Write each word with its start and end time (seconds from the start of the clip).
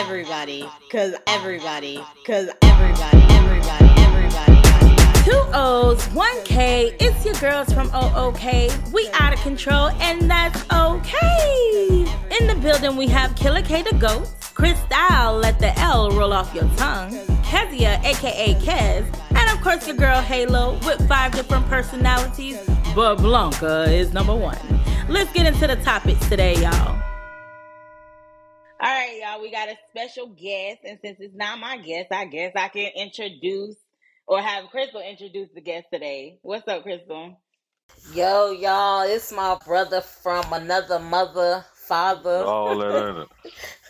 everybody, 0.00 0.66
cause 0.90 1.14
everybody, 1.26 2.02
cause 2.24 2.48
everybody, 2.62 3.22
everybody, 3.28 3.92
everybody. 3.98 5.24
Two 5.24 5.42
O's, 5.52 6.02
one 6.14 6.42
K. 6.44 6.96
It's 6.98 7.22
your 7.22 7.34
girls 7.34 7.70
from 7.70 7.90
OOK. 7.94 8.92
We 8.94 9.10
out 9.12 9.34
of 9.34 9.40
control, 9.40 9.88
and 10.00 10.28
that's 10.28 10.58
okay. 10.72 12.06
In 12.40 12.46
the 12.46 12.58
building, 12.62 12.96
we 12.96 13.08
have 13.08 13.36
Killer 13.36 13.60
K 13.60 13.82
the 13.82 13.94
Goat, 13.96 14.26
Chris 14.54 14.80
Style, 14.84 15.36
let 15.36 15.58
the 15.58 15.78
L 15.78 16.10
roll 16.12 16.32
off 16.32 16.54
your 16.54 16.68
tongue, 16.78 17.10
Kezia, 17.44 18.00
aka 18.02 18.54
Kez, 18.54 19.04
and 19.36 19.50
of 19.50 19.62
course 19.62 19.86
your 19.86 19.98
girl 19.98 20.22
Halo 20.22 20.78
with 20.86 21.06
five 21.08 21.32
different 21.32 21.66
personalities, 21.66 22.58
but 22.94 23.16
Blanca 23.16 23.82
is 23.82 24.14
number 24.14 24.34
one. 24.34 24.58
Let's 25.10 25.30
get 25.34 25.44
into 25.44 25.66
the 25.66 25.76
topics 25.76 26.26
today, 26.30 26.56
y'all. 26.56 27.09
All 28.82 28.88
right, 28.88 29.20
y'all, 29.20 29.42
we 29.42 29.50
got 29.50 29.68
a 29.68 29.76
special 29.90 30.28
guest, 30.28 30.78
and 30.84 30.98
since 31.04 31.18
it's 31.20 31.34
not 31.34 31.58
my 31.58 31.76
guest, 31.76 32.06
I 32.10 32.24
guess 32.24 32.52
I 32.56 32.68
can 32.68 32.90
introduce 32.96 33.76
or 34.26 34.40
have 34.40 34.70
Crystal 34.70 35.02
introduce 35.02 35.50
the 35.54 35.60
guest 35.60 35.88
today. 35.92 36.38
What's 36.40 36.66
up, 36.66 36.82
Crystal? 36.82 37.38
Yo, 38.14 38.52
y'all, 38.52 39.02
it's 39.02 39.32
my 39.32 39.58
brother 39.66 40.00
from 40.00 40.50
another 40.54 40.98
mother, 40.98 41.62
father. 41.74 42.42
All 42.46 42.78
that 42.78 43.28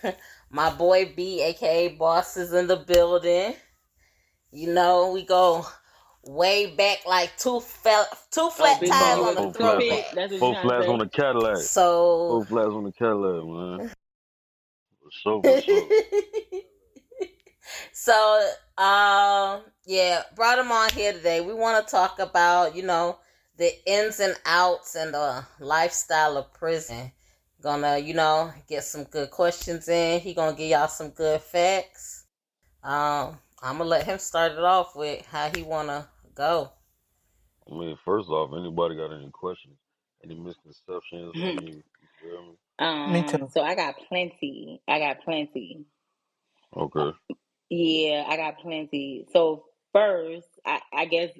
ain't 0.02 0.08
it. 0.08 0.18
my 0.50 0.70
boy 0.70 1.12
B, 1.14 1.40
aka 1.40 1.86
Boss, 1.90 2.36
is 2.36 2.52
in 2.52 2.66
the 2.66 2.78
building. 2.78 3.54
You 4.50 4.72
know, 4.74 5.12
we 5.12 5.24
go 5.24 5.64
way 6.24 6.74
back 6.74 7.06
like 7.06 7.36
two 7.38 7.60
fel- 7.60 8.08
two 8.32 8.50
flat 8.50 8.80
big 8.80 8.90
tires 8.90 9.20
on 9.20 9.34
the 9.36 9.40
Four 9.42 9.52
throwback. 9.52 9.86
flats. 9.86 10.14
That's 10.16 10.32
what 10.32 10.40
Four 10.40 10.62
flats 10.62 10.88
on 10.88 10.98
the 10.98 11.08
Cadillac. 11.08 11.56
So 11.58 12.26
Four 12.26 12.44
flats 12.46 12.72
on 12.72 12.82
the 12.82 12.92
Cadillac, 12.92 13.44
man. 13.80 13.94
For 15.10 15.42
sure, 15.42 15.42
for 15.42 15.60
sure. 15.62 15.88
so 17.92 18.50
um 18.78 19.62
yeah 19.86 20.22
brought 20.34 20.58
him 20.58 20.72
on 20.72 20.90
here 20.90 21.12
today 21.12 21.40
we 21.40 21.54
want 21.54 21.86
to 21.86 21.90
talk 21.90 22.18
about 22.18 22.74
you 22.74 22.82
know 22.82 23.18
the 23.56 23.70
ins 23.86 24.20
and 24.20 24.34
outs 24.46 24.94
and 24.96 25.14
the 25.14 25.44
lifestyle 25.60 26.36
of 26.36 26.52
prison 26.52 27.12
gonna 27.62 27.98
you 27.98 28.14
know 28.14 28.52
get 28.68 28.84
some 28.84 29.04
good 29.04 29.30
questions 29.30 29.88
in 29.88 30.20
he 30.20 30.34
gonna 30.34 30.56
give 30.56 30.70
y'all 30.70 30.88
some 30.88 31.10
good 31.10 31.40
facts 31.40 32.24
um 32.82 33.38
i'm 33.62 33.78
gonna 33.78 33.84
let 33.84 34.04
him 34.06 34.18
start 34.18 34.52
it 34.52 34.58
off 34.58 34.96
with 34.96 35.24
how 35.26 35.50
he 35.54 35.62
wanna 35.62 36.08
go 36.34 36.70
I 37.70 37.74
mean, 37.74 37.96
first 38.04 38.28
off, 38.28 38.50
anybody 38.56 38.96
got 38.96 39.12
any 39.12 39.30
questions, 39.30 39.76
any 40.24 40.34
misconceptions? 40.34 41.34
I 41.36 41.38
mean, 41.38 41.82
you 42.00 42.08
feel 42.20 42.42
me? 42.42 42.54
Um, 42.80 43.12
Me 43.12 43.22
too. 43.24 43.48
so 43.52 43.62
I 43.62 43.76
got 43.76 43.96
plenty. 44.08 44.82
I 44.88 44.98
got 45.00 45.22
plenty. 45.22 45.86
Okay. 46.76 47.12
Yeah, 47.70 48.24
I 48.28 48.36
got 48.36 48.58
plenty. 48.60 49.26
So 49.32 49.64
first, 49.92 50.48
I, 50.66 50.80
I 50.92 51.04
guess 51.06 51.30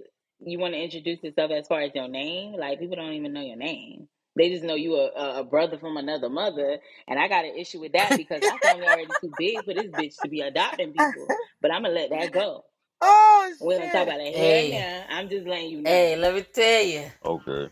you 0.41 0.59
want 0.59 0.75
to 0.75 0.81
introduce 0.83 1.23
yourself 1.23 1.51
as 1.53 1.69
far 1.69 1.83
as 1.83 1.93
your 1.95 2.09
name. 2.09 2.55
Like 2.55 2.81
people 2.81 2.97
don't 2.97 3.13
even 3.15 3.33
know 3.33 3.43
your 3.43 3.57
name. 3.57 4.09
They 4.37 4.51
just 4.51 4.65
know 4.65 4.75
you 4.77 4.97
a, 4.97 5.07
a- 5.17 5.41
a 5.41 5.45
brother 5.45 5.79
from 5.79 5.97
another 5.97 6.31
mother, 6.31 6.79
and 7.09 7.19
I 7.19 7.29
got 7.29 7.45
an 7.45 7.57
issue 7.57 7.81
with 7.81 7.93
that 7.93 8.17
because 8.17 8.45
our 8.45 8.59
family 8.61 8.87
already 8.87 9.17
too 9.21 9.35
big 9.37 9.65
for 9.65 9.75
this 9.75 9.89
bitch 9.89 10.21
to 10.23 10.29
be 10.29 10.41
adopting 10.43 10.93
people. 10.93 11.27
But 11.63 11.73
I'm 11.73 11.83
gonna 11.83 11.95
let 11.95 12.11
that 12.11 12.33
go. 12.33 12.65
oh 13.03 13.53
We 13.61 13.75
don't 13.75 13.91
talk 13.93 14.05
about 14.05 14.19
that 14.19 14.27
here 14.27 14.37
Hey. 14.37 14.71
now. 14.71 15.05
I'm 15.11 15.29
just 15.29 15.47
letting 15.47 15.71
you 15.71 15.83
know. 15.83 15.91
hey 15.91 16.17
let 16.17 16.35
me 16.35 16.43
tell 16.43 16.83
you 16.85 17.11
Okay. 17.25 17.71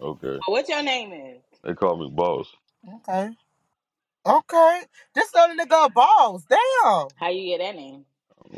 Okay. 0.00 0.38
What 0.46 0.68
your 0.68 0.82
name 0.82 1.12
is? 1.12 1.42
They 1.64 1.74
call 1.74 1.96
me 1.96 2.10
boss. 2.14 2.48
Okay. 2.96 3.30
Okay. 4.26 4.80
Just 5.16 5.34
let 5.34 5.56
the 5.56 5.64
nigga 5.64 5.92
balls. 5.94 6.44
Damn. 6.48 7.08
How 7.16 7.30
you 7.30 7.56
get 7.56 7.64
that 7.64 7.76
name? 7.76 8.04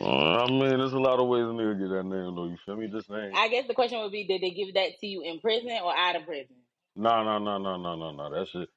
Uh, 0.01 0.45
I 0.45 0.47
mean, 0.51 0.79
there's 0.79 0.93
a 0.93 0.99
lot 0.99 1.21
of 1.21 1.29
ways 1.29 1.43
a 1.45 1.47
nigga 1.49 1.79
get 1.81 1.89
that 1.91 2.05
name, 2.05 2.35
though. 2.35 2.47
You 2.47 2.57
feel 2.65 2.77
me? 2.77 2.87
This 2.89 3.09
name. 3.11 3.33
I 3.35 3.49
guess 3.49 3.67
the 3.67 3.75
question 3.75 4.01
would 4.01 4.13
be, 4.13 4.27
did 4.27 4.43
they 4.43 4.51
give 4.51 4.75
that 4.75 4.99
to 5.01 5.07
you 5.07 5.23
in 5.23 5.41
prison 5.41 5.71
or 5.85 5.97
out 5.97 6.17
of 6.17 6.27
prison? 6.27 6.57
No, 6.97 7.25
no, 7.25 7.39
no, 7.39 7.59
no, 7.59 7.77
no, 7.77 7.97
no, 7.97 8.13
no. 8.13 8.31
That 8.31 8.49
shit. 8.49 8.69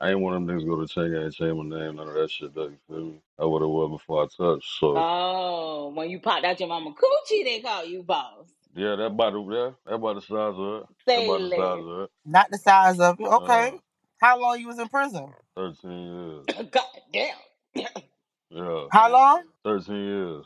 I 0.00 0.10
ain't 0.10 0.20
one 0.20 0.34
of 0.34 0.46
them 0.46 0.56
niggas 0.58 0.66
go 0.66 0.80
to 0.80 0.86
check 0.88 1.04
and 1.06 1.32
change 1.34 1.56
my 1.56 1.78
name. 1.78 1.96
None 1.96 2.08
of 2.08 2.14
that 2.14 2.30
shit, 2.30 2.54
though. 2.54 2.68
You 2.68 2.78
feel 2.88 2.98
me? 2.98 3.20
That's 3.38 3.48
what 3.48 3.62
it 3.62 3.66
was 3.66 3.90
before 3.90 4.24
I 4.24 4.26
touched. 4.26 4.68
So. 4.80 4.96
Oh, 4.98 5.90
when 5.94 6.10
you 6.10 6.20
popped 6.20 6.44
out 6.44 6.60
your 6.60 6.68
mama 6.68 6.90
coochie, 6.92 7.44
they 7.44 7.60
call 7.60 7.84
you 7.84 8.02
boss. 8.02 8.46
Yeah, 8.74 8.96
that 8.96 9.06
about 9.06 9.32
the 9.32 9.40
yeah, 9.42 9.70
that 9.86 9.94
about 9.94 10.14
the 10.16 10.20
size 10.22 10.54
of 10.56 10.82
it. 10.82 10.86
That 11.14 11.20
Say 11.20 11.24
about 11.24 11.40
the 11.40 11.48
size 11.48 11.58
less. 11.58 11.84
of 11.84 12.00
it. 12.02 12.10
Not 12.26 12.50
the 12.50 12.58
size 12.58 13.00
of 13.00 13.20
it. 13.20 13.26
Okay. 13.26 13.72
How 14.20 14.40
long 14.40 14.60
you 14.60 14.68
was 14.68 14.78
in 14.80 14.88
prison? 14.88 15.34
thirteen 15.56 15.90
years. 16.14 16.46
God 16.72 16.84
damn. 17.12 17.36
Yeah, 18.50 18.86
How 18.90 19.10
long? 19.12 19.44
thirteen 19.64 19.96
years. 20.06 20.44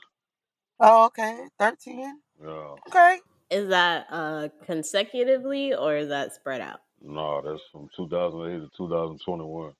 Oh, 0.80 1.06
okay. 1.06 1.46
Thirteen. 1.58 2.20
Yeah. 2.44 2.76
Okay. 2.88 3.18
Is 3.50 3.68
that 3.70 4.06
uh 4.10 4.48
consecutively 4.66 5.74
or 5.74 5.96
is 5.96 6.08
that 6.08 6.34
spread 6.34 6.60
out? 6.62 6.80
No, 7.02 7.42
that's 7.42 7.62
from 7.72 7.88
2008 7.96 8.60
to 8.60 8.70
2021. 8.78 9.72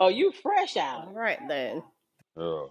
Oh, 0.00 0.08
you 0.08 0.32
fresh 0.42 0.76
out. 0.76 1.14
right 1.14 1.40
then. 1.48 1.82
Yeah. 2.38 2.66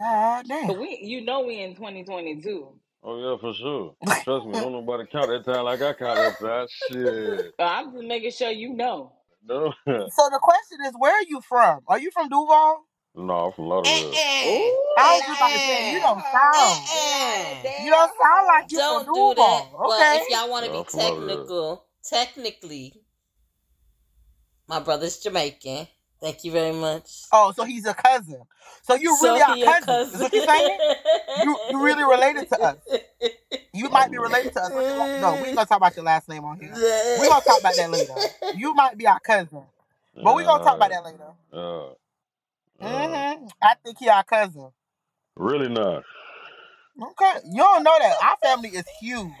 God 0.00 0.46
So 0.66 0.74
damn. 0.74 0.78
we, 0.78 0.98
you 1.02 1.24
know, 1.24 1.42
we 1.46 1.60
in 1.62 1.74
2022. 1.76 2.68
Oh 3.04 3.18
yeah, 3.20 3.38
for 3.40 3.54
sure. 3.54 3.94
Trust 4.24 4.46
me, 4.46 4.54
don't 4.56 4.72
nobody 4.72 5.04
count 5.12 5.30
that 5.30 5.44
time 5.52 5.64
like 5.64 5.82
I 5.82 5.94
count 5.94 6.18
that 6.18 6.38
time. 6.40 6.68
Shit. 6.70 7.54
I'm 7.58 7.92
just 7.92 8.04
making 8.06 8.32
sure 8.32 8.50
you 8.50 8.74
know. 8.74 9.12
No. 9.46 9.72
So 9.86 10.28
the 10.30 10.38
question 10.42 10.78
is, 10.86 10.94
where 10.98 11.14
are 11.14 11.24
you 11.28 11.40
from? 11.40 11.80
Are 11.88 11.98
you 11.98 12.10
from 12.12 12.28
Duval? 12.28 12.84
no, 13.14 13.34
I'm 13.46 13.52
from 13.52 13.66
Lauderdale. 13.66 14.10
Eh-eh. 14.12 14.70
I 14.98 15.14
was 15.14 15.22
just 15.26 15.38
about 15.38 15.48
to 15.50 15.58
say 15.58 15.92
you 15.92 16.00
don't 16.00 16.22
sound. 16.22 16.82
Eh-eh. 16.88 17.84
You 17.84 17.90
don't 17.90 18.12
sound 18.20 18.46
like 18.46 18.72
you 18.72 18.78
don't 18.78 19.04
from 19.04 19.14
do 19.14 19.34
that 19.36 19.66
Duval. 19.72 19.82
well 19.84 19.92
Okay. 20.00 20.16
if 20.16 20.30
y'all 20.30 20.50
want 20.50 20.64
to 20.66 20.70
Yeah, 20.70 20.72
be 20.72 20.78
I'm 20.78 20.84
from 20.84 21.00
Lauderdale. 21.00 21.44
technical 21.46 21.86
technically 22.04 22.94
my 24.68 24.80
brother's 24.80 25.18
jamaican 25.18 25.86
thank 26.22 26.44
you 26.44 26.52
very 26.52 26.72
much 26.74 27.24
Oh, 27.32 27.52
so 27.52 27.64
he's 27.64 27.86
a 27.86 27.94
cousin. 27.94 28.42
So 28.82 28.94
you 28.94 29.18
So 29.18 29.24
really 29.24 29.42
our 29.42 29.56
he 29.56 29.62
a 29.64 29.66
cousins. 29.66 30.14
Is 30.14 30.22
what 30.22 30.34
you're 30.34 30.42
saying? 30.42 30.80
You 31.36 31.58
you 31.70 31.82
really 31.82 32.04
related 32.04 32.48
to 32.50 32.62
us. 32.62 32.78
You 33.74 33.90
might 33.90 34.10
be 34.10 34.18
related 34.18 34.52
to 34.54 34.62
us. 34.62 34.74
No, 35.16 35.36
we 35.36 35.48
ain't 35.48 35.56
gonna 35.56 35.66
talk 35.66 35.78
about 35.78 35.96
your 35.96 36.04
last 36.06 36.28
name 36.28 36.44
on 36.44 36.58
here. 36.58 36.74
We're 37.16 37.28
gonna 37.28 37.42
talk 37.42 37.60
about 37.60 37.76
that 37.76 37.90
later. 37.90 38.18
You 38.52 38.74
might 38.74 38.98
be 38.98 39.06
our 39.06 39.20
cousin, 39.20 39.64
but 40.22 40.34
we're 40.34 40.44
gonna 40.44 40.60
talk 40.62 40.76
about 40.76 40.90
that 40.90 41.04
later. 41.04 41.32
Yeah. 41.52 41.88
Yeah. 42.80 43.24
hmm 43.38 43.46
I 43.62 43.74
think 43.84 43.98
he 43.98 44.08
our 44.10 44.24
cousin. 44.24 44.70
Really 45.36 45.68
not. 45.68 46.04
Okay, 47.00 47.32
you 47.50 47.58
don't 47.62 47.82
know 47.82 47.96
that 47.98 48.16
our 48.22 48.36
family 48.42 48.70
is 48.70 48.84
huge. 49.00 49.32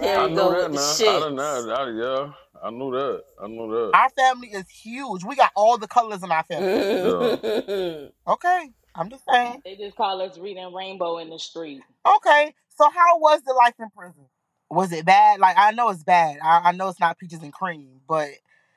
Here 0.00 0.18
I 0.18 0.26
we 0.26 0.34
know 0.34 0.50
go 0.50 0.50
that 0.50 0.70
with 0.70 0.72
the 0.72 0.76
now. 0.76 0.90
I 0.90 0.94
shit. 0.96 1.06
don't 1.20 1.36
know. 1.36 1.74
I, 1.74 1.90
yeah, 1.90 2.32
I 2.62 2.70
knew 2.70 2.90
that. 2.92 3.22
I 3.42 3.46
knew 3.48 3.70
that. 3.70 3.90
Our 3.94 4.10
family 4.10 4.48
is 4.48 4.68
huge. 4.68 5.24
We 5.24 5.36
got 5.36 5.52
all 5.54 5.78
the 5.78 5.88
colors 5.88 6.22
in 6.22 6.32
our 6.32 6.42
family. 6.44 8.12
Okay, 8.26 8.70
I'm 8.94 9.10
just 9.10 9.24
saying. 9.30 9.62
They 9.64 9.76
just 9.76 9.96
call 9.96 10.20
us 10.22 10.38
reading 10.38 10.72
rainbow 10.74 11.18
in 11.18 11.30
the 11.30 11.38
street. 11.38 11.82
Okay, 12.16 12.54
so 12.76 12.90
how 12.90 13.18
was 13.18 13.42
the 13.42 13.52
life 13.52 13.74
in 13.78 13.88
prison? 13.90 14.26
Was 14.70 14.92
it 14.92 15.04
bad? 15.04 15.38
Like 15.40 15.56
I 15.58 15.72
know 15.72 15.90
it's 15.90 16.02
bad. 16.04 16.38
I, 16.42 16.62
I 16.66 16.72
know 16.72 16.88
it's 16.88 17.00
not 17.00 17.18
peaches 17.18 17.42
and 17.42 17.52
cream, 17.52 18.00
but 18.08 18.30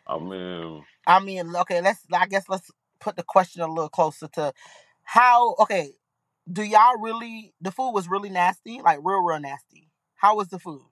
I 0.06 0.20
mean, 0.20 0.84
I 1.08 1.20
mean, 1.20 1.56
okay, 1.56 1.82
let's. 1.82 2.02
I 2.14 2.28
guess 2.28 2.50
let's 2.50 2.70
put 3.00 3.16
the 3.16 3.24
question 3.24 3.62
a 3.62 3.68
little 3.68 3.90
closer 3.90 4.28
to 4.34 4.54
how. 5.04 5.56
Okay, 5.60 5.94
do 6.52 6.64
y'all 6.64 7.00
really? 7.00 7.54
The 7.62 7.72
food 7.72 7.92
was 7.92 8.08
really 8.10 8.30
nasty, 8.30 8.82
like 8.82 9.00
real, 9.04 9.22
real 9.22 9.40
nasty. 9.40 9.90
How 10.16 10.36
was 10.38 10.50
the 10.50 10.60
food? 10.60 10.84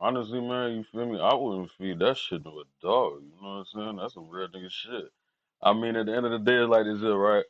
honestly, 0.00 0.40
man, 0.40 0.72
you 0.72 0.84
feel 0.92 1.06
me? 1.06 1.20
I 1.20 1.34
wouldn't 1.34 1.70
feed 1.72 1.98
that 2.00 2.16
shit 2.16 2.44
to 2.44 2.50
a 2.50 2.64
dog. 2.82 3.22
You 3.22 3.42
know 3.42 3.48
what 3.48 3.54
I'm 3.58 3.64
saying? 3.66 3.96
That's 3.96 4.14
some 4.14 4.28
real 4.28 4.48
nigga 4.48 4.70
shit. 4.70 5.10
I 5.62 5.72
mean, 5.72 5.96
at 5.96 6.06
the 6.06 6.16
end 6.16 6.26
of 6.26 6.32
the 6.32 6.38
day, 6.38 6.58
like 6.58 6.84
this, 6.84 6.98
is 6.98 7.02
it, 7.02 7.06
right? 7.08 7.44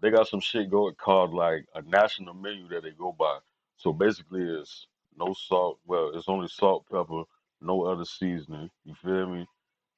They 0.00 0.10
got 0.10 0.28
some 0.28 0.40
shit 0.40 0.70
going 0.70 0.94
called 0.94 1.34
like 1.34 1.66
a 1.74 1.82
national 1.82 2.34
menu 2.34 2.68
that 2.68 2.82
they 2.82 2.90
go 2.90 3.12
by. 3.12 3.38
So 3.76 3.92
basically, 3.92 4.42
it's 4.42 4.86
no 5.16 5.34
salt. 5.34 5.78
Well, 5.86 6.12
it's 6.14 6.28
only 6.28 6.48
salt, 6.48 6.86
pepper, 6.90 7.24
no 7.60 7.84
other 7.84 8.04
seasoning. 8.04 8.70
You 8.84 8.94
feel 8.94 9.26
me? 9.28 9.46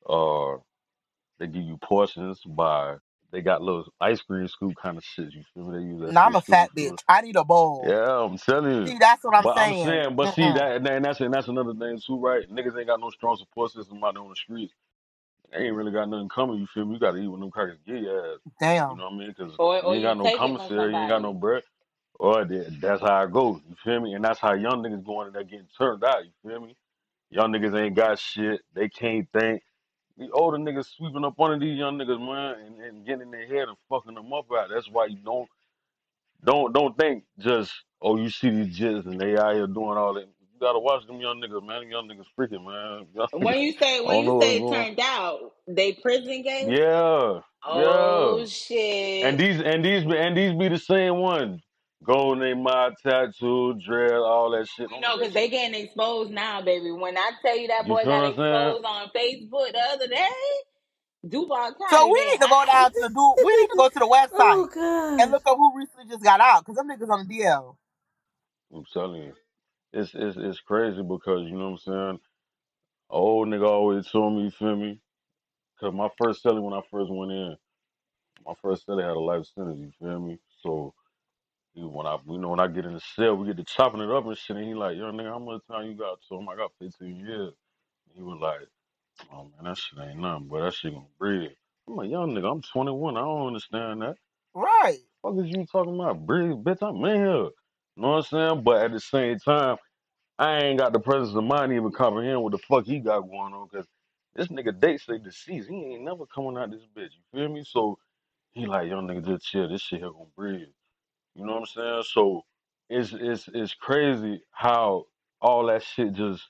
Uh, 0.09 0.59
they 1.39 1.47
give 1.47 1.65
you 1.65 1.79
portions 1.79 2.41
by. 2.47 2.97
They 3.35 3.43
got 3.43 3.63
little 3.63 3.87
ice 4.01 4.23
cream 4.23 4.49
scoop 4.49 4.77
kind 4.83 4.99
of 4.99 5.05
shit. 5.05 5.35
You 5.35 5.45
feel 5.55 5.65
me? 5.67 5.79
They 5.81 5.87
use 5.87 6.03
that 6.03 6.15
Now 6.15 6.27
I'm 6.27 6.37
a 6.37 6.43
fat 6.43 6.71
scoop 6.77 6.77
bitch. 6.77 7.01
I 7.09 7.23
need 7.23 7.37
a 7.37 7.45
bowl. 7.45 7.87
Yeah, 7.87 8.25
I'm 8.25 8.39
telling 8.39 8.73
you. 8.87 8.93
See, 8.93 8.99
that's 8.99 9.25
what 9.25 9.37
I'm 9.37 9.47
But 9.47 9.57
I'm 9.59 9.75
saying. 9.75 9.75
saying, 9.75 10.17
but 10.17 10.31
see 10.31 10.53
Mm-mm. 10.53 10.55
that 10.55 10.77
and 10.87 11.05
that's 11.05 11.21
and 11.21 11.35
that's 11.35 11.49
another 11.49 11.75
thing 11.75 12.01
too, 12.07 12.19
right? 12.21 12.51
Niggas 12.51 12.79
ain't 12.79 12.89
got 12.89 13.01
no 13.01 13.11
strong 13.11 13.37
support 13.37 13.73
system 13.73 14.03
out 14.05 14.15
there 14.15 14.23
on 14.23 14.31
the 14.31 14.37
streets. 14.37 14.75
They 15.53 15.59
ain't 15.67 15.77
really 15.77 15.93
got 15.93 16.09
nothing 16.11 16.31
coming. 16.31 16.59
You 16.59 16.67
feel 16.75 16.87
me? 16.87 16.95
You 16.95 17.01
got 17.01 17.13
to 17.13 17.19
eat 17.19 17.29
when 17.29 17.41
them 17.41 17.51
crackers 17.51 17.79
get 17.87 18.03
your 18.03 18.35
ass. 18.35 18.41
Damn. 18.61 18.77
You 18.89 18.97
Damn. 18.97 18.99
know 18.99 19.05
what 19.05 19.15
I 19.15 19.19
mean? 19.19 19.35
Because 19.37 19.59
Or, 19.59 19.83
you 19.83 19.95
or 19.95 19.97
ain't 19.97 20.03
you 20.03 20.05
got 20.05 20.19
no 20.19 20.31
take 20.31 20.45
it 20.45 20.55
from 20.57 20.73
commissary, 20.73 20.95
you 20.97 21.03
ain't 21.03 21.11
got 21.11 21.23
no 21.23 21.35
bread. 21.35 21.65
Or 22.21 22.45
that- 22.45 22.81
that's 22.81 23.03
how 23.03 23.23
it 23.25 23.33
goes. 23.33 23.61
You 23.69 23.77
feel 23.85 24.01
me? 24.01 24.15
And 24.15 24.25
that's 24.25 24.41
how 24.41 24.55
young 24.55 24.83
niggas 24.83 25.05
going 25.05 25.29
and 25.29 25.37
they're 25.37 25.45
getting 25.45 25.69
turned 25.79 26.05
out. 26.05 26.25
You 26.25 26.33
feel 26.49 26.61
me? 26.61 26.77
Young 27.31 27.53
niggas 27.53 27.79
ain't 27.81 27.97
got 27.97 28.19
shit. 28.19 28.63
They 28.75 28.89
can't 28.89 29.29
think. 29.33 29.63
The 30.19 30.31
older 30.33 30.59
niggas 30.59 30.87
sweeping 30.97 31.25
up 31.25 31.41
under 31.41 31.59
these 31.65 31.79
young 31.79 31.99
niggas, 31.99 32.21
man, 32.21 32.67
and, 32.67 32.81
and 32.83 33.07
getting 33.07 33.23
in 33.23 33.31
their 33.33 33.47
head 33.49 33.69
and 33.69 33.77
fucking 33.91 34.15
them 34.15 34.33
up 34.33 34.47
out. 34.53 34.69
That's 34.73 34.89
why 34.91 35.07
you 35.07 35.19
don't 35.25 35.49
don't 36.45 36.73
don't 36.75 36.97
think 36.99 37.25
just 37.39 37.73
oh 38.03 38.17
you 38.17 38.31
see 38.31 38.51
these 38.51 38.79
jits 38.79 39.07
and 39.07 39.21
they 39.21 39.37
out 39.37 39.55
here 39.55 39.67
doing 39.69 39.99
all 39.99 40.15
that. 40.15 40.23
You 40.27 40.61
gotta 40.61 40.79
watch 40.81 41.07
them 41.07 41.21
young 41.21 41.41
niggas, 41.43 41.67
man. 41.67 41.83
Them 41.83 41.91
young 41.91 42.09
niggas 42.09 42.27
freaking, 42.39 42.65
man. 42.67 43.07
Young 43.15 43.29
When 43.33 43.59
niggas, 43.59 43.61
you 43.61 43.73
say 43.73 44.01
I 44.07 44.09
when 44.09 44.19
don't 44.19 44.27
know 44.27 44.35
you 44.35 44.37
what's 44.37 44.53
say 44.53 44.63
going. 44.63 44.87
turned 44.87 45.01
out, 45.01 45.53
they 45.69 45.93
prison 45.95 46.43
gay. 46.43 46.77
Yeah, 46.77 47.41
Oh 47.65 48.45
yeah. 48.45 48.47
shit! 48.49 49.29
And 49.29 49.39
these 49.41 49.61
and 49.63 49.85
these 49.85 50.05
be- 50.05 50.19
and 50.19 50.37
these 50.37 50.55
be 50.55 50.69
the 50.69 50.79
same 50.79 51.19
ones. 51.19 51.63
Gold 52.03 52.39
name 52.39 52.63
my 52.63 52.91
tattoo, 53.03 53.75
dread, 53.85 54.13
all 54.13 54.51
that 54.53 54.69
shit. 54.69 54.91
You 54.91 55.01
know, 55.01 55.19
because 55.19 55.35
they 55.35 55.49
getting 55.51 55.81
exposed 55.85 56.33
now, 56.33 56.63
baby. 56.63 56.93
When 56.93 57.17
I 57.19 57.33
tell 57.43 57.59
you 57.59 57.69
that 57.69 57.87
You 57.87 57.89
boy 57.89 58.05
feel 58.05 58.09
got 58.09 58.25
what 58.25 58.27
I'm 58.27 58.37
saying? 58.37 58.75
exposed 58.75 58.85
on 58.85 59.11
Facebook 59.17 59.73
the 59.73 59.81
other 59.95 60.09
day, 60.09 60.29
Duval 61.29 61.75
So 61.87 62.07
County 62.07 62.13
we 62.13 62.15
been 62.15 62.33
need 62.33 62.41
to 62.43 62.49
go 62.49 62.65
hot. 62.65 62.67
down 62.67 62.93
to 62.93 63.01
the 63.01 63.11
do. 63.11 63.37
We 63.43 63.57
need 63.57 63.69
to 63.69 63.77
go 63.77 63.89
to 63.89 63.99
the 63.99 64.07
website 64.09 64.65
oh 64.67 64.69
and 65.19 65.31
god. 65.31 65.33
look 65.33 65.43
up 65.47 65.57
who 65.57 65.77
recently 65.79 66.07
just 66.09 66.25
got 66.25 66.41
out 66.41 66.65
because 66.65 66.77
them 66.77 66.89
niggas 66.89 67.11
on 67.11 67.27
the 67.29 67.35
DL. 67.35 67.77
I'm 68.75 68.85
telling 68.93 69.23
you, 69.23 69.35
it's 69.93 70.13
it's 70.15 70.37
it's 70.39 70.61
crazy 70.61 71.03
because 71.03 71.43
you 71.49 71.59
know 71.59 71.71
what 71.71 71.73
I'm 71.73 71.79
saying. 71.79 72.21
Old 73.11 73.49
nigga 73.49 73.69
always 73.69 74.09
told 74.11 74.37
me, 74.37 74.45
you 74.45 74.51
feel 74.53 74.77
me? 74.77 75.01
Cause 75.81 75.95
my 75.95 76.09
first 76.23 76.45
celly 76.45 76.63
when 76.63 76.75
I 76.75 76.83
first 76.91 77.11
went 77.13 77.33
in, 77.33 77.57
my 78.47 78.55
first 78.63 78.87
celly 78.89 79.03
had 79.03 79.13
a 79.17 79.21
life 79.21 79.47
sentence. 79.55 79.81
You 79.81 79.93
feel 80.01 80.21
me? 80.21 80.39
So 80.63 80.95
he, 81.75 81.83
when 81.83 82.07
I, 82.07 82.19
you 82.29 82.39
know, 82.39 82.51
when 82.51 82.61
I 82.61 82.69
get 82.69 82.87
in 82.87 82.95
the 82.95 83.01
cell, 83.01 83.37
we 83.37 83.49
get 83.49 83.59
to 83.59 83.65
chopping 83.65 84.01
it 84.03 84.11
up 84.11 84.27
and 84.27 84.39
shit. 84.39 84.57
And 84.57 84.67
he 84.69 84.75
like, 84.75 84.97
yo, 84.97 85.13
nigga, 85.13 85.31
how 85.33 85.39
much 85.41 85.63
time 85.71 85.87
you 85.89 85.95
got? 85.95 86.19
So 86.29 86.39
him, 86.39 86.49
I 86.49 86.57
got 86.57 86.73
15 86.81 87.17
years. 87.17 87.53
He 88.15 88.23
was 88.23 88.39
like, 88.41 88.69
oh 89.33 89.45
man, 89.45 89.65
that 89.65 89.79
shit 89.79 89.99
ain't 90.01 90.21
nothing, 90.21 90.49
but 90.49 90.63
that 90.63 90.75
shit 90.75 90.93
gonna 90.95 91.07
breathe. 91.19 91.53
I'm 91.89 91.97
like, 91.97 92.11
young 92.11 92.33
nigga, 92.33 92.51
I'm 92.53 92.63
21. 92.63 93.17
I 93.17 93.21
don't 93.21 93.47
understand 93.49 94.03
that. 94.03 94.17
Right. 94.55 95.01
Fuck 95.23 95.35
is 95.39 95.51
you 95.51 95.67
talking 95.67 95.95
about? 95.95 96.27
Breathe, 96.27 96.53
bitch, 96.65 96.83
I'm 96.83 97.05
in 97.05 97.17
here. 97.17 97.35
You 97.97 98.03
know 98.03 98.09
what 98.11 98.17
I'm 98.17 98.23
saying? 98.25 98.65
But 98.65 98.83
at 98.83 98.93
the 98.93 99.01
same 99.01 99.39
time, 99.39 99.77
I 100.39 100.59
ain't 100.59 100.81
got 100.81 100.93
the 100.93 101.01
presence 101.01 101.37
of 101.37 101.45
mind 101.45 101.71
to 101.71 101.77
even 101.77 101.93
comprehend 101.93 102.43
what 102.43 102.53
the 102.53 102.59
fuck 102.59 102.87
he 102.87 103.01
got 103.01 103.21
going 103.23 103.55
on. 103.55 103.69
Cause 103.69 103.87
this 104.37 104.49
nigga 104.49 104.79
date 104.79 105.01
say 105.01 105.19
deceased. 105.19 105.71
He 105.71 105.77
ain't 105.77 106.05
never 106.05 106.27
coming 106.27 106.59
out 106.59 106.71
this 106.71 106.87
bitch. 106.97 107.11
You 107.15 107.23
feel 107.41 107.49
me? 107.51 107.65
So 107.67 107.99
he 108.53 108.67
like, 108.67 108.89
young 108.89 109.09
nigga, 109.09 109.27
just 109.27 109.47
chill. 109.47 109.69
This 109.69 109.83
shit 109.83 110.01
here 110.01 110.11
gonna 110.11 110.27
breathe. 110.37 110.69
You 111.35 111.47
know 111.47 111.55
what 111.55 111.61
I'm 111.61 111.67
saying? 111.67 112.03
So 112.13 112.43
it's 112.91 113.13
it's 113.13 113.49
it's 113.53 113.75
crazy 113.75 114.43
how 114.53 115.07
all 115.41 115.67
that 115.67 115.83
shit 115.83 116.13
just 116.15 116.43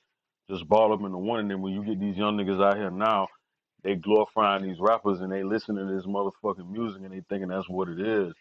just 0.49 0.67
ball 0.67 0.93
up 0.93 1.01
into 1.01 1.17
one. 1.17 1.39
And 1.41 1.51
then 1.51 1.61
when 1.61 1.73
you 1.73 1.83
get 1.83 1.99
these 1.99 2.17
young 2.17 2.37
niggas 2.37 2.63
out 2.63 2.77
here 2.77 2.91
now, 2.91 3.27
they 3.83 3.95
glorifying 3.95 4.63
these 4.63 4.79
rappers 4.79 5.21
and 5.21 5.31
they 5.31 5.43
listening 5.43 5.87
to 5.87 5.93
this 5.93 6.05
motherfucking 6.05 6.69
music 6.69 7.01
and 7.03 7.13
they 7.13 7.21
thinking 7.29 7.49
that's 7.49 7.69
what 7.69 7.89
it 7.89 7.99
is. 7.99 8.33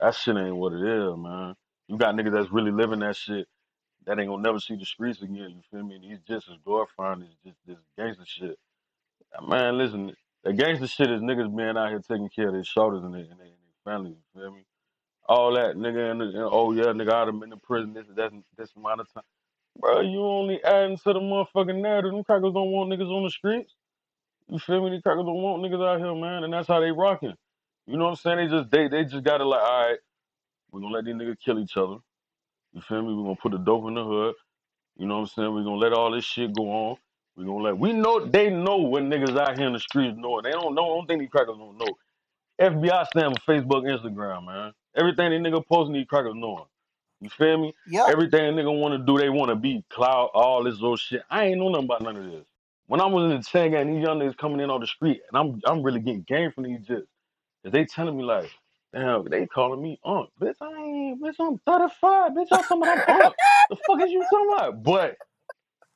That 0.00 0.14
shit 0.14 0.36
ain't 0.36 0.56
what 0.56 0.72
it 0.72 0.82
is, 0.82 1.16
man. 1.16 1.54
You 1.88 1.96
got 1.98 2.14
niggas 2.14 2.32
that's 2.32 2.52
really 2.52 2.72
living 2.72 3.00
that 3.00 3.16
shit 3.16 3.46
that 4.06 4.18
ain't 4.18 4.28
gonna 4.28 4.42
never 4.42 4.60
see 4.60 4.76
the 4.76 4.84
streets 4.84 5.22
again. 5.22 5.50
You 5.56 5.62
feel 5.70 5.84
me? 5.84 5.96
And 5.96 6.04
he's 6.04 6.20
just 6.28 6.48
as 6.48 6.56
glorifying 6.64 7.20
this 7.20 7.30
just 7.44 7.58
this 7.66 7.78
gangster 7.96 8.24
shit. 8.26 8.58
Man, 9.48 9.78
listen, 9.78 10.14
the 10.44 10.52
gangster 10.52 10.86
shit 10.86 11.10
is 11.10 11.20
niggas 11.20 11.54
being 11.56 11.76
out 11.76 11.90
here 11.90 12.00
taking 12.00 12.28
care 12.28 12.48
of 12.48 12.54
their 12.54 12.64
shoulders 12.64 13.02
and 13.04 13.14
their, 13.14 13.22
and 13.22 13.38
their, 13.38 13.46
and 13.46 13.56
their 13.64 13.92
families. 13.92 14.16
You 14.34 14.40
feel 14.40 14.52
me? 14.52 14.64
All 15.26 15.54
that 15.54 15.76
nigga 15.76 16.10
and, 16.10 16.22
and 16.22 16.36
oh 16.36 16.72
yeah, 16.72 16.84
nigga, 16.84 17.12
I'd 17.12 17.28
have 17.28 17.40
been 17.40 17.52
in 17.52 17.60
prison 17.60 17.94
this 17.94 18.06
that 18.16 18.32
this 18.58 18.70
amount 18.76 19.00
of 19.00 19.12
time. 19.14 19.24
Bro, 19.78 20.02
you 20.02 20.20
only 20.24 20.62
adding 20.62 20.96
to 20.98 21.12
the 21.12 21.20
motherfucking 21.20 21.80
narrative. 21.80 22.12
Them 22.12 22.24
crackers 22.24 22.52
don't 22.52 22.70
want 22.70 22.90
niggas 22.90 23.10
on 23.10 23.24
the 23.24 23.30
streets. 23.30 23.74
You 24.48 24.58
feel 24.58 24.84
me? 24.84 24.90
These 24.90 25.02
crackers 25.02 25.24
don't 25.24 25.42
want 25.42 25.62
niggas 25.62 25.84
out 25.86 25.98
here, 26.00 26.14
man, 26.14 26.44
and 26.44 26.52
that's 26.52 26.68
how 26.68 26.80
they 26.80 26.92
rocking. 26.92 27.34
You 27.86 27.96
know 27.96 28.04
what 28.04 28.10
I'm 28.10 28.16
saying? 28.16 28.36
They 28.38 28.56
just 28.56 28.70
they 28.70 28.88
they 28.88 29.04
just 29.04 29.24
gotta 29.24 29.44
like, 29.46 29.62
all 29.62 29.88
right, 29.88 29.98
we're 30.70 30.80
gonna 30.80 30.94
let 30.94 31.04
these 31.06 31.14
niggas 31.14 31.38
kill 31.44 31.58
each 31.58 31.76
other. 31.76 31.96
You 32.72 32.82
feel 32.82 33.02
me? 33.02 33.14
We're 33.14 33.24
gonna 33.24 33.36
put 33.36 33.52
the 33.52 33.58
dope 33.58 33.86
in 33.88 33.94
the 33.94 34.04
hood. 34.04 34.34
You 34.98 35.06
know 35.06 35.16
what 35.16 35.20
I'm 35.22 35.26
saying? 35.28 35.54
We're 35.54 35.64
gonna 35.64 35.76
let 35.76 35.92
all 35.92 36.12
this 36.12 36.24
shit 36.24 36.54
go 36.54 36.70
on. 36.70 36.96
We're 37.36 37.46
gonna 37.46 37.64
let 37.64 37.78
we 37.78 37.92
know 37.92 38.24
they 38.24 38.50
know 38.50 38.78
when 38.78 39.10
niggas 39.10 39.36
out 39.38 39.58
here 39.58 39.66
in 39.66 39.72
the 39.72 39.80
streets 39.80 40.16
know 40.16 40.38
it. 40.38 40.42
They 40.44 40.52
don't 40.52 40.74
know, 40.74 40.84
I 40.84 40.96
don't 40.98 41.06
think 41.06 41.20
these 41.20 41.30
crackers 41.30 41.56
don't 41.58 41.78
know. 41.78 41.88
FBI 42.60 43.06
stand 43.08 43.36
for 43.42 43.52
Facebook, 43.52 43.84
Instagram, 43.84 44.46
man. 44.46 44.72
Everything 44.96 45.30
these 45.30 45.40
nigga 45.40 45.66
posting 45.66 45.94
these 45.94 46.06
crackers 46.06 46.34
knowing. 46.36 46.64
You 47.20 47.30
feel 47.30 47.58
me? 47.58 47.74
Yep. 47.86 48.08
Everything 48.10 48.40
a 48.58 48.62
nigga 48.62 48.78
wanna 48.80 48.98
do, 48.98 49.18
they 49.18 49.30
wanna 49.30 49.56
be 49.56 49.84
cloud, 49.90 50.30
all 50.34 50.64
this 50.64 50.74
little 50.74 50.96
shit. 50.96 51.22
I 51.30 51.46
ain't 51.46 51.58
know 51.58 51.68
nothing 51.70 51.86
about 51.86 52.02
none 52.02 52.16
of 52.16 52.24
this. 52.24 52.44
When 52.86 53.00
I 53.00 53.06
was 53.06 53.30
in 53.32 53.38
the 53.38 53.42
10 53.44 53.70
gang, 53.72 53.94
these 53.94 54.02
young 54.04 54.18
niggas 54.18 54.36
coming 54.36 54.60
in 54.60 54.70
on 54.70 54.80
the 54.80 54.86
street, 54.86 55.22
and 55.28 55.38
I'm 55.38 55.60
I'm 55.66 55.82
really 55.82 56.00
getting 56.00 56.22
game 56.22 56.52
from 56.52 56.64
these 56.64 56.80
jits. 56.80 57.06
Cause 57.62 57.72
they 57.72 57.84
telling 57.86 58.16
me 58.16 58.24
like, 58.24 58.50
damn, 58.94 59.24
they 59.26 59.46
calling 59.46 59.82
me 59.82 59.98
Unc. 60.04 60.30
Bitch, 60.40 60.56
I 60.60 60.72
ain't, 60.82 61.22
bitch, 61.22 61.36
I'm 61.40 61.58
35. 61.66 62.32
Bitch, 62.32 62.50
y'all 62.50 62.62
talking 62.64 62.82
about 62.82 63.00
I'm. 63.08 63.32
The 63.70 63.76
fuck 63.76 64.02
is 64.02 64.10
you 64.12 64.24
talking 64.30 64.52
about? 64.54 64.82
But 64.82 65.16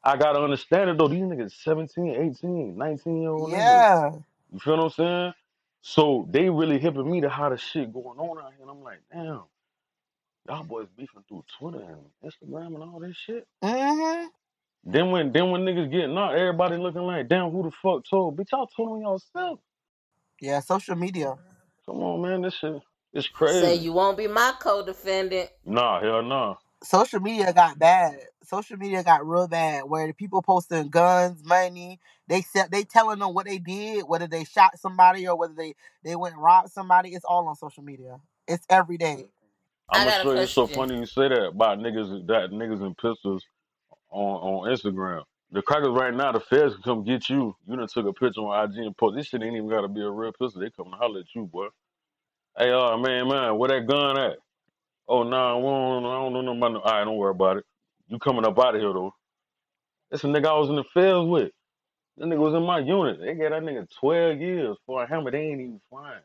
I 0.04 0.16
gotta 0.16 0.40
understand 0.40 0.90
it 0.90 0.98
though. 0.98 1.08
These 1.08 1.22
niggas 1.22 1.52
17, 1.62 2.10
18, 2.16 2.76
19 2.78 3.22
year 3.22 3.30
old 3.30 3.52
niggas. 3.52 3.84
Yeah. 3.84 4.12
You 4.52 4.60
feel 4.60 4.76
what 4.78 4.84
I'm 4.84 4.90
saying? 4.90 5.34
So 5.80 6.26
they 6.30 6.50
really 6.50 6.78
hipping 6.78 7.10
me 7.10 7.20
to 7.22 7.28
how 7.28 7.48
the 7.48 7.56
shit 7.56 7.92
going 7.92 8.18
on 8.18 8.38
out 8.38 8.52
here. 8.52 8.62
And 8.62 8.70
I'm 8.70 8.82
like, 8.82 9.00
damn, 9.12 9.42
y'all 10.48 10.64
boys 10.64 10.88
beefing 10.96 11.24
through 11.28 11.44
Twitter 11.58 11.80
and 11.80 12.00
Instagram 12.24 12.74
and 12.74 12.82
all 12.82 13.00
this 13.00 13.16
shit. 13.16 13.46
Mm-hmm. 13.62 14.26
Then 14.84 15.10
when 15.10 15.32
then 15.32 15.50
when 15.50 15.62
niggas 15.62 15.90
get 15.90 16.08
knocked, 16.08 16.38
everybody 16.38 16.76
looking 16.76 17.02
like, 17.02 17.28
damn, 17.28 17.50
who 17.50 17.62
the 17.64 17.70
fuck 17.70 18.04
told? 18.08 18.36
Bitch, 18.36 18.52
y'all 18.52 18.66
told 18.66 18.90
on 18.90 19.00
yourself. 19.00 19.60
Yeah. 20.40 20.60
Social 20.60 20.96
media. 20.96 21.34
Come 21.86 22.00
on, 22.00 22.22
man, 22.22 22.42
this 22.42 22.54
shit 22.54 22.80
it's 23.12 23.28
crazy. 23.28 23.60
Say 23.60 23.66
crazy. 23.66 23.84
you 23.84 23.92
won't 23.92 24.16
be 24.18 24.26
my 24.26 24.52
co-defendant. 24.60 25.50
Nah, 25.64 26.00
hell 26.00 26.22
nah. 26.22 26.56
Social 26.82 27.20
media 27.20 27.52
got 27.52 27.78
bad. 27.78 28.18
Social 28.48 28.78
media 28.78 29.04
got 29.04 29.26
real 29.26 29.48
bad. 29.48 29.84
Where 29.86 30.06
the 30.06 30.14
people 30.14 30.42
posting 30.42 30.88
guns, 30.90 31.44
money, 31.44 32.00
they 32.28 32.42
said 32.42 32.70
they 32.72 32.84
telling 32.84 33.20
them 33.20 33.34
what 33.34 33.46
they 33.46 33.58
did, 33.58 34.04
whether 34.08 34.28
they 34.28 34.44
shot 34.44 34.78
somebody 34.78 35.28
or 35.28 35.36
whether 35.38 35.54
they 35.54 35.74
they 36.04 36.16
went 36.16 36.34
and 36.34 36.42
robbed 36.44 36.72
somebody. 36.72 37.10
It's 37.14 37.24
all 37.26 37.48
on 37.48 37.56
social 37.56 37.84
media. 37.84 38.20
It's 38.48 38.66
every 38.70 38.98
day. 38.98 39.26
I 39.92 39.98
I'm 39.98 40.04
gonna 40.04 40.12
got 40.12 40.22
a 40.22 40.26
show 40.26 40.32
you. 40.34 40.42
It's 40.42 40.54
so 40.54 40.68
funny 40.68 40.98
you 40.98 41.06
say 41.06 41.28
that 41.28 41.48
about 41.48 41.78
niggas 41.78 42.26
that 42.28 42.50
niggas 42.52 42.82
and 42.82 42.96
pistols 42.98 43.44
on 44.10 44.36
on 44.64 44.70
Instagram. 44.70 45.24
The 45.52 45.62
crackers 45.62 45.90
right 45.90 46.14
now, 46.14 46.32
the 46.32 46.40
feds 46.40 46.74
can 46.74 46.82
come 46.82 47.04
get 47.04 47.30
you. 47.30 47.56
You 47.66 47.76
done 47.76 47.88
took 47.88 48.06
a 48.06 48.12
picture 48.12 48.40
on 48.42 48.70
IG 48.70 48.78
and 48.78 48.96
post. 48.96 49.16
This 49.16 49.28
shit 49.28 49.42
ain't 49.42 49.56
even 49.56 49.68
gotta 49.70 49.88
be 49.88 50.02
a 50.02 50.10
real 50.10 50.32
pistol. 50.32 50.60
They 50.62 50.70
come 50.70 50.90
to 50.92 50.96
holler 50.98 51.20
at 51.20 51.26
you, 51.34 51.46
boy. 51.46 51.68
Hey, 52.58 52.70
uh, 52.72 52.96
man, 52.98 53.28
man, 53.28 53.58
where 53.58 53.68
that 53.70 53.86
gun 53.88 54.18
at? 54.18 54.38
Oh, 55.08 55.22
nah, 55.22 55.56
we 55.58 55.64
don't, 55.64 56.06
I 56.06 56.14
don't 56.14 56.32
know 56.34 56.40
nothing 56.42 56.58
about 56.58 56.72
no. 56.72 56.80
All 56.80 56.92
right, 56.92 57.04
don't 57.04 57.16
worry 57.16 57.30
about 57.32 57.58
it. 57.58 57.64
You 58.08 58.18
coming 58.18 58.44
up 58.46 58.58
out 58.58 58.74
of 58.74 58.80
here 58.80 58.92
though. 58.92 59.14
It's 60.10 60.24
a 60.24 60.26
nigga 60.26 60.46
I 60.46 60.58
was 60.58 60.70
in 60.70 60.76
the 60.76 60.84
fields 60.94 61.28
with. 61.28 61.52
That 62.16 62.26
nigga 62.26 62.38
was 62.38 62.54
in 62.54 62.62
my 62.62 62.78
unit. 62.80 63.20
They 63.20 63.34
gave 63.34 63.50
that 63.50 63.62
nigga 63.62 63.86
12 64.00 64.40
years 64.40 64.76
for 64.86 65.02
a 65.02 65.06
hammer. 65.08 65.30
They 65.30 65.38
ain't 65.40 65.60
even 65.60 65.80
flying. 65.90 66.20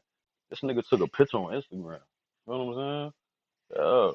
This 0.50 0.62
nigga 0.62 0.88
took 0.88 1.02
a 1.02 1.08
picture 1.08 1.38
on 1.38 1.54
Instagram. 1.54 2.00
You 2.48 2.54
know 2.54 2.64
what 2.66 2.78
I'm 2.78 3.12
saying? 3.76 3.76
Yeah. 3.76 4.12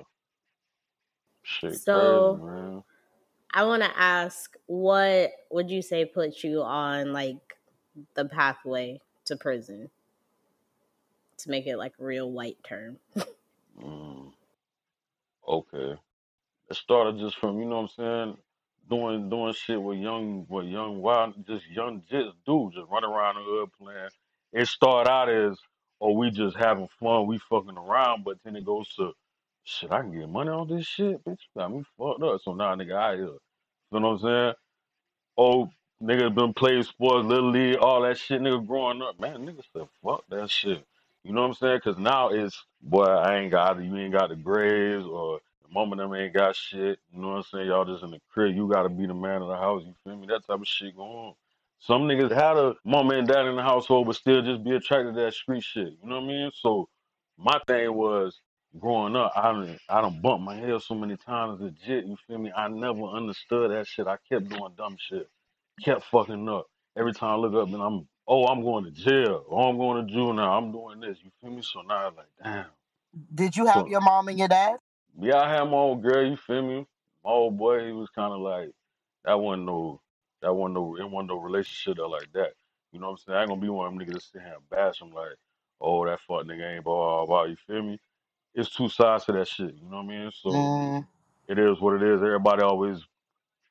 Shit 1.42 1.80
So- 1.80 2.36
crazy, 2.36 2.52
man. 2.52 2.84
I 3.54 3.64
want 3.64 3.82
to 3.82 3.98
ask, 3.98 4.54
what 4.66 5.32
would 5.50 5.70
you 5.70 5.80
say 5.80 6.04
put 6.04 6.44
you 6.44 6.62
on 6.62 7.12
like 7.14 7.56
the 8.14 8.26
pathway 8.26 9.00
to 9.24 9.36
prison? 9.36 9.90
To 11.38 11.50
make 11.50 11.66
it 11.66 11.76
like 11.78 11.94
real 11.98 12.30
white 12.30 12.58
term. 12.62 12.98
Mm. 13.80 14.32
Okay. 15.46 15.94
It 16.70 16.76
started 16.76 17.18
just 17.18 17.36
from, 17.38 17.58
you 17.60 17.66
know 17.66 17.82
what 17.82 17.90
I'm 17.98 18.34
saying, 18.34 18.36
doing 18.90 19.28
doing 19.30 19.52
shit 19.54 19.80
with 19.80 19.98
young 19.98 20.46
with 20.48 20.66
young 20.66 21.00
wild 21.00 21.34
just 21.46 21.66
young 21.68 22.02
just 22.10 22.30
dudes 22.46 22.74
just 22.74 22.90
running 22.90 23.10
around 23.10 23.36
the 23.36 23.42
hood 23.42 23.70
playing. 23.78 24.08
It 24.52 24.66
started 24.66 25.10
out 25.10 25.28
as 25.28 25.58
oh 26.00 26.12
we 26.12 26.30
just 26.30 26.56
having 26.56 26.88
fun, 27.00 27.26
we 27.26 27.38
fucking 27.50 27.76
around, 27.76 28.24
but 28.24 28.38
then 28.44 28.56
it 28.56 28.64
goes 28.64 28.88
to 28.96 29.12
shit, 29.64 29.92
I 29.92 30.00
can 30.00 30.12
get 30.12 30.28
money 30.28 30.50
on 30.50 30.68
this 30.68 30.86
shit, 30.86 31.24
bitch. 31.24 31.38
You 31.54 31.60
got 31.60 31.72
me 31.72 31.84
fucked 31.98 32.22
up. 32.22 32.40
So 32.42 32.54
now 32.54 32.74
nigga 32.74 32.94
out 32.94 33.16
here. 33.16 33.26
You 33.26 34.00
know 34.00 34.12
what 34.12 34.14
I'm 34.14 34.18
saying? 34.20 34.54
Oh 35.36 35.70
nigga 36.02 36.34
been 36.34 36.54
playing 36.54 36.84
sports, 36.84 37.26
little 37.26 37.50
league, 37.50 37.76
all 37.78 38.02
that 38.02 38.18
shit, 38.18 38.40
nigga 38.40 38.66
growing 38.66 39.02
up. 39.02 39.20
Man, 39.20 39.46
nigga 39.46 39.62
said 39.72 39.88
fuck 40.02 40.24
that 40.30 40.50
shit. 40.50 40.84
You 41.24 41.32
know 41.32 41.42
what 41.42 41.48
I'm 41.48 41.54
saying? 41.54 41.80
Cause 41.84 41.98
now 41.98 42.28
it's 42.30 42.62
boy, 42.82 43.04
I 43.04 43.38
ain't 43.38 43.52
got 43.52 43.82
you 43.82 43.96
ain't 43.96 44.12
got 44.14 44.30
the 44.30 44.36
grades 44.36 45.06
or 45.06 45.40
mama 45.72 45.96
them 45.96 46.14
ain't 46.14 46.34
got 46.34 46.56
shit. 46.56 46.98
You 47.12 47.20
know 47.20 47.28
what 47.28 47.36
I'm 47.36 47.42
saying? 47.44 47.66
Y'all 47.66 47.84
just 47.84 48.02
in 48.04 48.10
the 48.10 48.20
crib. 48.32 48.54
You 48.56 48.68
gotta 48.68 48.88
be 48.88 49.06
the 49.06 49.14
man 49.14 49.42
of 49.42 49.48
the 49.48 49.56
house. 49.56 49.82
You 49.86 49.94
feel 50.04 50.16
me? 50.16 50.26
That 50.26 50.46
type 50.46 50.60
of 50.60 50.66
shit 50.66 50.96
going 50.96 51.10
on. 51.10 51.34
Some 51.80 52.02
niggas 52.02 52.32
had 52.32 52.56
a 52.56 52.74
mama 52.84 53.14
and 53.14 53.28
dad 53.28 53.46
in 53.46 53.56
the 53.56 53.62
household, 53.62 54.06
but 54.06 54.16
still 54.16 54.42
just 54.42 54.64
be 54.64 54.72
attracted 54.74 55.14
to 55.14 55.20
that 55.20 55.34
street 55.34 55.62
shit. 55.62 55.94
You 56.02 56.08
know 56.08 56.16
what 56.16 56.24
I 56.24 56.28
mean? 56.28 56.50
So 56.54 56.88
my 57.36 57.60
thing 57.68 57.94
was 57.94 58.40
growing 58.78 59.14
up, 59.16 59.32
I 59.36 59.52
done 59.52 59.78
I 59.88 60.00
done 60.00 60.20
bumped 60.20 60.44
my 60.44 60.56
head 60.56 60.80
so 60.82 60.94
many 60.94 61.16
times 61.16 61.60
legit. 61.60 62.06
You 62.06 62.16
feel 62.26 62.38
me? 62.38 62.50
I 62.56 62.68
never 62.68 63.02
understood 63.04 63.70
that 63.70 63.86
shit. 63.86 64.06
I 64.06 64.16
kept 64.28 64.48
doing 64.48 64.72
dumb 64.76 64.96
shit, 64.98 65.28
kept 65.84 66.04
fucking 66.04 66.48
up. 66.48 66.66
Every 66.96 67.12
time 67.12 67.30
I 67.30 67.36
look 67.36 67.54
up 67.54 67.72
and 67.72 67.82
I'm 67.82 68.08
oh, 68.26 68.46
I'm 68.46 68.62
going 68.62 68.84
to 68.84 68.90
jail, 68.90 69.44
oh, 69.50 69.68
I'm 69.68 69.78
going 69.78 70.06
to 70.06 70.12
juvenile, 70.12 70.52
I'm 70.58 70.72
doing 70.72 71.00
this. 71.00 71.18
You 71.22 71.30
feel 71.40 71.50
me? 71.50 71.62
So 71.62 71.80
now, 71.82 72.08
I'm 72.08 72.16
like, 72.16 72.26
damn. 72.42 72.66
Did 73.34 73.56
you 73.56 73.66
have 73.66 73.82
So- 73.82 73.86
your 73.86 74.00
mom 74.00 74.28
and 74.28 74.38
your 74.38 74.48
dad? 74.48 74.76
Yeah, 75.20 75.38
I 75.38 75.50
had 75.50 75.64
my 75.64 75.76
old 75.76 76.02
girl. 76.02 76.26
You 76.26 76.36
feel 76.36 76.62
me? 76.62 76.86
My 77.24 77.30
old 77.30 77.58
boy, 77.58 77.86
he 77.86 77.92
was 77.92 78.08
kind 78.10 78.32
of 78.32 78.40
like 78.40 78.70
that. 79.24 79.38
wasn't 79.38 79.66
no, 79.66 80.00
that 80.42 80.54
wasn't 80.54 80.74
no, 80.74 80.96
it 80.96 81.08
wasn't 81.10 81.30
no 81.30 81.38
relationship 81.40 81.98
like 82.08 82.32
that. 82.34 82.54
You 82.92 83.00
know 83.00 83.10
what 83.10 83.12
I'm 83.12 83.18
saying? 83.18 83.38
I 83.38 83.40
ain't 83.42 83.48
gonna 83.50 83.60
be 83.60 83.68
one 83.68 83.86
of 83.86 83.98
them 83.98 84.00
niggas 84.06 84.12
that 84.14 84.22
sit 84.22 84.42
here 84.42 84.54
and 84.54 84.70
bash 84.70 85.00
him 85.00 85.12
like, 85.12 85.36
oh, 85.80 86.04
that 86.06 86.20
fuck 86.26 86.44
nigga 86.46 86.76
ain't 86.76 86.84
blah 86.84 87.24
blah 87.24 87.26
blah. 87.26 87.44
You 87.44 87.56
feel 87.66 87.82
me? 87.82 88.00
It's 88.54 88.70
two 88.70 88.88
sides 88.88 89.24
to 89.26 89.32
that 89.32 89.48
shit. 89.48 89.74
You 89.74 89.90
know 89.90 89.98
what 89.98 90.04
I 90.04 90.06
mean? 90.06 90.30
So 90.42 90.52
Mm, 90.52 91.06
it 91.48 91.58
is 91.58 91.80
what 91.80 91.94
it 91.94 92.02
is. 92.02 92.22
Everybody 92.22 92.62
always 92.62 93.00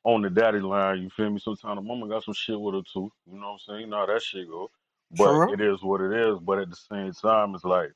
on 0.03 0.21
the 0.21 0.29
daddy 0.29 0.59
line. 0.59 1.01
You 1.03 1.09
feel 1.09 1.29
me? 1.29 1.39
Sometimes 1.39 1.77
the 1.77 1.81
mama 1.81 2.07
got 2.07 2.23
some 2.23 2.33
shit 2.33 2.59
with 2.59 2.75
her 2.75 2.81
too. 2.93 3.11
You 3.25 3.39
know 3.39 3.47
what 3.47 3.53
I'm 3.53 3.59
saying? 3.59 3.81
You 3.81 3.87
know 3.87 3.97
how 3.97 4.05
that 4.07 4.21
shit 4.21 4.47
go. 4.49 4.71
But 5.11 5.33
True. 5.33 5.53
it 5.53 5.61
is 5.61 5.81
what 5.83 6.01
it 6.01 6.13
is. 6.13 6.39
But 6.39 6.59
at 6.59 6.69
the 6.69 6.75
same 6.75 7.13
time, 7.13 7.55
it's 7.55 7.65
like 7.65 7.91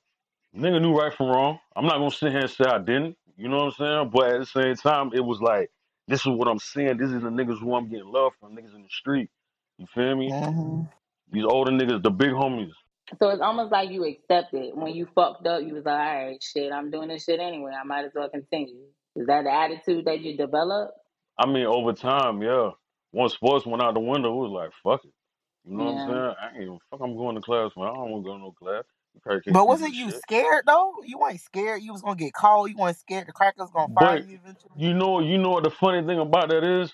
nigga 0.55 0.81
knew 0.81 0.97
right 0.97 1.13
from 1.13 1.27
wrong. 1.29 1.59
I'm 1.75 1.85
not 1.85 1.97
gonna 1.97 2.11
sit 2.11 2.31
here 2.31 2.41
and 2.41 2.49
say 2.49 2.65
I 2.65 2.79
didn't. 2.79 3.17
You 3.41 3.49
know 3.49 3.57
what 3.57 3.75
I'm 3.79 3.85
saying? 3.87 4.11
But 4.13 4.33
at 4.33 4.39
the 4.41 4.47
same 4.47 4.75
time, 4.77 5.11
it 5.13 5.21
was 5.21 5.41
like 5.41 5.71
this 6.07 6.21
is 6.21 6.27
what 6.29 6.47
I'm 6.49 6.59
seeing. 6.59 6.97
This 6.97 7.11
is 7.11 7.23
the 7.23 7.29
niggas 7.29 7.59
who 7.59 7.75
I'm 7.75 7.89
getting 7.89 8.11
love 8.11 8.33
from. 8.39 8.55
Niggas 8.55 8.75
in 8.75 8.83
the 8.83 8.89
street. 8.89 9.29
You 9.79 9.87
feel 9.93 10.15
me? 10.17 10.35
hmm 10.35 10.81
These 11.31 11.45
older 11.45 11.71
niggas, 11.71 12.03
the 12.03 12.11
big 12.11 12.31
homies. 12.31 12.73
So 13.19 13.29
it's 13.29 13.41
almost 13.41 13.71
like 13.71 13.91
you 13.91 14.05
accepted 14.05 14.71
when 14.75 14.93
you 14.95 15.07
fucked 15.15 15.47
up. 15.47 15.63
You 15.63 15.75
was 15.75 15.85
like, 15.85 15.99
all 15.99 16.25
right, 16.27 16.43
shit, 16.43 16.71
I'm 16.71 16.91
doing 16.91 17.09
this 17.09 17.25
shit 17.25 17.39
anyway. 17.39 17.73
I 17.79 17.85
might 17.85 18.05
as 18.05 18.11
well 18.15 18.29
continue. 18.29 18.85
Is 19.15 19.27
that 19.27 19.43
the 19.45 19.53
attitude 19.53 20.05
that 20.05 20.21
you 20.21 20.37
developed? 20.37 20.93
I 21.39 21.47
mean, 21.47 21.65
over 21.67 21.93
time, 21.93 22.41
yeah. 22.43 22.71
Once 23.13 23.33
sports 23.33 23.65
went 23.65 23.83
out 23.83 23.95
the 23.95 24.01
window, 24.01 24.33
it 24.33 24.49
was 24.49 24.51
like, 24.51 24.71
fuck 24.83 25.05
it. 25.05 25.13
You 25.65 25.77
know 25.77 25.85
what 25.85 25.91
I'm 25.91 25.99
saying? 26.01 26.35
I 26.41 26.47
ain't 26.53 26.63
even 26.63 26.79
fuck. 26.91 27.01
I'm 27.03 27.17
going 27.17 27.35
to 27.35 27.41
class, 27.41 27.71
man. 27.77 27.87
I 27.87 27.93
don't 27.93 28.11
want 28.11 28.25
to 28.25 28.29
go 28.29 28.35
to 28.35 28.41
no 28.41 28.51
class. 28.53 28.83
But 29.47 29.67
wasn't 29.67 29.93
you 29.93 30.11
shit. 30.11 30.21
scared 30.21 30.63
though? 30.67 30.95
You 31.05 31.19
weren't 31.19 31.41
scared. 31.41 31.83
You 31.83 31.93
was 31.93 32.01
gonna 32.01 32.15
get 32.17 32.33
called. 32.33 32.69
You 32.69 32.77
weren't 32.77 32.97
scared 32.97 33.27
the 33.27 33.33
crackers 33.33 33.69
gonna 33.71 33.89
fire 33.89 34.19
But 34.19 34.27
you 34.27 34.39
eventually. 34.43 34.71
you 34.77 34.93
know, 34.93 35.19
you 35.21 35.37
know 35.37 35.49
what 35.51 35.63
the 35.65 35.71
funny 35.71 36.05
thing 36.05 36.19
about 36.19 36.49
that 36.49 36.63
is? 36.63 36.91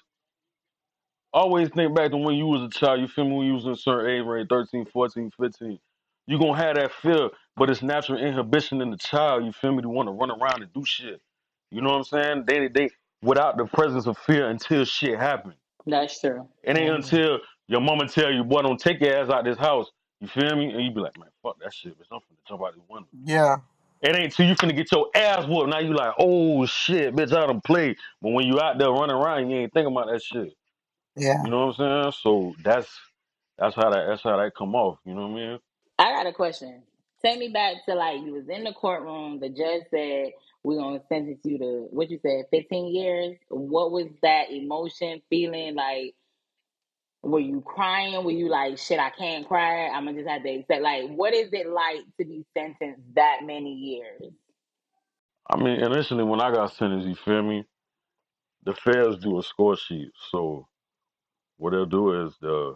always 1.33 1.69
think 1.71 1.95
back 1.95 2.11
to 2.11 2.17
when 2.17 2.35
you 2.35 2.47
was 2.47 2.63
a 2.63 2.69
child, 2.69 3.01
you 3.01 3.07
feel 3.09 3.25
me, 3.25 3.37
when 3.37 3.47
you 3.47 3.55
was 3.55 3.65
in 3.65 3.71
a 3.73 3.77
certain 3.77 4.11
age 4.11 4.25
range, 4.25 4.49
13, 4.49 4.85
14, 4.87 5.31
15. 5.31 5.79
You 6.27 6.39
gonna 6.39 6.57
have 6.57 6.77
that 6.77 6.93
fear, 6.93 7.29
but 7.57 7.71
it's 7.71 7.83
natural 7.83 8.19
inhibition 8.23 8.81
in 8.81 8.91
the 8.91 8.97
child, 8.97 9.45
you 9.45 9.53
feel 9.53 9.73
me, 9.73 9.83
to 9.83 9.89
want 9.89 10.07
to 10.09 10.13
run 10.13 10.31
around 10.31 10.63
and 10.63 10.73
do 10.73 10.85
shit. 10.85 11.21
You 11.71 11.81
know 11.83 11.91
what 11.91 11.97
I'm 11.97 12.05
saying? 12.05 12.45
They 12.47 12.69
they 12.69 12.91
without 13.23 13.57
the 13.57 13.65
presence 13.67 14.07
of 14.07 14.17
fear 14.19 14.49
until 14.49 14.85
shit 14.85 15.19
happen. 15.19 15.55
That's 15.85 16.19
true. 16.21 16.49
It 16.63 16.77
ain't 16.77 16.91
Mhm. 16.91 16.95
until 16.95 17.39
your 17.67 17.81
mama 17.81 18.07
tell 18.07 18.31
you, 18.33 18.43
boy, 18.43 18.63
don't 18.63 18.79
take 18.79 19.01
your 19.01 19.15
ass 19.17 19.29
out 19.29 19.45
this 19.45 19.57
house. 19.57 19.87
You 20.19 20.27
feel 20.27 20.55
me? 20.55 20.71
And 20.71 20.83
you 20.83 20.91
be 20.91 21.01
like, 21.01 21.17
man, 21.17 21.29
fuck 21.43 21.59
that 21.63 21.73
shit, 21.73 21.97
bitch. 21.97 22.05
I'm 22.11 22.19
finna 22.19 22.47
jump 22.47 22.61
out 22.63 22.73
this 22.73 22.83
window. 22.89 23.07
Yeah. 23.23 23.57
It 24.01 24.15
ain't 24.15 24.33
till 24.33 24.47
you 24.47 24.55
finna 24.55 24.75
get 24.75 24.91
your 24.91 25.07
ass 25.15 25.47
whooped. 25.47 25.69
Now 25.69 25.79
you 25.79 25.93
like, 25.93 26.13
oh 26.19 26.65
shit, 26.65 27.15
bitch, 27.15 27.35
I 27.35 27.45
done 27.47 27.61
played. 27.61 27.97
But 28.21 28.29
when 28.29 28.45
you 28.45 28.59
out 28.59 28.77
there 28.77 28.91
running 28.91 29.15
around, 29.15 29.49
you 29.49 29.57
ain't 29.57 29.73
thinking 29.73 29.91
about 29.91 30.07
that 30.07 30.21
shit. 30.21 30.53
Yeah. 31.15 31.43
You 31.43 31.49
know 31.49 31.67
what 31.67 31.79
I'm 31.79 32.03
saying? 32.03 32.13
So 32.21 32.55
that's 32.63 32.87
that's 33.57 33.75
how 33.75 33.89
that 33.89 34.05
that's 34.07 34.23
how 34.23 34.37
that 34.37 34.53
come 34.55 34.75
off. 34.75 34.99
You 35.05 35.15
know 35.15 35.27
what 35.27 35.41
I 35.41 35.49
mean? 35.49 35.59
I 35.99 36.11
got 36.13 36.27
a 36.27 36.33
question. 36.33 36.83
Take 37.23 37.39
me 37.39 37.49
back 37.49 37.77
to 37.87 37.95
like 37.95 38.21
you 38.21 38.33
was 38.33 38.47
in 38.49 38.63
the 38.63 38.73
courtroom. 38.73 39.39
The 39.39 39.49
judge 39.49 39.83
said 39.89 40.31
we're 40.63 40.77
gonna 40.77 41.01
sentence 41.09 41.39
you 41.43 41.57
to 41.57 41.87
what 41.89 42.11
you 42.11 42.19
said, 42.21 42.45
fifteen 42.51 42.93
years. 42.93 43.37
What 43.49 43.91
was 43.91 44.07
that 44.21 44.51
emotion, 44.51 45.21
feeling 45.29 45.75
like? 45.75 46.13
Were 47.23 47.39
you 47.39 47.61
crying? 47.65 48.23
Were 48.23 48.31
you 48.31 48.49
like, 48.49 48.77
shit, 48.77 48.99
I 48.99 49.09
can't 49.09 49.47
cry. 49.47 49.87
I'm 49.89 50.05
gonna 50.05 50.17
just 50.17 50.29
have 50.29 50.43
to 50.43 50.49
accept. 50.49 50.81
Like, 50.81 51.09
what 51.09 51.33
is 51.33 51.49
it 51.51 51.67
like 51.67 52.01
to 52.19 52.25
be 52.25 52.45
sentenced 52.57 53.01
that 53.15 53.39
many 53.43 53.73
years? 53.73 54.21
I 55.49 55.57
mean, 55.57 55.81
initially 55.81 56.23
when 56.23 56.41
I 56.41 56.51
got 56.51 56.73
sentenced, 56.73 57.07
you 57.07 57.15
feel 57.15 57.43
me? 57.43 57.65
The 58.65 58.73
feds 58.73 59.19
do 59.23 59.39
a 59.39 59.43
score 59.43 59.77
sheet. 59.77 60.11
So 60.31 60.67
what 61.57 61.71
they'll 61.71 61.85
do 61.85 62.25
is 62.25 62.35
the 62.41 62.75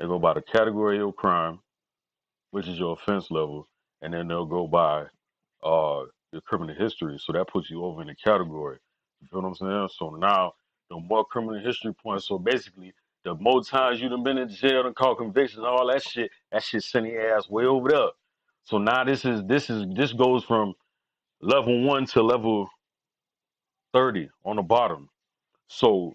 they 0.00 0.06
go 0.06 0.18
by 0.18 0.34
the 0.34 0.42
category 0.42 1.00
of 1.00 1.16
crime, 1.16 1.60
which 2.50 2.68
is 2.68 2.78
your 2.78 2.94
offense 2.94 3.30
level, 3.30 3.68
and 4.02 4.14
then 4.14 4.28
they'll 4.28 4.46
go 4.46 4.66
by 4.66 5.04
uh 5.62 6.04
your 6.32 6.42
criminal 6.44 6.74
history. 6.74 7.18
So 7.18 7.32
that 7.32 7.48
puts 7.48 7.70
you 7.70 7.84
over 7.84 8.02
in 8.02 8.08
the 8.08 8.14
category. 8.16 8.78
You 9.20 9.28
feel 9.28 9.42
what 9.42 9.48
I'm 9.48 9.54
saying? 9.54 9.88
So 9.96 10.10
now 10.10 10.54
the 10.90 10.98
more 10.98 11.24
criminal 11.24 11.60
history 11.62 11.94
points, 11.94 12.28
so 12.28 12.38
basically 12.38 12.92
the 13.24 13.34
more 13.36 13.62
times 13.62 14.00
you 14.00 14.08
done 14.08 14.22
been 14.22 14.38
in 14.38 14.48
jail 14.48 14.86
and 14.86 14.96
caught 14.96 15.18
convictions, 15.18 15.64
all 15.64 15.86
that 15.88 16.02
shit, 16.02 16.30
that 16.50 16.62
shit 16.62 16.82
sending 16.82 17.12
your 17.12 17.36
ass 17.36 17.48
way 17.48 17.64
over 17.64 17.88
there. 17.88 18.08
So 18.64 18.78
now 18.78 19.04
this 19.04 19.24
is 19.24 19.42
this 19.44 19.70
is 19.70 19.86
this 19.94 20.12
goes 20.12 20.44
from 20.44 20.74
level 21.40 21.82
one 21.84 22.06
to 22.06 22.22
level 22.22 22.68
30 23.92 24.28
on 24.44 24.56
the 24.56 24.62
bottom. 24.62 25.08
So 25.68 26.14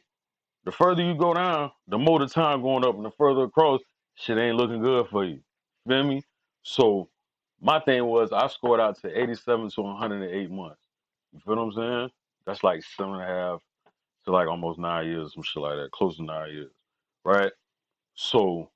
the 0.65 0.71
further 0.71 1.03
you 1.03 1.15
go 1.15 1.33
down, 1.33 1.71
the 1.87 1.97
more 1.97 2.19
the 2.19 2.27
time 2.27 2.61
going 2.61 2.85
up, 2.85 2.95
and 2.95 3.05
the 3.05 3.11
further 3.11 3.43
across, 3.43 3.81
shit 4.15 4.37
ain't 4.37 4.57
looking 4.57 4.81
good 4.81 5.07
for 5.09 5.23
you. 5.23 5.39
Feel 5.87 6.03
me? 6.03 6.23
So 6.63 7.09
my 7.61 7.79
thing 7.79 8.05
was 8.05 8.31
I 8.31 8.47
scored 8.47 8.79
out 8.79 8.99
to 9.01 9.21
87 9.21 9.69
to 9.71 9.81
108 9.81 10.51
months. 10.51 10.81
You 11.33 11.39
feel 11.39 11.55
what 11.55 11.63
I'm 11.63 11.71
saying? 11.73 12.09
That's 12.45 12.63
like 12.63 12.83
seven 12.97 13.13
and 13.15 13.23
a 13.23 13.25
half 13.25 13.61
to 14.25 14.31
like 14.31 14.47
almost 14.47 14.79
nine 14.79 15.07
years, 15.07 15.33
some 15.33 15.43
shit 15.43 15.61
like 15.61 15.77
that, 15.77 15.91
close 15.91 16.17
to 16.17 16.23
nine 16.23 16.51
years, 16.51 16.71
right? 17.27 17.53
So 18.15 18.71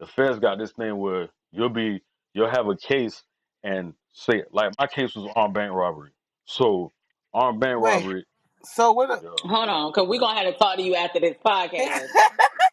the 0.00 0.06
feds 0.06 0.38
got 0.40 0.58
this 0.58 0.72
thing 0.72 0.98
where 0.98 1.28
you'll 1.52 1.70
be 1.70 2.02
you'll 2.34 2.50
have 2.50 2.68
a 2.68 2.76
case 2.76 3.24
and 3.64 3.94
say 4.12 4.44
like 4.52 4.72
my 4.78 4.86
case 4.88 5.14
was 5.16 5.30
armed 5.36 5.54
bank 5.54 5.72
robbery. 5.72 6.10
So 6.46 6.92
armed 7.34 7.60
bank 7.60 7.78
Wait. 7.78 8.04
robbery, 8.04 8.26
So 8.64 8.92
what? 8.92 9.10
A, 9.10 9.22
yeah. 9.22 9.30
Hold 9.44 9.68
on, 9.70 9.92
because 9.92 10.08
we're 10.08 10.20
gonna 10.20 10.40
have 10.40 10.52
to 10.52 10.58
talk 10.58 10.76
to 10.76 10.82
you 10.82 10.94
after 10.96 11.20
this 11.20 11.36
podcast. 11.44 11.70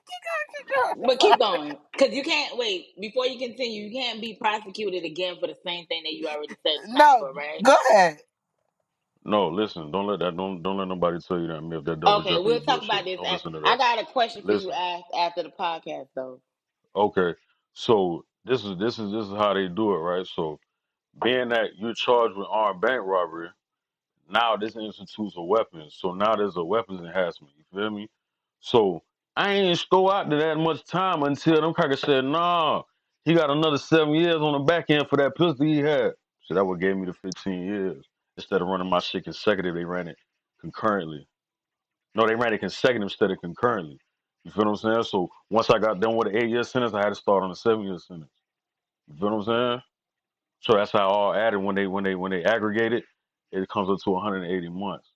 keep 0.08 0.22
going, 0.26 0.48
keep 0.58 0.70
going. 0.76 1.08
But 1.08 1.20
keep 1.20 1.40
going, 1.40 1.78
because 1.94 2.14
you 2.16 2.24
can't 2.24 2.58
wait 2.58 2.88
before 3.00 3.28
you 3.28 3.40
continue. 3.40 3.86
You 3.86 3.92
can't 3.92 4.22
be 4.22 4.36
prosecuted 4.36 5.06
again 5.06 5.38
for 5.40 5.48
the 5.48 5.58
same 5.66 5.88
thing 5.88 6.04
that 6.04 6.14
you 6.14 6.28
already 6.28 6.56
said 6.66 6.80
time 6.94 6.96
No, 6.98 7.18
for, 7.20 7.34
right? 7.34 7.64
go 7.64 7.76
ahead. 7.92 8.20
No, 9.26 9.50
listen, 9.50 9.92
don't 9.92 10.08
let 10.08 10.20
that 10.20 10.38
don't 10.38 10.64
don't 10.64 10.78
let 10.78 10.88
nobody 10.90 11.20
tell 11.20 11.40
you 11.40 11.48
that 11.48 11.62
myth 11.62 11.86
that 11.86 12.02
double 12.02 12.22
Okay, 12.22 12.24
jeopardy 12.24 12.40
we'll 12.40 12.62
talk 12.62 12.82
bullshit. 12.82 12.84
about 12.84 13.06
this. 13.06 13.20
Don't 13.20 13.30
After. 13.30 13.32
listen 13.32 13.54
to 13.54 13.62
I 13.64 13.78
that. 13.78 13.78
got 13.78 14.02
a 14.02 14.06
question 14.06 14.44
for 14.44 14.54
you 14.54 14.72
Listen. 14.72 14.74
after, 14.74 15.16
after 15.18 15.44
the 15.44 15.50
podcast, 15.52 16.08
though. 16.16 16.42
Okay. 16.96 17.36
So 17.74 18.26
this 18.46 18.66
is 18.66 18.78
this 18.80 19.00
is 19.00 19.12
this 19.12 19.26
is 19.28 19.34
how 19.34 19.54
they 19.56 19.68
do 19.70 19.94
it, 19.94 20.00
right? 20.00 20.28
So 20.28 20.60
being 21.22 21.50
that 21.50 21.78
you're 21.78 21.96
charged 21.96 22.38
with 22.38 22.48
armed 22.50 22.82
bank 22.82 23.02
robbery, 23.06 23.50
now 24.30 24.58
this 24.58 24.76
institutes 24.78 25.36
a 25.38 25.44
weapons. 25.44 25.96
So 26.00 26.14
now 26.14 26.36
there's 26.36 26.58
a 26.58 26.64
weapons 26.64 27.02
enhancement. 27.02 27.54
You 27.58 27.66
feel 27.74 27.92
me? 27.92 28.10
So 28.62 29.04
I 29.36 29.54
ain't 29.54 29.86
go 29.92 30.12
out 30.12 30.30
to 30.32 30.38
that 30.38 30.58
much 30.58 30.86
time 30.86 31.24
until 31.24 31.62
them 31.62 31.74
crackers 31.74 32.02
said, 32.02 32.26
nah, 32.26 32.84
he 33.26 33.36
got 33.36 33.52
another 33.52 33.80
seven 33.80 34.16
years 34.16 34.38
on 34.38 34.54
the 34.54 34.60
back 34.62 34.88
end 34.90 35.08
for 35.10 35.18
that 35.18 35.36
pistol 35.38 35.66
he 35.66 35.80
had. 35.80 36.14
So 36.44 36.56
that 36.56 36.66
what 36.66 36.80
gave 36.82 36.98
me 36.98 37.08
the 37.08 37.14
15 37.14 37.64
years. 37.68 38.06
Instead 38.40 38.62
of 38.62 38.68
running 38.70 38.90
my 38.90 39.00
shit 39.00 39.26
consecutive, 39.26 39.76
they 39.76 39.86
ran 39.86 40.08
it 40.08 40.18
concurrently. 40.62 41.28
No, 42.16 42.26
they 42.28 42.36
ran 42.36 42.54
it 42.54 42.60
consecutive 42.60 43.04
instead 43.04 43.32
of 43.32 43.40
concurrently. 43.42 44.00
You 44.46 44.52
feel 44.52 44.66
what 44.66 44.72
I'm 44.72 44.78
saying? 44.78 45.04
So 45.04 45.30
once 45.50 45.70
I 45.70 45.80
got 45.80 46.00
done 46.00 46.16
with 46.16 46.32
the 46.32 46.38
eight 46.44 46.50
year 46.50 46.64
sentence, 46.64 46.94
I 46.94 47.00
had 47.04 47.10
to 47.10 47.16
start 47.16 47.44
on 47.44 47.52
a 47.52 47.56
seven 47.56 47.84
year 47.84 48.00
sentence. 48.00 48.32
You 49.10 49.18
feel 49.20 49.30
what 49.32 49.38
I'm 49.40 49.44
saying? 49.46 49.82
So 50.62 50.74
that's 50.74 50.92
how 50.92 51.08
all 51.10 51.34
added 51.34 51.60
when 51.60 51.76
they 51.76 51.88
when 51.88 52.04
they 52.04 52.16
when 52.16 52.32
they 52.32 52.44
aggregate 52.44 52.94
it, 52.94 53.04
it 53.52 53.68
comes 53.70 53.90
up 53.90 53.98
to 54.06 54.12
180 54.12 54.70
months. 54.70 55.10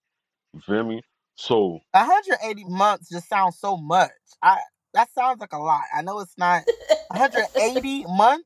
You 0.54 0.62
feel 0.62 0.84
me? 0.84 1.02
So 1.36 1.80
180 1.94 2.66
months 2.66 3.10
just 3.10 3.30
sounds 3.30 3.58
so 3.60 3.78
much. 3.78 4.12
I 4.42 4.60
that 4.94 5.10
sounds 5.14 5.40
like 5.40 5.54
a 5.54 5.58
lot. 5.58 5.84
I 5.96 6.02
know 6.02 6.20
it's 6.20 6.38
not 6.38 6.64
180 7.10 8.06
months. 8.10 8.46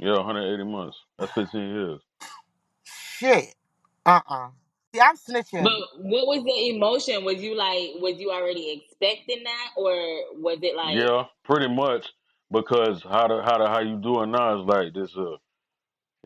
yeah, 0.00 0.16
180 0.16 0.64
months. 0.64 0.98
That's 1.18 1.32
15 1.32 1.60
years. 1.60 2.00
Shit. 2.84 3.54
Uh 4.06 4.20
uh 4.28 4.48
See, 4.94 5.00
I'm 5.00 5.16
snitching. 5.16 5.64
But 5.64 5.72
what 5.98 6.26
was 6.28 6.44
the 6.44 6.70
emotion? 6.76 7.24
Was 7.24 7.42
you 7.42 7.56
like, 7.56 7.90
was 8.00 8.20
you 8.20 8.30
already 8.32 8.72
expecting 8.84 9.44
that, 9.44 9.70
or 9.76 9.92
was 10.42 10.58
it 10.62 10.76
like, 10.76 10.98
Yeah, 10.98 11.24
pretty 11.44 11.68
much. 11.74 12.06
Because 12.50 13.02
how 13.02 13.28
the 13.28 13.42
how 13.44 13.58
the 13.58 13.68
how 13.68 13.80
you 13.80 13.96
doing 13.98 14.32
now 14.32 14.60
is 14.60 14.66
like 14.66 14.94
this 14.94 15.16
uh 15.16 15.36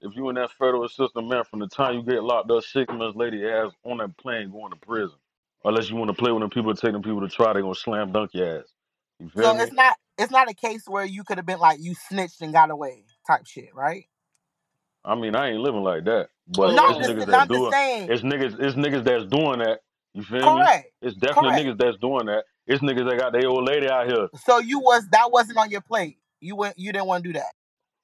if 0.02 0.16
you 0.16 0.28
in 0.30 0.36
that 0.36 0.52
federal 0.52 0.88
system, 0.88 1.28
man, 1.28 1.44
from 1.44 1.60
the 1.60 1.68
time 1.68 1.94
you 1.96 2.04
get 2.04 2.22
locked 2.24 2.50
up 2.50 2.64
six 2.64 2.92
months 2.92 3.16
later, 3.16 3.36
your 3.36 3.66
ass 3.66 3.72
on 3.84 3.98
that 3.98 4.16
plane 4.18 4.50
going 4.52 4.72
to 4.72 4.78
prison. 4.78 5.16
Unless 5.64 5.90
you 5.90 5.96
want 5.96 6.08
to 6.10 6.14
play 6.14 6.32
with 6.32 6.40
them 6.42 6.50
people, 6.50 6.74
take 6.74 6.92
them 6.92 7.02
people 7.02 7.20
to 7.22 7.28
try, 7.28 7.52
they 7.54 7.62
gonna 7.62 7.74
slam 7.74 8.12
dunk 8.12 8.32
your 8.34 8.60
ass. 8.60 8.66
You 9.20 9.28
feel 9.30 9.50
so 9.50 9.54
me? 9.54 9.64
it's 9.64 9.72
not 9.72 9.96
it's 10.18 10.32
not 10.32 10.50
a 10.50 10.54
case 10.54 10.84
where 10.88 11.04
you 11.06 11.24
could 11.24 11.38
have 11.38 11.46
been 11.46 11.60
like 11.60 11.80
you 11.80 11.94
snitched 11.94 12.42
and 12.42 12.52
got 12.52 12.70
away 12.70 13.04
type 13.26 13.46
shit, 13.46 13.74
right? 13.74 14.06
I 15.08 15.16
mean, 15.16 15.36
I 15.36 15.50
ain't 15.50 15.60
living 15.60 15.82
like 15.82 16.04
that, 16.04 16.28
but 16.48 16.74
No, 16.74 16.88
it's 16.88 16.98
niggas 17.00 17.26
no, 17.26 17.32
that 17.32 17.36
I'm 17.40 17.48
just 17.48 17.50
do 17.50 17.68
it. 17.68 17.72
saying. 17.74 18.10
It's 18.12 18.22
niggas. 18.22 18.60
It's 18.60 18.76
niggas 18.76 19.04
that's 19.04 19.24
doing 19.26 19.60
that. 19.60 19.80
You 20.14 20.22
feel 20.24 20.40
me? 20.40 20.60
Correct. 20.60 20.92
It's 21.02 21.16
definitely 21.16 21.50
Correct. 21.50 21.64
niggas 21.64 21.78
that's 21.78 21.98
doing 21.98 22.26
that. 22.26 22.44
It's 22.66 22.82
niggas 22.82 23.08
that 23.10 23.18
got 23.18 23.32
their 23.32 23.48
old 23.48 23.64
lady 23.68 23.88
out 23.90 24.06
here. 24.06 24.28
So 24.46 24.58
you 24.60 24.80
was 24.80 25.08
that 25.12 25.32
wasn't 25.32 25.58
on 25.58 25.70
your 25.70 25.80
plate. 25.82 26.18
You 26.40 26.56
went. 26.56 26.78
You 26.78 26.92
didn't 26.92 27.06
want 27.06 27.24
to 27.24 27.30
do 27.30 27.38
that. 27.38 27.52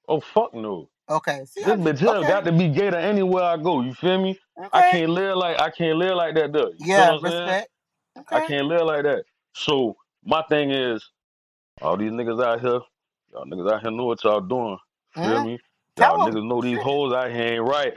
Oh 0.09 0.19
fuck 0.19 0.53
no. 0.53 0.89
Okay. 1.09 1.45
See, 1.45 1.63
This 1.63 1.73
I- 1.73 1.77
bitch 1.77 1.99
here 1.99 2.09
okay. 2.09 2.27
got 2.27 2.45
to 2.45 2.51
be 2.51 2.69
gator 2.69 2.97
anywhere 2.97 3.43
I 3.43 3.57
go. 3.57 3.81
You 3.81 3.93
feel 3.93 4.21
me? 4.21 4.39
I 4.73 4.79
Okay. 4.79 4.91
can't 4.91 5.11
live 5.11 5.37
like 5.37 5.59
I 5.61 5.69
can't 5.71 5.97
live 5.97 6.15
like 6.15 6.35
that 6.35 6.53
though. 6.53 6.71
You 6.79 6.85
Yeah, 6.87 7.11
what 7.11 7.15
I'm 7.15 7.19
saying? 7.21 7.45
respect. 7.45 7.69
I 8.31 8.35
Okay. 8.35 8.47
can't 8.47 8.67
live 8.67 8.81
like 8.83 9.03
that. 9.03 9.25
So 9.53 9.97
my 10.25 10.43
thing 10.49 10.71
is, 10.71 11.07
all 11.81 11.97
these 11.97 12.11
niggas 12.11 12.43
out 12.43 12.61
here, 12.61 12.79
y'all 13.33 13.45
niggas 13.45 13.71
out 13.71 13.81
here 13.81 13.91
know 13.91 14.05
what 14.05 14.23
y'all 14.23 14.41
doing. 14.41 14.77
Feel 15.13 15.39
Mhm. 15.39 15.45
me? 15.45 15.59
Tell 15.97 16.09
Y'all 16.09 16.19
'em. 16.27 16.33
niggas 16.33 16.47
know 16.47 16.61
these 16.61 16.79
Shit. 16.79 16.81
hoes 16.81 17.13
out 17.13 17.31
here 17.31 17.55
ain't 17.55 17.63
right. 17.63 17.93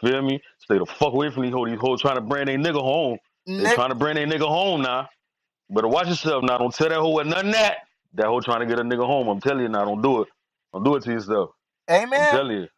Feel 0.00 0.22
me? 0.22 0.40
Stay 0.60 0.78
the 0.78 0.86
fuck 0.86 1.14
away 1.14 1.30
from 1.30 1.44
these 1.44 1.52
hoes. 1.54 1.68
These 1.70 1.80
hoes 1.80 2.00
trying 2.02 2.16
to 2.16 2.22
bring 2.22 2.46
their 2.46 2.58
nigga 2.58 2.80
home. 2.82 3.18
They 3.58 3.68
Nick, 3.68 3.70
trying 3.70 3.90
to 3.90 3.96
bring 3.96 4.16
their 4.16 4.26
nigga 4.26 4.48
home 4.48 4.82
now. 4.82 5.08
Better 5.70 5.88
watch 5.88 6.08
yourself 6.08 6.44
now. 6.44 6.58
Don't 6.58 6.74
tell 6.74 6.88
that 6.90 6.98
hoe 6.98 7.10
what 7.10 7.26
nothing 7.26 7.52
that. 7.52 7.78
That 8.14 8.26
hoe 8.26 8.40
trying 8.40 8.60
to 8.60 8.66
get 8.66 8.80
a 8.80 8.84
nigga 8.84 9.06
home. 9.06 9.28
I'm 9.28 9.40
telling 9.40 9.62
you 9.62 9.68
now. 9.68 9.84
Don't 9.84 10.02
do 10.02 10.22
it. 10.22 10.28
Don't 10.72 10.84
do 10.84 10.96
it 10.96 11.04
to 11.04 11.12
yourself. 11.12 11.50
Amen. 11.90 12.12
I'm 12.16 12.26
Amen. 12.28 12.28
telling 12.28 12.58
you. 12.58 12.68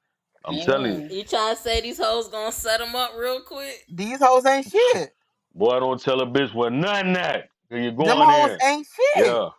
I'm 0.45 0.59
telling 0.61 0.93
you. 0.93 1.03
Amen. 1.03 1.11
You 1.11 1.25
trying 1.25 1.57
to 1.57 1.63
say 1.63 1.81
these 1.83 1.99
hoes 1.99 2.29
gonna 2.29 2.53
set 2.53 2.81
them 2.81 2.97
up 2.97 3.13
real 3.19 3.43
quick? 3.43 3.87
These 3.89 4.21
hoes 4.21 4.47
ain't 4.47 4.67
shit. 4.67 5.15
Boy, 5.55 5.81
don't 5.81 6.01
tell 6.01 6.21
a 6.23 6.27
bitch 6.27 6.55
what 6.55 6.73
nothing 6.73 7.15
that. 7.15 7.51
Cause 7.71 7.81
you're 7.81 7.93
Them 7.97 8.19
going 8.19 8.31
hoes 8.31 8.53
in. 8.53 8.63
ain't 8.63 8.87
shit. 8.87 9.37
Yeah. 9.37 9.51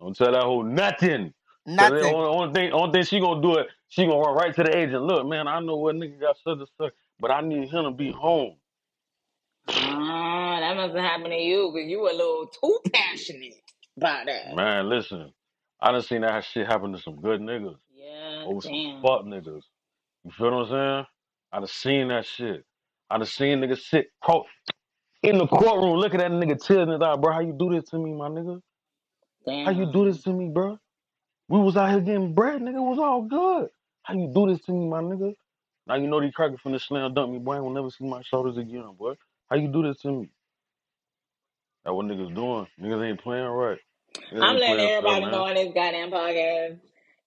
Don't 0.00 0.16
tell 0.16 0.32
that 0.32 0.42
hoe 0.42 0.62
nothing. 0.62 1.32
Cause 1.78 1.90
the 1.90 2.04
Nothing. 2.04 2.06
only, 2.06 2.28
only 2.28 2.54
thing, 2.54 2.72
only 2.72 2.92
thing 2.92 3.04
she 3.04 3.20
gonna 3.20 3.42
do 3.42 3.56
it, 3.56 3.68
she 3.92 4.06
gonna 4.06 4.20
run 4.20 4.36
right 4.36 4.54
to 4.56 4.64
the 4.64 4.76
agent. 4.78 5.02
Look, 5.04 5.26
man, 5.26 5.48
I 5.48 5.60
know 5.60 5.76
what 5.76 5.96
nigga 5.96 6.20
got 6.20 6.36
such 6.38 6.58
and 6.60 6.68
such, 6.80 6.94
but 7.20 7.32
I 7.32 7.42
need 7.42 7.70
him 7.70 7.84
to 7.84 7.92
be 7.92 8.12
home. 8.12 8.56
Ah, 9.68 10.60
that 10.60 10.76
must 10.76 10.94
have 10.96 11.04
happened 11.04 11.32
to 11.32 11.38
you 11.38 11.72
because 11.74 11.90
you 11.90 12.00
were 12.00 12.10
a 12.10 12.14
little 12.14 12.46
too 12.48 12.80
passionate 12.92 13.54
about 13.96 14.26
that. 14.26 14.54
Man, 14.56 14.88
listen, 14.88 15.32
I 15.80 15.92
done 15.92 16.02
seen 16.02 16.22
that 16.22 16.44
shit 16.44 16.66
happen 16.66 16.92
to 16.92 16.98
some 16.98 17.20
good 17.20 17.40
niggas 17.40 17.76
Yeah, 17.94 18.44
over 18.46 18.60
some 18.62 18.72
damn. 18.72 19.02
fuck 19.02 19.22
niggas. 19.24 19.62
You 20.24 20.32
feel 20.32 20.52
what 20.52 20.66
I'm 20.66 20.70
saying? 20.70 21.06
I 21.52 21.58
done 21.60 21.68
seen 21.68 22.08
that 22.08 22.26
shit. 22.26 22.64
I 23.10 23.18
done 23.18 23.26
seen 23.26 23.60
niggas 23.60 23.80
sit 23.82 24.06
pro- 24.22 24.46
in 25.22 25.38
the 25.38 25.46
courtroom, 25.48 25.98
look 25.98 26.14
at 26.14 26.20
that 26.20 26.32
nigga 26.32 26.62
tears 26.64 26.82
in 26.84 26.90
his 26.90 27.02
eye, 27.02 27.16
bro. 27.16 27.32
How 27.32 27.40
you 27.40 27.54
do 27.58 27.70
this 27.70 27.90
to 27.90 27.98
me, 27.98 28.14
my 28.14 28.28
nigga? 28.28 28.60
How 29.64 29.72
you 29.72 29.86
do 29.92 30.06
this 30.06 30.22
to 30.24 30.32
me, 30.32 30.50
bro? 30.54 30.78
We 31.48 31.60
was 31.60 31.76
out 31.76 31.90
here 31.90 32.00
getting 32.00 32.34
bread, 32.34 32.62
nigga. 32.62 32.76
It 32.76 32.80
was 32.80 32.98
all 32.98 33.22
good. 33.22 33.70
How 34.04 34.14
you 34.14 34.30
do 34.34 34.48
this 34.48 34.60
to 34.66 34.72
me, 34.72 34.88
my 34.88 35.00
nigga? 35.02 35.34
Now 35.86 35.96
you 35.96 36.08
know 36.08 36.20
these 36.20 36.34
crackers 36.34 36.60
finna 36.64 36.80
slam 36.80 37.14
dunk 37.14 37.32
me, 37.32 37.38
boy. 37.38 37.56
I 37.56 37.60
will 37.60 37.70
never 37.70 37.90
see 37.90 38.04
my 38.08 38.22
shoulders 38.22 38.56
again, 38.58 38.84
boy. 38.98 39.14
How 39.50 39.56
you 39.56 39.68
do 39.68 39.82
this 39.82 39.98
to 40.02 40.12
me? 40.12 40.30
That 41.84 41.94
what 41.94 42.06
niggas 42.06 42.34
doing. 42.34 42.66
Niggas 42.80 43.08
ain't 43.08 43.20
playing 43.22 43.44
right. 43.46 43.78
Niggas 44.32 44.42
I'm 44.42 44.56
ain't 44.56 44.60
letting 44.60 44.76
playing 44.76 44.90
fair, 44.98 44.98
everybody 44.98 45.20
man. 45.20 45.32
know 45.32 45.44
on 45.46 45.54
this 45.54 45.72
goddamn 45.74 46.10
podcast. 46.10 46.78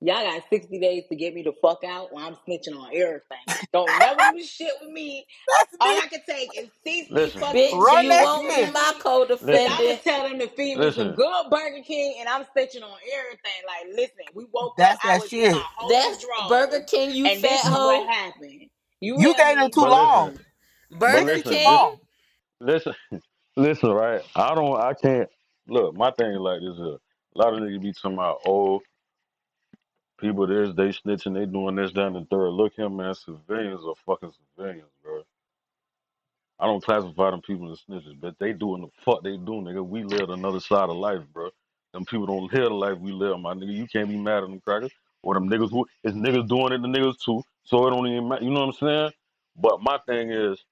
Y'all 0.01 0.23
got 0.23 0.43
60 0.49 0.79
days 0.79 1.05
to 1.09 1.15
get 1.15 1.33
me 1.33 1.43
the 1.43 1.53
fuck 1.61 1.83
out 1.85 2.13
while 2.13 2.27
I'm 2.27 2.35
snitching 2.47 2.77
on 2.77 2.89
everything. 2.95 3.37
Don't 3.73 3.97
never 3.99 4.23
do 4.25 4.43
shit 4.43 4.73
with 4.81 4.91
me. 4.91 5.25
That's 5.47 5.81
All 5.81 5.87
me. 5.95 6.03
I 6.03 6.07
can 6.09 6.21
take 6.27 6.57
is 6.57 6.69
60 6.85 7.09
Listen. 7.09 7.41
fucking 7.41 7.53
Bitch, 7.53 7.71
Run 7.71 8.07
you 8.07 8.15
won't 8.15 8.49
be 8.49 8.65
my 8.71 8.93
Cause 9.41 9.61
I 9.67 9.81
co-defendant. 9.81 9.87
would 9.87 10.03
tell 10.03 10.29
them 10.29 10.39
to 10.39 10.47
feed 10.49 10.79
me 10.79 10.91
some 10.91 11.09
Listen. 11.09 11.15
good 11.15 11.45
Burger 11.51 11.83
King 11.85 12.17
and 12.19 12.29
I'm 12.29 12.43
snitching 12.43 12.83
on 12.83 12.97
everything. 13.17 13.61
Like, 13.67 13.95
listen, 13.95 14.25
we 14.35 14.45
woke 14.53 14.77
up, 14.81 14.95
That's 14.95 15.01
I 15.01 15.13
that 15.13 15.21
was 15.21 15.31
in 15.39 15.49
my 15.51 15.57
shit. 15.57 15.67
whole 15.77 15.97
That's 15.97 16.25
Burger 16.39 16.81
King, 16.87 17.11
you 17.11 17.29
and 17.29 17.43
this 17.43 17.63
fat 17.63 17.65
is 17.65 17.77
what 17.79 18.07
happened. 18.09 18.67
You 19.15 19.15
You 19.15 19.35
gave 19.35 19.57
them 19.57 19.71
too 19.71 19.81
But 19.81 19.91
long. 19.91 20.33
listen, 20.33 20.39
but 21.09 21.23
Burger 21.23 21.23
Listen, 21.23 21.43
listen, 21.43 21.57
too 21.57 21.61
this, 21.65 21.81
King. 21.81 21.81
long. 21.81 21.99
listen, 22.61 22.93
listen, 23.57 23.91
right? 23.91 24.21
I 24.35 24.55
don't, 24.55 24.77
I 24.79 24.93
can't. 24.93 25.29
Look, 25.67 25.95
my 25.95 26.11
thing 26.11 26.31
is 26.33 26.39
like 26.39 26.61
this 26.61 26.77
here. 26.77 26.97
A 27.35 27.37
lot 27.39 27.53
of 27.53 27.61
niggas 27.61 27.81
be 27.81 27.93
talking 27.93 28.13
about, 28.15 28.39
oh, 28.47 28.81
people 30.25 30.47
this, 30.47 30.73
they 30.75 30.89
snitching, 30.89 31.33
they 31.33 31.45
doing 31.45 31.75
this, 31.75 31.91
that, 31.93 32.07
and 32.07 32.15
the 32.15 32.25
third. 32.29 32.49
Look 32.51 32.73
here, 32.75 32.89
man, 32.89 33.13
civilians 33.13 33.81
are 33.85 33.95
fucking 34.05 34.31
civilians, 34.55 34.89
bro. 35.03 35.21
I 36.59 36.65
don't 36.67 36.83
classify 36.83 37.31
them 37.31 37.41
people 37.41 37.71
as 37.71 37.81
snitches, 37.89 38.19
but 38.19 38.35
they 38.39 38.53
doing 38.53 38.81
the 38.81 38.87
fuck 39.03 39.23
they 39.23 39.37
do, 39.37 39.61
nigga. 39.61 39.85
We 39.85 40.03
live 40.03 40.29
another 40.29 40.59
side 40.59 40.89
of 40.89 40.95
life, 40.95 41.21
bro. 41.33 41.49
Them 41.93 42.05
people 42.05 42.25
don't 42.27 42.51
live 42.53 42.69
the 42.69 42.73
life 42.73 42.97
we 42.99 43.11
live, 43.11 43.39
my 43.39 43.53
nigga. 43.53 43.73
You 43.73 43.87
can't 43.87 44.09
be 44.09 44.17
mad 44.17 44.43
at 44.43 44.49
them 44.49 44.59
crackers. 44.61 44.91
Or 45.21 45.33
them 45.33 45.49
niggas 45.49 45.71
who 45.71 45.85
is 46.03 46.13
niggas 46.13 46.47
doing 46.47 46.73
it 46.73 46.77
to 46.77 46.87
niggas 46.87 47.19
too. 47.23 47.43
So 47.63 47.87
it 47.87 47.91
don't 47.91 48.07
even 48.07 48.27
matter. 48.29 48.43
You 48.43 48.51
know 48.51 48.65
what 48.65 48.75
I'm 48.81 48.87
saying? 48.87 49.11
But 49.57 49.81
my 49.81 49.99
thing 50.07 50.31
is, 50.31 50.63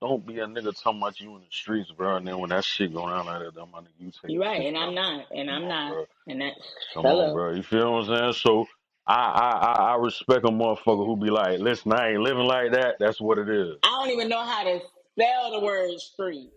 don't 0.00 0.26
be 0.26 0.38
a 0.40 0.46
nigga 0.46 0.74
talking 0.82 1.00
about 1.00 1.20
you 1.20 1.36
in 1.36 1.42
the 1.42 1.46
streets, 1.50 1.90
bro. 1.92 2.16
And 2.16 2.26
then 2.26 2.38
when 2.38 2.50
that 2.50 2.64
shit 2.64 2.92
go 2.92 3.06
down 3.08 3.26
like 3.26 3.54
that, 3.54 3.66
my 3.66 3.80
nigga, 3.80 3.88
you 3.98 4.10
take 4.10 4.30
You're 4.30 4.42
right, 4.42 4.62
and 4.66 4.76
I'm 4.76 4.94
not, 4.94 5.26
and 5.32 5.50
I'm 5.50 5.68
not, 5.68 5.92
bro. 5.92 6.06
and 6.26 6.40
that. 6.40 6.52
Come 6.94 7.06
on, 7.06 7.10
Hello. 7.10 7.32
bro. 7.32 7.52
You 7.54 7.62
feel 7.62 7.92
what 7.92 8.08
I'm 8.10 8.16
saying? 8.18 8.32
So 8.34 8.66
I 9.06 9.14
I 9.14 9.50
I, 9.50 9.92
I 9.92 9.96
respect 9.96 10.44
a 10.46 10.50
motherfucker 10.50 11.06
who 11.06 11.16
be 11.16 11.30
like, 11.30 11.60
listen, 11.60 11.92
I 11.92 12.10
ain't 12.12 12.20
living 12.22 12.46
like 12.46 12.72
that. 12.72 12.96
That's 13.00 13.20
what 13.20 13.38
it 13.38 13.48
is. 13.50 13.76
I 13.84 13.88
don't 13.88 14.10
even 14.10 14.28
know 14.28 14.44
how 14.44 14.64
to 14.64 14.80
spell 15.14 15.52
the 15.52 15.60
word 15.64 15.98
street. 16.00 16.50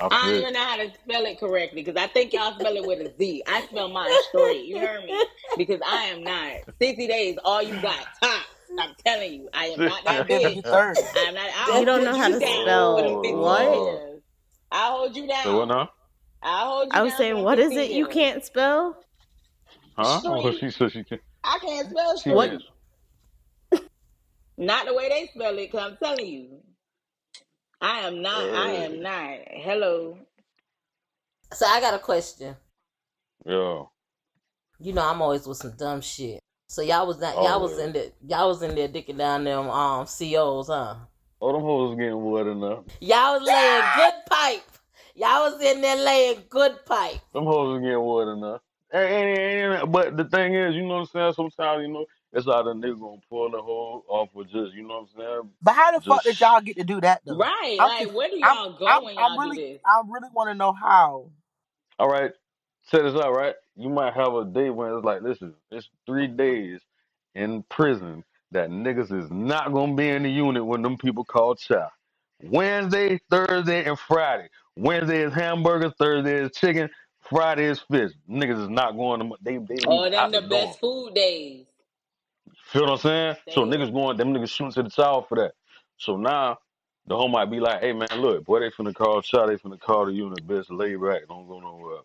I 0.00 0.10
I 0.10 0.26
don't 0.26 0.36
feel 0.36 0.42
even 0.42 0.54
know 0.54 0.64
how 0.64 0.78
to 0.78 0.92
spell 1.04 1.26
it 1.26 1.40
correctly 1.40 1.82
because 1.84 2.02
I 2.02 2.08
think 2.08 2.32
y'all 2.32 2.58
spell 2.58 2.76
it 2.76 2.84
with 2.86 3.00
a 3.00 3.12
Z. 3.18 3.44
I 3.46 3.62
spell 3.62 3.90
mine 3.90 4.18
straight. 4.18 4.66
You 4.66 4.80
heard 4.80 5.04
me? 5.04 5.26
Because 5.56 5.80
I 5.86 6.04
am 6.06 6.24
not. 6.24 6.54
60 6.82 7.08
days, 7.08 7.38
all 7.44 7.62
you 7.62 7.78
got. 7.80 8.06
Tops. 8.22 8.46
I'm 8.78 8.94
telling 9.06 9.34
you, 9.34 9.50
I 9.54 9.66
am 9.66 9.84
not 9.84 10.04
that 10.06 10.18
I 10.18 10.24
live 10.28 10.44
in 10.44 10.54
bitch. 10.62 10.62
the. 10.64 10.64
I 11.14 11.24
am 11.28 11.34
not. 11.34 11.50
I'll 11.56 11.74
You 11.74 11.84
don't 11.86 12.04
hold 12.04 12.04
know 12.04 12.16
how 12.16 12.28
you 12.28 12.36
to 12.38 12.40
down 12.40 12.68
for 12.68 12.86
spell 12.86 12.96
Oh 12.96 13.32
15 13.32 13.40
what? 13.40 13.72
Lord. 13.72 14.02
years. 14.02 14.22
I'll 14.72 14.98
hold 14.98 15.16
you 15.16 15.28
Say 15.44 15.50
what 15.50 15.66
down. 15.66 15.68
now? 15.68 15.90
I'll 16.42 16.68
hold 16.84 16.92
I 16.92 17.02
you 17.02 17.02
was 17.02 17.14
down 17.14 17.28
for 17.28 17.34
saying, 17.34 17.38
them 17.38 17.44
what 17.44 17.58
is 17.60 17.76
15 17.76 17.76
it 17.76 17.92
you 17.92 18.06
years. 18.06 18.08
can't 18.08 18.44
spell? 18.44 18.96
Huh? 19.96 20.20
Oh, 20.24 20.50
Street. 20.52 20.60
she 20.60 20.70
said 20.70 20.92
she 20.92 21.04
can. 21.04 21.18
I 21.44 21.58
can't 21.60 21.90
spell 21.90 22.16
She 22.18 22.30
What? 22.30 22.50
can't. 22.50 22.62
the 24.86 24.94
way 24.94 25.08
they 25.08 25.30
spell 25.34 25.56
it, 25.58 25.70
because 25.70 25.92
I'm 25.92 25.96
telling 25.96 26.26
you. 26.26 26.60
I 27.80 28.00
am 28.00 28.20
not. 28.22 28.50
I 28.50 28.70
Uh, 28.72 28.80
am 28.84 29.02
not. 29.02 29.38
Hello. 29.48 30.18
So 31.52 31.66
I 31.66 31.80
got 31.80 31.94
a 31.94 31.98
question. 31.98 32.56
yeah. 33.46 33.82
You 34.82 34.92
know, 34.94 35.02
I'm 35.06 35.20
always 35.20 35.46
with 35.46 35.58
some 35.58 35.76
dumb 35.76 36.00
shit. 36.00 36.40
So 36.68 36.82
y'all 36.82 37.06
was 37.06 37.18
not 37.18 37.34
y'all 37.34 37.60
was 37.60 37.72
Always. 37.72 37.86
in 37.86 37.92
there 37.92 38.10
y'all 38.24 38.48
was 38.48 38.62
in 38.62 38.76
there 38.76 38.86
dicking 38.88 39.18
down 39.18 39.42
them 39.42 39.68
um 39.68 40.06
COs, 40.06 40.68
huh? 40.68 40.94
Oh, 41.42 41.52
them 41.52 41.62
hoes 41.62 41.96
getting 41.96 42.22
wet 42.30 42.46
enough. 42.46 42.84
Y'all 43.00 43.40
was 43.40 43.42
laying 43.48 43.82
good 43.96 44.14
pipe. 44.30 44.62
Y'all 45.16 45.50
was 45.50 45.60
in 45.60 45.80
there 45.80 45.96
laying 45.96 46.42
good 46.48 46.84
pipe. 46.86 47.18
Them 47.34 47.44
hoes 47.44 47.76
is 47.78 47.82
getting 47.82 48.04
wet 48.04 48.28
enough. 48.28 48.60
And, 48.92 49.04
and, 49.04 49.38
and, 49.38 49.74
and- 49.82 49.92
but 49.92 50.16
the 50.16 50.24
thing 50.24 50.54
is, 50.54 50.74
you 50.74 50.82
know 50.82 50.96
what 50.96 51.00
I'm 51.00 51.06
saying? 51.06 51.32
Sometimes, 51.34 51.82
you 51.82 51.92
know, 51.92 52.06
it's 52.32 52.48
either 52.48 52.74
nigga 52.74 53.00
gonna 53.00 53.20
pull 53.30 53.50
the 53.50 53.62
whole 53.62 54.04
off 54.08 54.30
or 54.34 54.44
just, 54.44 54.74
you 54.74 54.82
know 54.82 55.00
what 55.00 55.08
I'm 55.16 55.18
saying? 55.18 55.50
But 55.62 55.74
how 55.74 55.92
the 55.92 56.00
fuck 56.02 56.24
did 56.24 56.40
y'all 56.40 56.60
get 56.60 56.76
to 56.78 56.84
do 56.84 57.00
that 57.02 57.22
though? 57.26 57.50
Right. 57.56 57.80
I'm 57.80 57.92
Like, 58.00 58.10
where 58.14 58.30
do 58.30 58.38
I'm 58.42 58.58
y'all 58.58 58.72
go 58.72 58.96
I'm 58.96 59.02
when 59.02 59.16
I'm 59.18 59.38
y'all 59.38 59.40
do 59.40 59.52
really 59.52 59.56
this? 59.56 59.80
I 59.86 60.02
really 60.08 60.28
want 60.34 60.50
to 60.50 60.54
know 60.54 60.72
how. 60.72 61.30
all 61.98 62.08
right, 62.08 62.32
set 62.84 63.02
this 63.02 63.14
up, 63.14 63.30
right? 63.34 63.54
You 63.76 63.88
might 63.90 64.14
have 64.14 64.34
a 64.34 64.44
day 64.44 64.70
when 64.70 64.94
it's 64.94 65.04
like, 65.04 65.22
listen, 65.22 65.54
it's 65.70 65.88
three 66.06 66.26
days 66.26 66.80
in 67.34 67.62
prison 67.70 68.24
that 68.52 68.70
niggas 68.70 69.12
is 69.12 69.30
not 69.30 69.72
gonna 69.72 69.94
be 69.94 70.08
in 70.08 70.22
the 70.24 70.30
unit 70.30 70.64
when 70.64 70.82
them 70.82 70.98
people 70.98 71.24
call 71.24 71.54
chow. 71.54 71.90
Wednesday, 72.42 73.18
Thursday, 73.30 73.84
and 73.84 73.98
Friday. 73.98 74.48
Wednesday 74.76 75.22
is 75.22 75.32
hamburgers, 75.32 75.92
Thursday 75.98 76.44
is 76.44 76.52
chicken, 76.52 76.90
Friday 77.30 77.66
is 77.66 77.78
fish. 77.78 78.12
Niggas 78.28 78.62
is 78.64 78.68
not 78.68 78.96
going 78.96 79.20
to 79.20 79.36
they 79.40 79.58
they 79.58 79.76
Oh, 79.86 80.10
them 80.10 80.32
the 80.32 80.42
best 80.42 80.80
food 80.80 81.14
days. 81.14 81.66
Feel 82.72 82.82
what 82.82 82.90
I'm 82.92 82.98
saying? 82.98 83.36
So 83.50 83.62
niggas 83.62 83.92
going, 83.92 84.16
them 84.16 84.34
niggas 84.34 84.50
shooting 84.50 84.72
to 84.72 84.82
the 84.82 84.90
child 84.90 85.26
for 85.28 85.36
that. 85.36 85.52
So 85.96 86.16
now 86.16 86.58
the 87.06 87.16
home 87.16 87.32
might 87.32 87.50
be 87.50 87.60
like, 87.60 87.80
hey 87.80 87.92
man, 87.92 88.08
look, 88.16 88.44
boy, 88.44 88.60
they 88.60 88.70
finna 88.70 88.94
call 88.94 89.22
shot, 89.22 89.48
they 89.48 89.56
finna 89.56 89.78
call 89.80 90.06
the 90.06 90.12
unit, 90.12 90.46
bitch, 90.46 90.66
lay 90.70 90.96
back, 90.96 91.28
don't 91.28 91.46
go 91.46 91.60
nowhere. 91.60 92.00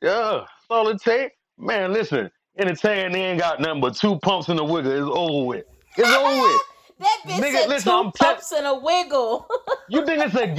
Yeah, 0.00 0.40
that's 0.40 0.50
all 0.70 0.88
it 0.88 1.02
take. 1.02 1.32
Man, 1.56 1.92
listen, 1.92 2.30
entertain, 2.56 3.12
they 3.12 3.22
ain't 3.22 3.40
got 3.40 3.60
nothing 3.60 3.80
but 3.80 3.96
two 3.96 4.18
pumps 4.20 4.48
in 4.48 4.56
the 4.56 4.64
wiggle. 4.64 4.92
It's 4.92 5.10
over 5.16 5.46
with. 5.46 5.64
It's 5.96 6.08
over 6.08 6.42
with. 6.42 6.62
That 7.00 7.18
bitch 7.26 7.40
Nigga, 7.40 7.52
said 7.52 7.68
listen, 7.68 7.92
two 7.92 7.98
I'm 7.98 8.12
pumps 8.12 8.52
and 8.52 8.66
a 8.66 8.74
wiggle. 8.74 9.48
you 9.88 10.04
think 10.06 10.24
it's 10.24 10.34
a 10.34 10.46
game? 10.46 10.56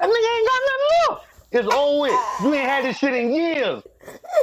That 0.00 0.08
nigga 0.08 0.36
ain't 0.36 0.48
got 0.48 0.60
nothing 0.68 1.16
left. 1.16 1.31
It's 1.52 1.68
over 1.68 2.00
with. 2.02 2.22
You 2.38 2.54
ain't 2.54 2.68
had 2.68 2.84
this 2.86 2.98
shit 2.98 3.14
in 3.14 3.32
years. 3.32 3.82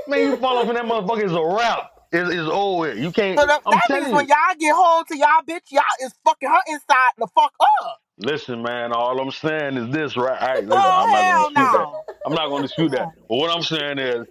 Man, 0.08 0.22
you 0.24 0.36
fall 0.36 0.58
off 0.60 0.69
in 0.69 0.76
that 0.76 0.86
motherfucker, 0.86 1.24
it's 1.24 1.34
a 1.34 1.43
wrap. 1.45 1.91
It's, 2.12 2.30
it's 2.30 2.50
over. 2.52 2.93
You 2.95 3.12
can't, 3.12 3.39
So 3.39 3.45
that, 3.48 3.62
I'm 3.65 3.80
that 3.80 3.82
telling 3.82 4.04
means 4.04 4.12
you. 4.12 4.17
when 4.17 4.28
y'all 4.28 4.56
get 4.60 4.76
home 4.76 5.06
to 5.10 5.17
y'all 5.17 5.43
bitch, 5.48 5.72
y'all 5.72 5.84
is 6.04 6.13
fucking 6.26 6.50
her 6.50 6.62
inside 6.67 7.12
the 7.17 7.28
fuck 7.36 7.54
up. 7.84 8.00
Listen, 8.17 8.63
man, 8.63 8.93
all 8.93 9.19
I'm 9.22 9.32
saying 9.32 9.78
is 9.78 9.93
this, 9.93 10.17
right? 10.17 10.41
All 10.41 10.48
right, 10.48 10.65
listen, 10.65 10.93
I'm 10.95 11.12
not 11.12 11.26
gonna 11.26 11.39
hell 11.39 11.39
dispute 11.39 11.72
that. 11.72 11.88
I'm 12.26 12.34
not 12.34 12.50
gonna 12.50 12.63
dispute 12.63 12.91
that. 12.91 13.10
But 13.30 13.38
what 13.38 13.52
I'm 13.56 13.63
saying 13.63 14.00
is, 14.00 14.28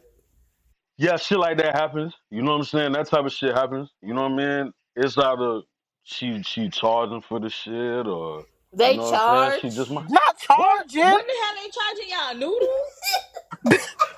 yeah, 0.99 1.17
shit 1.17 1.39
like 1.39 1.59
that 1.59 1.75
happens. 1.77 2.15
You 2.31 2.43
know 2.43 2.53
what 2.53 2.59
I'm 2.59 2.65
saying? 2.65 2.93
That 2.93 3.09
type 3.09 3.27
of 3.27 3.33
shit 3.33 3.55
happens. 3.57 3.91
You 4.03 4.15
know 4.15 4.25
what 4.29 4.33
I 4.43 4.63
mean? 4.65 4.73
It's 4.97 5.19
either 5.19 5.63
she 6.05 6.43
she 6.43 6.71
charging 6.71 7.23
for 7.23 7.41
the 7.41 7.51
shit 7.51 8.07
or 8.07 8.45
they 8.73 8.93
you 8.93 8.97
know 8.97 9.11
what 9.13 9.15
I'm 9.15 9.21
saying? 9.21 9.53
charge. 9.53 9.61
She 9.61 9.71
just 9.77 9.91
might 9.91 10.07
Not 10.11 10.39
charging. 10.39 11.03
What 11.11 11.27
the 11.27 11.35
hell 11.43 11.55
they 11.57 11.71
charging 11.71 12.11
y'all? 12.11 12.35
Noodles? 12.51 12.71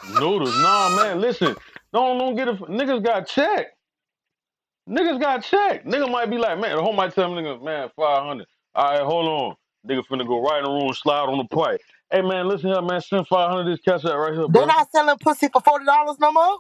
noodles. 0.03 0.57
Nah, 0.57 0.89
man, 0.91 1.21
listen. 1.21 1.57
Don't 1.93 2.19
don't 2.19 2.37
get 2.37 2.49
it. 2.49 2.59
Niggas 2.61 3.05
got 3.05 3.27
checked. 3.27 3.77
Niggas 4.89 5.21
got 5.21 5.45
checked. 5.45 5.87
Nigga 5.87 6.11
might 6.11 6.31
be 6.31 6.39
like, 6.39 6.59
man, 6.61 6.77
the 6.77 6.83
home 6.83 6.97
might 6.97 7.15
tell 7.15 7.35
me, 7.35 7.43
nigga, 7.43 7.63
man, 7.63 7.89
five 7.97 8.25
hundred. 8.25 8.47
All 8.75 8.91
right, 8.91 9.03
hold 9.03 9.27
on. 9.29 9.57
Nigga 9.89 10.05
finna 10.11 10.27
go 10.27 10.43
right 10.43 10.59
in 10.59 10.65
the 10.65 10.71
room, 10.71 10.93
slide 10.95 11.29
on 11.29 11.39
the 11.39 11.45
pipe. 11.45 11.81
Hey 12.13 12.23
man, 12.23 12.49
listen 12.49 12.71
here, 12.73 12.83
man. 12.83 13.01
Send 13.01 13.27
five 13.29 13.51
hundred. 13.51 13.73
This 13.73 13.81
cash 13.83 14.05
out 14.05 14.19
right 14.19 14.35
here, 14.35 14.49
They're 14.49 14.67
not 14.67 14.91
selling 14.93 15.19
pussy 15.19 15.49
for 15.49 15.61
forty 15.63 15.85
dollars 15.87 16.19
no 16.21 16.33
more. 16.33 16.59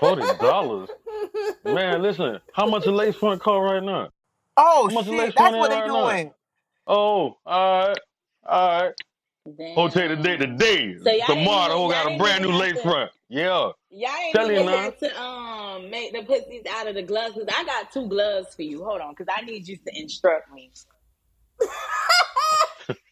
Forty 0.00 0.26
dollars. 0.40 0.90
Man, 1.64 2.02
listen. 2.02 2.40
How 2.52 2.66
much 2.66 2.86
a 2.86 2.92
lace 2.92 3.16
front 3.16 3.40
cost 3.42 3.62
right 3.72 3.82
now? 3.82 4.10
Oh 4.56 4.88
How 4.88 4.92
much 4.92 5.08
a 5.08 5.12
lace 5.12 5.34
shit, 5.34 5.36
that's 5.36 5.56
what 5.56 5.58
what 5.58 5.72
is 5.72 5.78
they 5.78 5.82
right 5.82 5.92
now? 5.92 6.20
Doing. 6.86 6.98
Oh, 6.98 7.36
all 7.46 7.88
right, 7.88 7.98
all 8.46 8.82
right. 8.82 8.92
Damn. 9.58 9.74
Whole 9.74 9.88
take 9.88 10.08
today. 10.08 10.96
So 11.02 11.10
y'all 11.10 11.26
Tomorrow, 11.26 11.68
the 11.68 11.74
ain't 11.74 11.80
even- 11.80 11.90
got 11.90 12.04
y'all 12.06 12.14
a 12.14 12.18
brand 12.18 12.42
new 12.44 12.48
ain't 12.50 12.56
even 12.56 12.58
lace 12.60 12.82
to- 12.82 12.88
front. 12.88 13.10
Yeah. 13.28 13.70
Y'all 13.90 14.10
ain't 14.24 14.34
Tell 14.34 14.46
you 14.46 14.52
even 14.54 14.66
now. 14.66 14.76
have 14.76 14.98
to 14.98 15.20
um 15.20 15.90
make 15.90 16.12
the 16.12 16.22
pussies 16.22 16.62
out 16.70 16.86
of 16.86 16.94
the 16.94 17.02
gloves 17.02 17.34
because 17.34 17.52
I 17.56 17.64
got 17.64 17.90
two 17.92 18.06
gloves 18.06 18.54
for 18.54 18.62
you. 18.62 18.84
Hold 18.84 19.00
on, 19.00 19.14
because 19.16 19.26
I 19.36 19.40
need 19.44 19.66
you 19.66 19.76
to 19.78 20.00
instruct 20.00 20.52
me. 20.52 20.70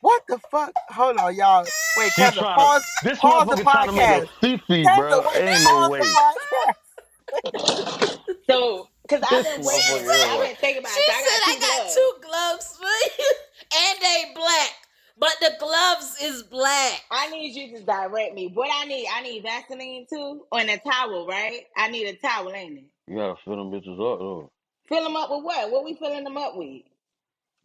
What 0.02 0.22
the 0.28 0.38
fuck? 0.50 0.72
Hold 0.88 1.18
on, 1.18 1.35
y'all. 1.37 1.64
Wait, 1.96 2.12
She 2.12 2.22
Kevin, 2.22 2.38
trying 2.42 2.54
pause. 2.56 2.83
to. 3.02 3.09
This 3.09 3.18
pause 3.18 3.46
the 3.48 3.54
motherfucker 3.56 3.62
trying 3.62 3.87
to 3.88 3.92
make 3.92 4.02
podcast. 4.02 4.22
a 4.22 4.46
FeFe, 4.59 4.85
Kevin, 4.85 4.98
bro. 4.98 5.20
wait, 5.20 5.37
Ain't 5.37 5.64
no 5.64 5.70
pause 5.70 5.90
way. 5.90 5.98
the 6.00 6.06
podcast. 7.44 8.18
So, 8.48 8.88
because 9.02 9.22
I've 9.22 9.30
This 9.44 9.56
been 9.56 9.66
waiting, 9.66 10.09
motherfucker 10.09 10.24
I've 10.24 10.35
ill. 10.35 10.40
been 10.46 10.56
thinking 10.56 10.80
about 10.83 10.92
She 10.92 11.00
it. 11.00 11.04
So 11.06 11.12
I 11.12 11.20
said 11.20 11.28
got 11.28 11.48
I 11.48 11.54
two 11.54 11.61
got 11.61 11.76
gloves. 11.76 11.94
two 11.94 12.12
gloves 12.24 12.66
for 12.78 13.22
you, 13.22 13.30
and 13.74 13.98
they 14.00 14.33
black, 14.35 14.74
but 15.18 15.33
the 15.40 15.52
gloves 15.61 16.16
is 16.22 16.42
black. 16.44 17.02
I 17.11 17.30
need 17.30 17.54
you 17.54 17.78
to 17.78 17.85
direct 17.85 18.35
me. 18.35 18.48
What 18.54 18.70
I 18.72 18.87
need, 18.87 19.06
I 19.14 19.22
need 19.22 19.42
Vaseline 19.42 20.06
too, 20.09 20.42
and 20.52 20.70
a 20.70 20.78
towel, 20.78 21.26
right? 21.26 21.62
I 21.76 21.90
need 21.90 22.06
a 22.06 22.16
towel, 22.16 22.52
ain't 22.52 22.78
it? 22.78 22.85
You 23.09 23.16
gotta 23.16 23.37
fill 23.44 23.56
them 23.56 23.70
bitches 23.72 23.94
up, 24.14 24.18
though. 24.20 24.50
Fill 24.88 25.04
them 25.04 25.16
up 25.16 25.30
with 25.30 25.44
what? 25.44 25.70
What 25.70 25.85
we 25.85 25.94
filling 25.96 26.24
them 26.24 26.37
up 26.38 26.56
with? 26.56 26.83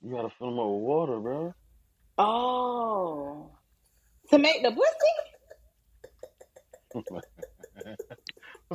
You 0.03 0.11
gotta 0.15 0.29
fill 0.39 0.51
them 0.51 0.59
up 0.59 0.67
with 0.67 0.81
water, 0.83 1.19
bro. 1.19 1.53
Oh, 2.17 3.51
to 4.29 4.37
make 4.39 4.63
the 4.63 4.71
pussy? 4.71 5.35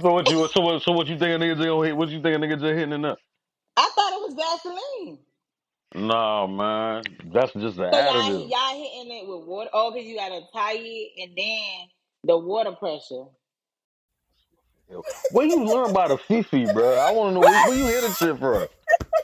So 0.00 0.12
what 0.12 0.28
you 0.28 0.48
so 0.48 0.60
what 0.62 0.82
so 0.82 0.92
what 0.92 1.06
you 1.08 1.18
think 1.18 1.40
a 1.40 1.44
nigga 1.44 1.56
just 1.56 1.66
gonna 1.68 1.86
hit? 1.86 1.96
What 1.96 2.08
you 2.10 2.22
think 2.22 2.36
a 2.36 2.38
nigga 2.40 2.54
just 2.60 2.64
hitting 2.64 2.92
it 2.92 3.04
up? 3.04 3.18
I 3.76 3.90
thought 3.94 4.14
it 4.14 4.20
was 4.22 4.34
Vaseline. 4.34 5.18
Nah, 5.94 6.46
man. 6.46 7.02
That's 7.32 7.52
just 7.54 7.78
an 7.78 7.92
So 7.92 7.98
y'all, 7.98 8.04
additive. 8.12 8.50
y'all 8.50 8.82
hitting 8.82 9.12
it 9.12 9.28
with 9.28 9.46
water? 9.46 9.70
Oh, 9.72 9.90
because 9.92 10.06
you 10.06 10.16
gotta 10.16 10.40
tie 10.54 10.74
it 10.76 11.10
and 11.18 11.36
then 11.36 11.88
the 12.24 12.38
water 12.38 12.72
pressure. 12.72 13.24
Where 15.32 15.46
you 15.46 15.64
learn 15.64 15.90
about 15.90 16.08
the 16.08 16.16
FeFe, 16.16 16.72
bro? 16.74 16.94
I 16.98 17.12
wanna 17.12 17.34
know 17.34 17.40
where, 17.40 17.68
where 17.68 17.76
you 17.76 17.84
hear 17.86 18.00
this 18.02 18.18
shit 18.18 18.38
from. 18.38 18.66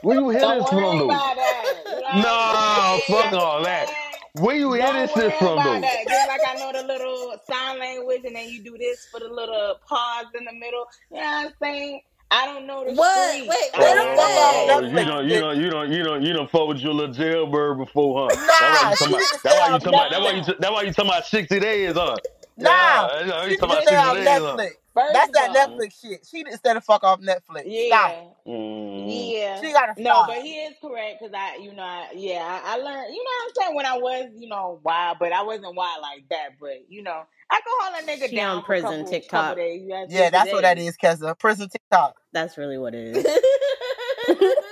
Where 0.02 0.16
you 0.16 0.28
hear 0.30 0.40
Don't 0.40 0.58
this 0.62 0.72
worry 0.72 0.82
from, 0.82 0.98
though? 0.98 1.04
about 1.06 1.36
that. 1.36 1.82
You 1.86 1.94
know 1.94 2.00
what 2.02 2.16
Nah, 2.24 2.94
I'm 2.94 3.00
fuck 3.00 3.32
all 3.32 3.62
that. 3.64 3.90
Where 4.34 4.56
you 4.56 4.72
hear 4.74 4.82
Don't 4.82 4.96
this 4.96 5.16
worry 5.16 5.30
shit 5.30 5.38
from, 5.38 5.52
about 5.58 5.64
though? 5.64 5.80
that. 5.80 6.08
Just 6.08 6.28
like 6.28 6.40
I 6.48 6.54
know 6.58 6.72
the 6.72 6.86
little 6.86 7.36
sign 7.50 7.78
language, 7.80 8.20
and 8.24 8.36
then 8.36 8.48
you 8.48 8.62
do 8.62 8.76
this 8.78 9.06
for 9.10 9.18
the 9.20 9.28
little 9.28 9.76
pause 9.88 10.26
in 10.38 10.44
the 10.44 10.52
middle. 10.52 10.86
You 11.10 11.16
know 11.18 11.22
what 11.22 11.46
I'm 11.46 11.52
saying? 11.62 12.00
I 12.36 12.46
don't 12.46 12.66
know 12.66 12.84
the 12.84 12.92
What? 12.94 13.34
street. 13.34 13.48
Wait, 13.48 13.70
I 13.74 13.80
what 13.80 13.94
don't 13.94 14.14
is 14.14 14.16
know 14.16 14.34
that? 14.34 14.56
Oh, 14.68 14.80
the 14.82 14.88
you 14.88 15.04
Netflix 15.04 15.06
don't, 15.06 15.28
you 15.28 15.40
don't, 15.40 15.58
you 15.60 15.70
don't, 15.70 15.92
you 15.92 16.04
don't, 16.04 16.22
you 16.22 16.34
don't 16.34 16.50
fuck 16.50 16.68
with 16.68 16.80
your 16.80 16.94
little 16.94 17.14
jailbird 17.14 17.78
before, 17.78 18.30
huh? 18.30 18.36
Nah, 18.36 18.60
That's 18.60 18.70
why 18.72 18.84
you 18.84 18.92
she 18.92 19.00
talking 19.00 19.10
about. 19.14 19.30
That's 19.44 19.58
why 19.60 19.68
you 19.70 19.74
on 19.74 19.80
talking 19.80 20.00
about. 20.00 20.10
That's 20.10 20.22
why 20.24 20.32
you. 20.32 20.42
Netflix. 20.42 20.58
That's 20.60 20.72
why 20.72 20.82
you 20.82 20.92
talking 20.92 21.10
about 21.10 21.26
sixty 21.26 21.60
days, 21.60 21.94
huh? 21.94 22.20
Nah, 22.58 22.70
Yeah, 22.70 23.08
that's 23.08 23.30
why 23.30 23.48
she 23.48 23.56
you 23.56 23.58
need 23.62 23.82
about 24.00 24.18
stay 24.18 24.36
on? 24.36 24.58
Netflix. 24.58 24.70
First 24.94 25.12
That's 25.14 25.32
that 25.32 25.50
all, 25.50 25.54
Netflix 25.78 26.00
shit. 26.00 26.26
She 26.30 26.38
need 26.38 26.52
to 26.52 26.58
stay 26.58 26.74
the 26.74 26.80
fuck 26.80 27.04
off 27.04 27.20
Netflix. 27.20 27.64
Stop. 27.86 28.12
yeah. 28.12 28.24
Mm. 28.46 29.34
Yeah. 29.34 29.60
She 29.60 29.72
gotta 29.72 29.94
No, 29.98 30.24
but 30.26 30.42
he 30.42 30.54
is 30.54 30.74
correct 30.82 31.18
because 31.20 31.34
I, 31.36 31.56
you 31.62 31.74
know, 31.74 31.82
I, 31.82 32.08
yeah, 32.14 32.60
I, 32.64 32.74
I 32.74 32.76
learned, 32.78 33.14
you 33.14 33.24
know 33.24 33.30
what 33.30 33.44
I'm 33.44 33.54
saying, 33.56 33.76
when 33.76 33.86
I 33.86 33.98
was, 33.98 34.30
you 34.36 34.48
know, 34.48 34.80
wild, 34.84 35.18
but 35.20 35.32
I 35.32 35.42
wasn't 35.42 35.74
wild 35.76 36.02
like 36.02 36.24
that. 36.30 36.50
But, 36.60 36.90
you 36.90 37.02
know, 37.02 37.22
I 37.50 37.60
can 37.60 37.74
hold 37.80 38.04
a 38.04 38.12
nigga 38.12 38.30
She 38.30 38.36
down 38.36 38.58
on 38.58 38.64
prison 38.64 38.88
couple, 38.90 39.06
couple 39.30 39.54
TikTok. 39.54 39.56
days. 39.56 39.82
You 39.82 39.88
got 39.90 40.10
Yeah, 40.10 40.24
60 40.24 40.30
that's 40.30 40.52
what 40.52 40.62
that 40.62 40.78
days. 40.78 40.88
is, 40.88 40.96
Keza. 40.96 41.38
Prison 41.38 41.68
TikTok. 41.68 42.16
That's 42.32 42.58
really 42.58 42.78
what 42.78 42.94
it 42.94 43.16
is. 43.18 43.26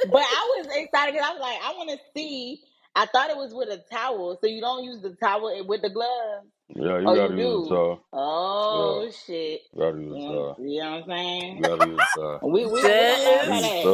But 0.05 0.23
I 0.23 0.57
was 0.59 0.69
excited 0.77 1.15
because 1.15 1.29
I 1.29 1.33
was 1.35 1.41
like, 1.41 1.59
I 1.65 1.75
want 1.77 1.91
to 1.91 1.99
see. 2.17 2.63
I 2.97 3.07
thought 3.07 3.31
it 3.31 3.37
was 3.37 3.55
with 3.55 3.69
a 3.71 3.83
towel, 3.93 4.39
so 4.41 4.47
you 4.49 4.61
don't 4.61 4.85
use 4.85 5.03
the 5.03 5.17
towel 5.23 5.65
with 5.67 5.83
the 5.83 5.91
glove. 5.91 6.45
Yeah, 6.77 7.01
you 7.01 7.07
Oh, 7.07 7.15
gotta 7.15 7.35
you 7.35 7.35
use 7.35 7.55
a 7.55 7.69
do? 7.69 7.69
tall. 7.69 8.01
Oh, 8.13 9.11
shit. 9.27 9.63
You 9.75 9.81
gotta 9.81 9.99
use 10.01 10.25
a 10.27 10.33
towel. 10.33 10.59
you 10.59 10.81
know 10.81 10.91
what 10.93 11.03
I'm 11.05 11.09
saying? 11.11 11.59
You 11.59 11.67
gotta 11.67 11.85
use 11.85 12.09
a 12.17 12.21
towel. 12.21 12.43
We, 12.53 12.67
we, 12.67 12.89
we 12.91 13.07
gonna 13.07 13.25
That 13.25 13.25
learn 13.25 13.47
about 13.47 13.63
is 13.63 13.63
that. 13.63 13.89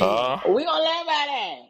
Huh? 0.00 0.38
We 0.54 0.64
gonna 0.64 0.84
learn 0.84 1.02
about 1.04 1.26
that. 1.28 1.60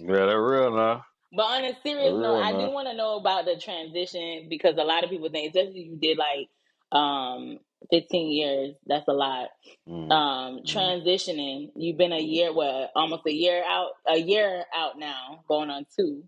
Yeah, 0.00 0.26
that 0.26 0.38
real 0.40 0.76
now. 0.76 1.04
But 1.32 1.44
on 1.44 1.64
a 1.64 1.74
serious 1.84 2.16
note, 2.18 2.38
I 2.42 2.54
do 2.56 2.70
want 2.70 2.88
to 2.88 2.96
know 2.96 3.16
about 3.16 3.44
the 3.44 3.56
transition 3.58 4.46
because 4.48 4.76
a 4.78 4.84
lot 4.84 5.04
of 5.04 5.10
people 5.10 5.30
think, 5.30 5.54
especially 5.54 5.80
you 5.82 5.96
did 6.00 6.18
like 6.18 6.48
um 6.92 7.58
15 7.90 8.32
years, 8.32 8.76
that's 8.86 9.08
a 9.08 9.12
lot. 9.12 9.50
Mm. 9.88 10.16
Um, 10.16 10.60
Mm. 10.66 10.66
transitioning, 10.66 11.72
you've 11.76 11.98
been 11.98 12.12
a 12.12 12.20
year, 12.20 12.52
what, 12.52 12.92
almost 12.96 13.26
a 13.26 13.32
year 13.32 13.64
out, 13.66 13.92
a 14.08 14.18
year 14.18 14.64
out 14.76 14.98
now, 14.98 15.44
going 15.48 15.70
on 15.70 15.86
two. 15.98 16.24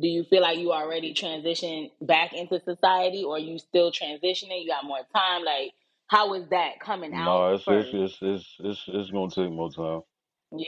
Do 0.00 0.08
you 0.08 0.24
feel 0.24 0.42
like 0.42 0.58
you 0.58 0.72
already 0.72 1.14
transitioned 1.14 1.90
back 2.02 2.32
into 2.34 2.60
society, 2.60 3.24
or 3.24 3.38
you 3.38 3.58
still 3.58 3.92
transitioning? 3.92 4.62
You 4.64 4.68
got 4.68 4.84
more 4.86 5.00
time. 5.14 5.44
Like, 5.44 5.72
how 6.08 6.34
is 6.34 6.48
that 6.50 6.80
coming 6.80 7.14
out 7.14 7.44
No, 7.44 7.54
it's 7.54 7.64
it's 7.68 7.90
first? 7.90 7.94
it's 7.94 8.18
it's 8.22 8.56
it's 8.60 8.84
it's 8.88 9.10
gonna 9.10 9.30
take 9.30 9.50
more 9.52 9.70
time. 9.70 10.02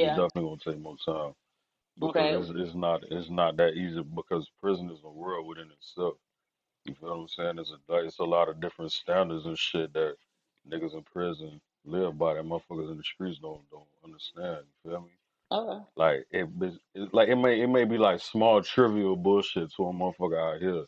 It's 0.01 0.11
Yeah. 0.11 0.17
definitely 0.17 0.45
gonna 0.45 0.59
take 0.77 0.83
more 0.83 0.97
time 1.07 1.35
because 1.99 2.31
Okay. 2.31 2.33
it's 2.33 2.51
it's 2.57 2.75
not 2.77 3.03
it's 3.11 3.31
not 3.31 3.57
that 3.59 3.75
easy 3.75 4.03
because 4.03 4.51
prison 4.63 4.91
is 4.91 5.01
a 5.05 5.11
world 5.11 5.47
within 5.49 5.71
itself. 5.73 6.15
You 6.85 6.95
feel 6.95 7.11
what 7.11 7.21
I'm 7.23 7.29
saying? 7.29 7.59
It's 7.59 7.73
a 7.73 7.95
it's 7.99 8.19
a 8.19 8.25
lot 8.25 8.49
of 8.49 8.61
different 8.61 8.93
standards 8.93 9.47
and 9.47 9.59
shit 9.59 9.93
that 9.93 10.17
niggas 10.69 10.95
in 10.95 11.03
prison 11.03 11.61
live 11.85 12.19
by 12.19 12.35
that 12.35 12.45
motherfuckers 12.45 12.91
in 12.91 12.97
the 12.97 13.05
streets 13.05 13.39
don't 13.39 13.63
don't 13.71 13.87
understand. 14.05 14.65
You 14.85 14.91
feel 14.91 15.01
me? 15.03 15.11
Okay. 15.53 15.85
Like 15.97 16.27
it, 16.31 16.59
be- 16.59 16.81
it 16.95 17.15
like 17.15 17.29
it 17.29 17.37
may 17.37 17.61
it 17.61 17.69
may 17.69 17.85
be 17.85 17.99
like 17.99 18.21
small 18.21 18.63
trivial 18.63 19.17
bullshit 19.17 19.73
to 19.75 19.85
a 19.85 19.93
motherfucker 19.93 20.55
out 20.55 20.61
here, 20.61 20.85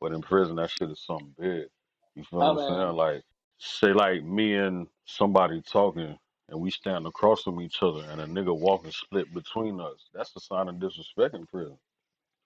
but 0.00 0.12
in 0.12 0.20
prison 0.20 0.56
that 0.56 0.70
shit 0.70 0.90
is 0.90 1.00
something 1.00 1.34
big. 1.38 1.66
You 2.14 2.24
feel 2.24 2.40
what 2.40 2.46
I'm 2.46 2.58
Okay. 2.58 2.66
saying? 2.68 2.96
Like 2.96 3.22
say 3.58 3.92
like 3.92 4.22
me 4.24 4.54
and 4.54 4.86
somebody 5.06 5.62
talking 5.62 6.18
and 6.50 6.60
we 6.60 6.70
stand 6.70 7.06
across 7.06 7.42
from 7.42 7.60
each 7.60 7.82
other 7.82 8.04
and 8.10 8.20
a 8.20 8.26
nigga 8.26 8.56
walking 8.58 8.90
split 8.90 9.32
between 9.32 9.80
us. 9.80 10.08
That's 10.12 10.34
a 10.36 10.40
sign 10.40 10.68
of 10.68 10.78
disrespect 10.80 11.34
in 11.34 11.46
prison. 11.46 11.78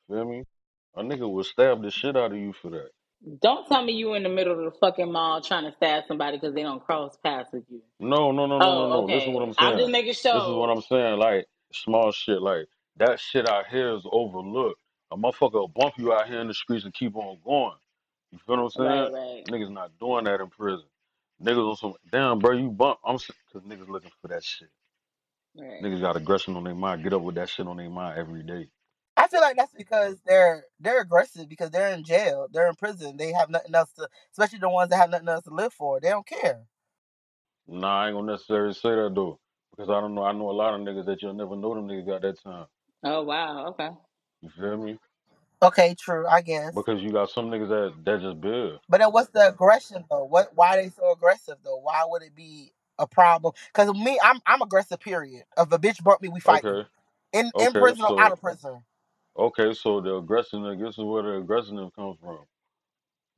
You 0.09 0.17
feel 0.17 0.25
me? 0.25 0.45
A 0.96 1.02
nigga 1.02 1.31
will 1.31 1.44
stab 1.44 1.83
the 1.83 1.90
shit 1.90 2.16
out 2.16 2.33
of 2.33 2.38
you 2.38 2.52
for 2.52 2.70
that. 2.70 2.90
Don't 3.42 3.66
tell 3.68 3.85
me 3.85 3.92
you 3.94 4.14
in 4.14 4.24
the 4.24 4.28
middle 4.31 4.52
of 4.66 4.72
the 4.72 4.78
fucking 4.81 5.12
mall 5.12 5.40
trying 5.42 5.64
to 5.64 5.72
stab 5.72 6.05
somebody 6.09 6.38
because 6.38 6.55
they 6.55 6.62
don't 6.62 6.85
cross 6.85 7.16
paths 7.24 7.50
with 7.52 7.64
you. 7.70 7.83
No, 8.00 8.33
no, 8.33 8.46
no, 8.46 8.61
no, 8.61 8.72
no, 8.72 8.87
Oh, 8.87 8.88
no. 8.88 9.05
Listen 9.07 9.33
what 9.33 9.42
okay. 9.42 9.44
I'm 9.44 9.55
saying. 9.55 9.72
I'm 9.72 9.76
just 9.78 9.90
making 9.90 10.14
This 10.33 10.44
is 10.44 10.50
what 10.50 10.70
sure. 10.70 10.70
I'm 10.70 10.83
saying. 10.83 11.18
Like 11.18 11.46
small 11.72 12.12
shit, 12.12 12.42
like 12.42 12.66
that 12.98 13.20
shit 13.20 13.48
out 13.48 13.66
here 13.68 13.94
is 13.94 14.02
overlooked. 14.11 14.81
A 15.12 15.16
motherfucker 15.16 15.55
will 15.55 15.68
bump 15.68 15.94
you 15.98 16.12
out 16.12 16.28
here 16.28 16.40
in 16.40 16.48
the 16.48 16.55
streets 16.55 16.85
and 16.85 16.94
keep 16.94 17.16
on 17.16 17.38
going. 17.44 17.76
You 18.33 18.38
feel 18.46 18.57
what 18.57 18.64
I'm 18.64 18.70
saying? 18.70 18.88
Right, 18.88 19.12
right, 19.12 19.44
Niggas 19.50 19.72
not 19.72 19.92
doing 20.00 20.24
that 20.24 20.40
in 20.40 20.48
prison. 20.50 20.87
Niggas 21.42 21.70
on 21.70 21.76
some 21.76 21.94
damn, 22.12 22.38
bro. 22.40 22.52
You 22.57 22.70
bump. 22.70 22.98
I'm 23.05 23.16
because 23.18 23.68
niggas 23.68 23.88
looking 23.88 24.11
for 24.22 24.28
that 24.28 24.44
shit. 24.44 24.68
right. 25.57 25.83
Niggas 25.83 26.00
got 26.00 26.16
aggression 26.16 26.57
on 26.57 26.64
their 26.64 26.74
mind. 26.74 27.02
Get 27.05 27.12
up 27.14 27.22
with 27.22 27.37
that 27.37 27.48
shit 27.50 27.66
on 27.68 27.78
their 27.78 27.90
mind 27.90 28.18
every 28.18 28.42
day. 28.42 28.68
I 29.33 29.37
feel 29.37 29.42
like 29.42 29.57
that's 29.57 29.75
because 29.75 30.18
they're 30.27 30.64
they're 30.81 31.01
aggressive 31.03 31.49
because 31.49 31.71
they're 31.71 31.95
in 31.95 32.05
jail, 32.05 32.49
they're 32.53 32.68
in 32.68 32.77
prison, 32.77 33.16
they 33.16 33.33
have 33.33 33.51
nothing 33.51 33.75
else 33.75 33.92
to, 33.95 34.09
especially 34.33 34.61
the 34.61 34.68
ones 34.71 34.90
that 34.90 34.99
have 34.99 35.11
nothing 35.11 35.29
else 35.29 35.45
to 35.45 35.55
live 35.55 35.73
for. 35.73 36.01
They 36.01 36.11
don't 36.11 36.27
care. 36.27 36.62
Nah, 37.68 38.03
I 38.03 38.09
ain't 38.09 38.16
gonna 38.16 38.33
necessarily 38.33 38.75
say 38.75 38.90
that 38.90 39.12
though, 39.14 39.38
because 39.71 39.90
I 39.90 40.01
don't 40.01 40.14
know. 40.14 40.25
I 40.25 40.33
know 40.33 40.51
a 40.51 40.53
lot 40.53 40.75
of 40.75 40.83
niggas 40.83 41.07
that 41.07 41.23
you'll 41.23 41.35
never 41.35 41.57
know 41.57 41.75
them 41.75 41.88
niggas 41.88 42.07
got 42.07 42.23
that 42.23 42.42
time. 42.42 42.66
Oh 43.05 43.23
wow. 43.25 43.68
Okay. 43.68 43.90
You 44.42 44.51
feel 44.51 44.77
me? 44.79 44.99
Okay, 45.62 45.95
true, 45.99 46.27
I 46.27 46.42
guess. 46.42 46.75
Because 46.75 47.03
you 47.03 47.12
got 47.12 47.31
some 47.31 47.47
niggas 47.51 47.68
that 47.71 47.95
that 48.05 48.21
just 48.23 48.40
big. 48.40 48.75
But 48.88 49.01
then 49.01 49.11
what's 49.11 49.31
the 49.31 49.49
aggression 49.49 50.05
though? 50.11 50.25
What 50.25 50.53
why 50.55 50.77
they 50.77 50.90
so 50.90 51.12
aggressive 51.12 51.57
though? 51.64 51.79
Why 51.79 52.05
would 52.07 52.23
it 52.23 52.37
be 52.37 52.73
a 52.99 53.07
problem? 53.07 53.55
Because 53.75 53.95
me, 53.95 54.18
I'm 54.23 54.40
I'm 54.47 54.62
aggressive. 54.62 55.01
Period. 55.01 55.45
If 55.59 55.73
a 55.73 55.79
bitch 55.79 56.03
bump 56.05 56.23
me, 56.23 56.29
we 56.29 56.40
fighting 56.40 56.64
Okay, 56.64 56.88
in 57.33 57.53
in 57.59 57.75
okay. 57.75 57.77
prison 57.77 58.05
or 58.05 58.14
out 58.18 58.33
of 58.33 58.40
prison. 58.40 58.83
Okay, 59.38 59.75
so 59.75 60.01
the 60.01 60.16
aggression, 60.16 60.64
I 60.66 60.77
guess, 60.77 60.99
is 60.99 61.05
where 61.05 61.23
the 61.25 61.38
aggression 61.38 61.77
comes 61.97 62.18
from. 62.21 62.40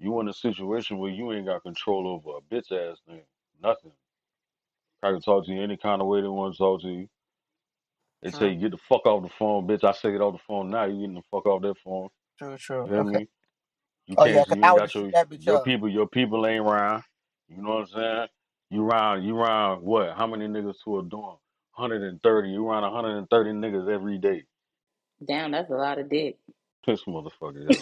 You 0.00 0.20
in 0.20 0.28
a 0.28 0.34
situation 0.34 0.98
where 0.98 1.10
you 1.10 1.32
ain't 1.32 1.46
got 1.46 1.62
control 1.64 2.08
over 2.08 2.38
a 2.38 2.42
bitch 2.54 2.72
ass 2.72 2.98
thing. 3.08 3.22
Nothing. 3.62 3.92
I 5.02 5.12
can 5.12 5.22
talk 5.22 5.46
to 5.46 5.52
you 5.52 5.62
any 5.62 5.76
kind 5.78 6.02
of 6.02 6.08
way 6.08 6.22
they 6.22 6.28
want 6.28 6.54
to 6.54 6.58
talk 6.58 6.82
to 6.82 6.88
you. 6.88 7.08
They 8.22 8.30
say 8.30 8.54
True, 8.54 8.56
get 8.56 8.72
the 8.72 8.78
fuck 8.78 9.06
off 9.06 9.22
the 9.24 9.30
phone, 9.38 9.66
bitch. 9.68 9.84
I 9.84 9.92
say 9.92 10.12
get 10.12 10.22
off 10.22 10.34
the 10.34 10.42
phone 10.46 10.70
now. 10.70 10.84
You 10.86 11.00
getting 11.00 11.14
the 11.16 11.22
fuck 11.30 11.46
off 11.46 11.62
that 11.62 11.76
phone. 11.84 12.08
true, 12.38 12.56
true. 12.58 12.82
You 12.84 12.90
feel 12.90 13.04
Okay. 13.04 13.04
me? 13.04 13.28
You 14.06 14.16
Oh 14.16 14.26
yeah, 14.26 14.40
can't. 14.40 14.44
because 14.44 14.56
You 14.56 14.62
I 14.62 14.68
ain't 14.68 14.76
would 14.76 14.86
got 14.86 14.94
your 14.94 15.12
that 15.12 15.28
bitch 15.30 15.48
your 15.48 15.60
up. 15.60 15.60
people. 15.60 15.88
Your 15.90 16.08
people 16.08 16.46
ain't 16.46 16.64
around. 16.66 17.04
You 17.48 17.62
know 17.62 17.70
what 17.76 17.80
I'm 17.82 17.86
saying? 17.88 18.28
You 18.70 18.82
round, 18.84 19.24
you 19.26 19.36
round 19.36 19.82
what? 19.84 20.16
How 20.16 20.26
many 20.26 20.46
niggas 20.48 20.76
to 20.84 21.00
a 21.00 21.04
dorm? 21.04 21.38
130. 21.76 22.50
You 22.50 22.68
round 22.68 22.84
130 22.84 23.50
niggas 23.52 23.92
every 23.94 24.18
day. 24.18 24.44
Damn, 25.24 25.52
that's 25.52 25.70
a 25.70 25.74
lot 25.74 25.98
of 25.98 26.08
dick. 26.08 26.36
Piss 26.86 27.02
motherfucker. 27.04 27.76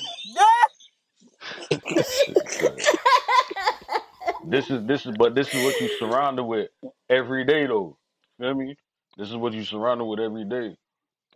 This 4.42 4.71
is 4.71 4.87
this 4.87 5.07
is 5.07 5.12
but 5.12 5.35
this 5.35 5.49
is 5.49 5.61
what 5.61 5.81
you 5.81 5.88
surrounded 5.88 6.45
with 6.45 6.71
every 7.11 7.45
day 7.45 7.66
though. 7.66 7.99
Feel 8.40 8.55
me? 8.55 8.77
This 9.18 9.29
is 9.31 9.37
what 9.37 9.53
you 9.53 9.64
surrounded 9.64 10.05
with 10.07 10.21
every 10.21 10.45
day. 10.45 10.77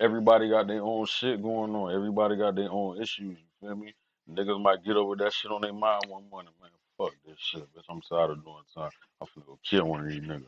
Everybody 0.01 0.51
got 0.51 0.69
their 0.69 0.83
own 0.83 1.07
shit 1.07 1.43
going 1.43 1.75
on. 1.75 1.95
Everybody 1.95 2.37
got 2.37 2.57
their 2.57 2.71
own 2.71 3.01
issues. 3.01 3.39
You 3.39 3.69
feel 3.69 3.77
me? 3.77 3.95
Niggas 4.31 4.63
might 4.63 4.85
get 4.85 4.97
over 4.97 5.17
that 5.17 5.33
shit 5.33 5.51
on 5.53 5.63
their 5.63 5.73
mind 5.73 6.03
one 6.09 6.29
morning, 6.31 6.53
man. 6.61 6.71
Fuck 6.99 7.15
this 7.27 7.37
shit, 7.39 7.63
bitch. 7.75 7.85
I'm 7.89 8.03
tired 8.03 8.31
of 8.33 8.45
doing 8.45 8.65
time. 8.75 8.91
I'm 9.21 9.27
finna 9.29 9.47
go 9.47 9.59
kill 9.65 9.87
one 9.87 10.01
of 10.03 10.09
these 10.09 10.21
niggas. 10.21 10.47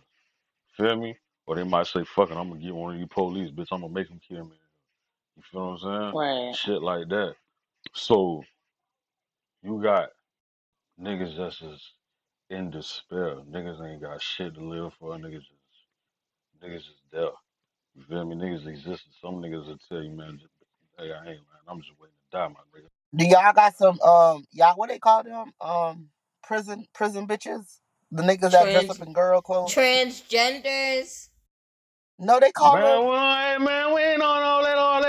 Feel 0.76 0.96
me? 0.96 1.16
Or 1.46 1.56
they 1.56 1.64
might 1.64 1.86
say, 1.88 2.04
fuck 2.04 2.30
it, 2.30 2.36
I'm 2.36 2.50
gonna 2.50 2.60
get 2.60 2.74
one 2.74 2.94
of 2.94 3.00
these 3.00 3.08
police, 3.10 3.50
bitch. 3.50 3.68
I'm 3.72 3.82
gonna 3.82 3.92
make 3.92 4.08
them 4.08 4.20
kill 4.26 4.44
me. 4.44 4.56
You 5.38 5.44
feel 5.52 5.72
what 5.72 5.84
I'm 5.84 6.02
saying? 6.02 6.14
Right. 6.14 6.56
Shit 6.56 6.82
like 6.82 7.08
that. 7.10 7.36
So 7.94 8.44
you 9.62 9.80
got 9.82 10.10
niggas 11.00 11.36
that's 11.38 11.58
just 11.60 11.84
in 12.50 12.70
despair. 12.70 13.36
Niggas 13.50 13.86
ain't 13.86 14.02
got 14.02 14.22
shit 14.22 14.54
to 14.54 14.64
live 14.64 14.92
for. 15.00 15.16
Niggas 15.16 15.40
just 15.40 15.52
niggas 16.64 16.78
just 16.78 17.02
there. 17.12 17.30
You 17.96 18.04
feel 18.08 18.26
me? 18.26 18.36
Niggas 18.36 18.66
exist. 18.68 19.04
Some 19.22 19.36
niggas 19.36 19.66
will 19.66 19.78
tell 19.88 20.02
you, 20.02 20.10
man, 20.12 20.38
just, 20.40 20.52
hey, 20.98 21.12
I 21.12 21.18
ain't 21.20 21.26
man. 21.26 21.62
I'm 21.68 21.80
just 21.80 21.92
waiting 22.00 22.14
to 22.32 22.38
die, 22.38 22.48
my 22.48 22.54
nigga. 22.78 22.88
Do 23.16 23.26
y'all 23.26 23.52
got 23.54 23.76
some 23.76 24.00
um 24.02 24.44
y'all 24.52 24.76
what 24.76 24.90
they 24.90 24.98
call 25.00 25.24
them? 25.24 25.52
Um 25.60 26.10
prison 26.44 26.86
prison 26.94 27.26
bitches? 27.28 27.80
The 28.12 28.22
niggas 28.22 28.52
that 28.52 28.70
dress 28.70 28.88
Trans 28.88 28.90
up 28.90 29.02
in 29.02 29.12
girl 29.12 29.42
clothes? 29.42 29.74
transgenders. 29.74 31.28
No, 32.18 32.40
they 32.40 32.52
call 32.52 32.74
Man, 32.74 32.82
them 32.82 33.08
well, 33.08 33.36
hey, 33.36 33.64
man, 33.64 33.94
we 33.94 34.02
ain't 34.02 34.22
on 34.22 34.28
all 34.28 34.37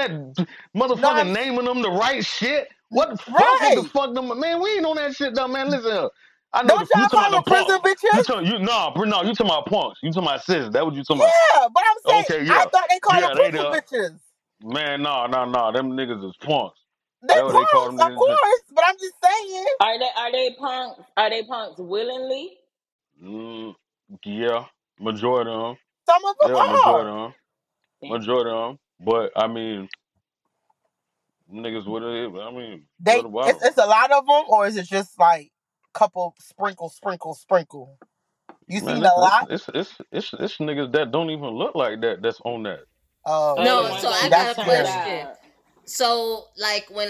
that, 0.10 0.48
motherfucker 0.76 1.26
no 1.26 1.32
naming 1.32 1.66
them 1.66 1.82
the 1.82 1.92
right 1.92 2.26
shit. 2.26 2.70
What 2.90 3.12
the 3.12 3.18
fuck? 3.18 3.62
What 3.62 3.76
the 3.76 3.84
right. 3.84 3.92
fuck? 3.94 4.16
Them, 4.16 4.40
man, 4.40 4.62
we 4.62 4.72
ain't 4.76 4.86
on 4.86 4.98
that 4.98 5.16
shit, 5.16 5.36
though, 5.36 5.48
man. 5.50 5.72
Listen, 5.72 5.92
here. 5.92 6.10
I 6.54 6.64
know 6.64 6.78
Don't 6.78 6.80
the, 6.80 6.90
you 6.94 7.06
y'all 7.06 7.10
talking 7.10 7.20
call 7.20 7.32
them 7.32 7.34
about 7.34 7.46
the 7.46 7.52
prison 7.52 7.80
punks. 7.82 7.84
You 8.12 8.22
bitches? 8.22 8.24
talking 8.24 8.48
you 8.48 8.60
no, 8.60 8.92
bro, 8.96 9.06
no, 9.06 9.24
you 9.24 9.36
talking 9.36 9.48
about 9.48 9.68
punks. 9.68 10.00
You 10.04 10.12
talking 10.12 10.28
about 10.30 10.44
sis. 10.44 10.70
That 10.74 10.86
what 10.86 10.96
you 10.96 11.04
talking 11.04 11.24
about? 11.24 11.36
Yeah, 11.54 11.68
but 11.74 11.84
I'm 11.90 11.98
saying 12.08 12.26
Okay, 12.26 12.46
I 12.50 12.66
yeah, 12.66 12.70
thought 12.72 12.88
they 12.90 13.00
called 13.00 13.24
yeah, 13.24 13.26
them 13.26 13.32
they 13.36 13.52
prison 13.52 13.52
there. 13.52 13.72
bitches. 13.72 14.20
Man, 14.62 15.04
no, 15.04 15.28
no, 15.28 15.46
no, 15.46 15.72
them 15.74 15.92
niggas 15.94 16.28
is 16.30 16.36
punks. 16.38 16.80
They 17.24 17.34
That's 17.34 17.46
what 17.46 17.54
they 17.56 17.66
call 17.66 17.88
punks, 17.88 17.98
them 17.98 18.06
of 18.06 18.08
niggas. 18.08 18.16
course, 18.16 18.64
but 18.74 18.84
I'm 18.88 18.96
just 19.00 19.16
saying. 19.24 19.66
Are 19.82 20.00
they 20.00 20.10
are 20.18 20.32
they 20.32 20.56
punks? 20.60 21.02
Are 21.18 21.30
they 21.30 21.44
punks 21.44 21.80
willingly? 21.80 22.58
Mm, 23.24 23.76
yeah, 24.26 24.66
majority 25.00 25.52
of 25.52 25.62
them. 25.62 25.78
Some 26.08 26.26
of 26.26 26.36
them 26.40 26.50
Yeah, 26.50 26.64
majority 26.64 27.10
are. 27.10 27.12
of 27.12 27.32
them. 27.32 27.36
Damn. 28.02 28.12
Majority 28.20 28.52
of 28.52 28.70
them. 28.70 28.80
But 29.02 29.32
I 29.36 29.48
mean, 29.48 29.90
niggas 31.54 31.88
with 31.88 32.04
it. 32.04 32.40
I 32.40 32.52
mean, 32.52 32.84
They 33.00 33.20
what 33.20 33.50
it's 33.56 33.64
it's 33.66 33.78
a 33.78 33.86
lot 33.86 34.12
of 34.12 34.26
them, 34.26 34.44
or 34.50 34.68
is 34.68 34.78
it 34.78 34.86
just 34.88 35.20
like 35.20 35.52
couple 35.94 36.36
sprinkle, 36.40 36.90
sprinkle, 36.90 37.34
sprinkle? 37.36 37.98
You 38.68 38.82
Man, 38.82 38.98
seen 38.98 39.04
it's 39.04 39.14
a 39.18 39.20
it's 39.20 39.20
lot? 39.22 39.48
it's 39.50 39.70
it's 39.74 40.02
it's, 40.12 40.34
it's 40.40 40.58
niggas 40.58 40.92
that 40.94 41.12
don't 41.12 41.30
even 41.30 41.50
look 41.50 41.76
like 41.76 42.02
that. 42.02 42.22
That's 42.22 42.40
on 42.46 42.64
that. 42.64 42.82
Oh, 43.26 43.56
Are 43.58 43.64
they 43.64 43.84
the 43.84 43.90
No, 43.94 43.98
so 44.00 44.10
I 44.10 44.30
got 44.30 44.58
a 44.58 44.64
question. 44.64 45.28
So 45.86 46.46
like 46.58 46.88
when 46.92 47.10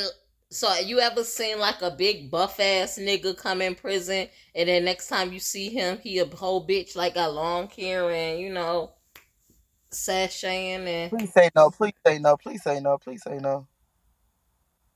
so 0.52 0.74
you 0.78 1.00
ever 1.00 1.24
seen 1.24 1.60
like 1.60 1.82
a 1.82 1.92
big 1.92 2.32
buff 2.32 2.60
ass 2.60 2.98
nigga 3.00 3.38
come 3.38 3.62
in 3.62 3.76
prison 3.76 4.28
and 4.56 4.70
then 4.70 4.86
next 4.86 5.08
time 5.08 5.32
you 5.32 5.40
see 5.40 5.70
him 5.70 6.00
he 6.02 6.18
a 6.20 6.26
whole 6.26 6.66
bitch 6.68 6.96
like 6.96 7.16
got 7.16 7.34
long 7.34 7.70
hair 7.70 8.10
and 8.10 8.40
you 8.40 8.52
know 8.52 8.92
sashaying 9.92 10.88
and 10.88 11.12
Please 11.12 11.34
say 11.34 11.50
no. 11.56 11.70
Please 11.72 11.94
say 12.06 12.20
no. 12.20 12.38
Please 12.38 12.64
say 12.64 12.80
no. 12.80 12.98
Please 12.98 13.24
say 13.24 13.38
no. 13.38 13.68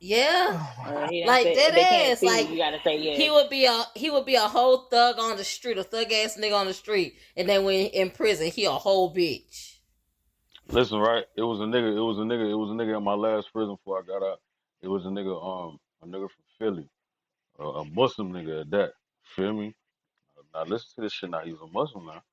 Yeah 0.03 0.51
Oh 0.51 0.67
Uh, 0.85 1.07
he 1.09 1.23
like 1.27 1.43
say 1.43 1.55
that 1.55 1.75
they 1.75 1.85
can't 1.85 2.13
is 2.13 2.19
see 2.19 2.27
you. 2.39 2.39
like 2.39 2.49
You 2.53 2.57
gotta 2.57 2.79
say 2.83 2.97
he 2.97 3.29
would 3.31 3.49
be 3.49 3.65
a 3.65 3.83
he 3.95 4.11
would 4.11 4.25
be 4.25 4.35
a 4.35 4.41
whole 4.41 4.87
thug 4.91 5.19
on 5.19 5.37
the 5.37 5.43
street 5.45 5.77
a 5.77 5.83
thug 5.83 6.11
ass 6.11 6.37
nigga 6.37 6.55
on 6.59 6.67
the 6.67 6.73
street 6.73 7.15
and 7.37 7.49
then 7.49 7.63
when 7.65 7.87
in 7.87 8.11
prison 8.11 8.51
he 8.51 8.65
a 8.65 8.71
whole 8.71 9.13
bitch 9.13 9.77
Listen, 10.69 10.99
right? 10.99 11.25
It 11.37 11.43
was 11.43 11.59
a 11.61 11.63
nigga. 11.65 11.95
It 11.95 12.01
was 12.01 12.19
a 12.19 12.23
nigga. 12.23 12.51
It 12.51 12.55
was 12.55 12.71
a 12.71 12.73
nigga 12.73 12.97
in 12.97 13.03
my 13.03 13.13
last 13.15 13.53
prison 13.53 13.75
before 13.75 13.99
I 13.99 14.03
got 14.07 14.23
out. 14.25 14.39
It 14.81 14.89
was 14.89 15.05
a 15.05 15.09
nigga. 15.09 15.33
Um, 15.69 15.79
a 16.03 16.07
nigga 16.07 16.29
from 16.29 16.45
Philly, 16.59 16.89
a, 17.59 17.63
a 17.63 17.85
Muslim 17.85 18.33
nigga 18.33 18.61
at 18.61 18.71
that. 18.71 18.93
Feel 19.35 19.53
me? 19.53 19.75
Now 20.53 20.63
listen 20.65 20.89
to 20.95 21.01
this 21.01 21.13
shit. 21.13 21.29
Now 21.31 21.41
he's 21.41 21.59
a 21.61 21.67
Muslim 21.67 22.07
now. 22.07 22.23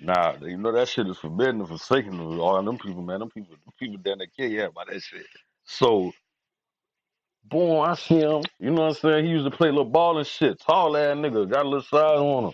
Nah, 0.00 0.34
you 0.42 0.58
know 0.58 0.72
that 0.72 0.88
shit 0.88 1.08
is 1.08 1.18
forbidden 1.18 1.60
and 1.60 1.68
forsaken 1.68 2.20
all 2.20 2.62
them 2.62 2.78
people, 2.78 3.02
man. 3.02 3.20
Them 3.20 3.30
people, 3.30 3.52
them 3.54 3.74
people 3.78 3.98
down 3.98 4.18
there 4.18 4.28
kill 4.36 4.50
you 4.50 4.70
by 4.74 4.84
that 4.90 5.02
shit. 5.02 5.26
So, 5.64 6.12
boom, 7.44 7.80
I 7.80 7.94
see 7.94 8.20
him. 8.20 8.42
You 8.58 8.70
know 8.70 8.82
what 8.82 8.88
I'm 8.88 8.94
saying? 8.94 9.24
He 9.24 9.30
used 9.30 9.50
to 9.50 9.56
play 9.56 9.68
little 9.68 9.84
ball 9.84 10.18
and 10.18 10.26
shit. 10.26 10.60
Tall 10.60 10.96
ass 10.96 11.16
nigga, 11.16 11.50
got 11.50 11.64
a 11.64 11.68
little 11.68 11.82
size 11.82 12.18
on 12.18 12.44
him. 12.46 12.52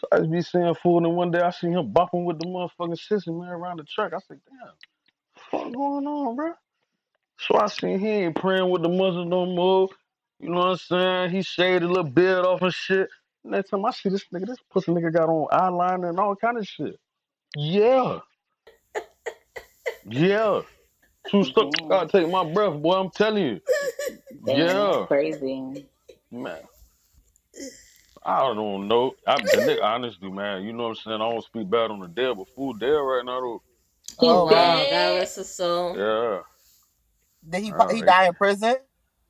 So 0.00 0.08
I 0.12 0.18
just 0.18 0.30
be 0.30 0.42
seeing 0.42 0.74
food, 0.82 1.04
and 1.04 1.16
one 1.16 1.30
day 1.30 1.40
I 1.40 1.50
see 1.50 1.68
him 1.68 1.92
bopping 1.92 2.24
with 2.24 2.38
the 2.38 2.46
motherfucking 2.46 2.98
sister 2.98 3.32
man 3.32 3.50
around 3.50 3.78
the 3.78 3.84
track. 3.84 4.12
I 4.14 4.18
said, 4.26 4.40
damn, 4.48 5.60
what 5.60 5.72
going 5.72 6.06
on, 6.06 6.36
bro? 6.36 6.52
So 7.38 7.56
I 7.58 7.66
seen 7.66 7.98
he 7.98 8.08
ain't 8.08 8.36
praying 8.36 8.70
with 8.70 8.82
the 8.82 8.88
Muslims 8.88 9.30
no 9.30 9.46
more. 9.46 9.88
You 10.40 10.50
know 10.50 10.58
what 10.58 10.66
I'm 10.66 10.76
saying? 10.76 11.30
He 11.30 11.42
shaved 11.42 11.84
a 11.84 11.88
little 11.88 12.04
beard 12.04 12.44
off 12.44 12.62
and 12.62 12.72
shit. 12.72 13.08
Next 13.44 13.70
time 13.70 13.84
I 13.84 13.90
see 13.90 14.08
this 14.08 14.24
nigga, 14.32 14.46
this 14.46 14.58
pussy 14.72 14.92
nigga 14.92 15.12
got 15.12 15.28
on 15.28 15.48
eyeliner 15.52 16.10
and 16.10 16.18
all 16.18 16.36
kind 16.36 16.58
of 16.58 16.66
shit. 16.66 16.98
Yeah, 17.56 18.20
yeah. 20.04 20.62
True 21.28 21.44
stuff. 21.44 21.70
Damn. 21.78 21.88
Gotta 21.88 22.08
take 22.08 22.30
my 22.30 22.44
breath, 22.52 22.80
boy. 22.80 22.94
I'm 22.94 23.10
telling 23.10 23.44
you. 23.44 23.60
Damn, 24.44 24.88
Yeah, 24.88 25.06
crazy. 25.08 25.86
man. 26.32 26.60
I 28.24 28.40
don't 28.54 28.88
know. 28.88 29.14
I 29.26 29.38
the 29.40 29.58
nigga 29.58 29.82
honestly, 29.82 30.30
man. 30.30 30.64
You 30.64 30.72
know 30.74 30.84
what 30.84 30.88
I'm 30.90 30.94
saying? 30.96 31.22
I 31.22 31.30
don't 31.30 31.44
speak 31.44 31.70
bad 31.70 31.90
on 31.90 32.00
the 32.00 32.08
dead, 32.08 32.36
but 32.36 32.48
fool 32.54 32.74
dead 32.74 32.88
right 32.88 33.24
now 33.24 33.40
though. 33.40 33.62
He's 34.20 34.30
Oh 34.30 34.44
oh 34.46 34.46
wow 34.46 34.84
wow. 34.84 34.86
god 34.86 34.88
dead. 34.88 35.16
rest 35.16 35.36
his 35.36 35.54
soul 35.54 35.96
Yeah. 35.96 36.40
Did 37.48 37.62
he 37.62 37.72
Uh, 37.72 37.92
he 37.92 38.02
they 38.02 38.02
die 38.02 38.26
in 38.28 38.34
prison? 38.34 38.76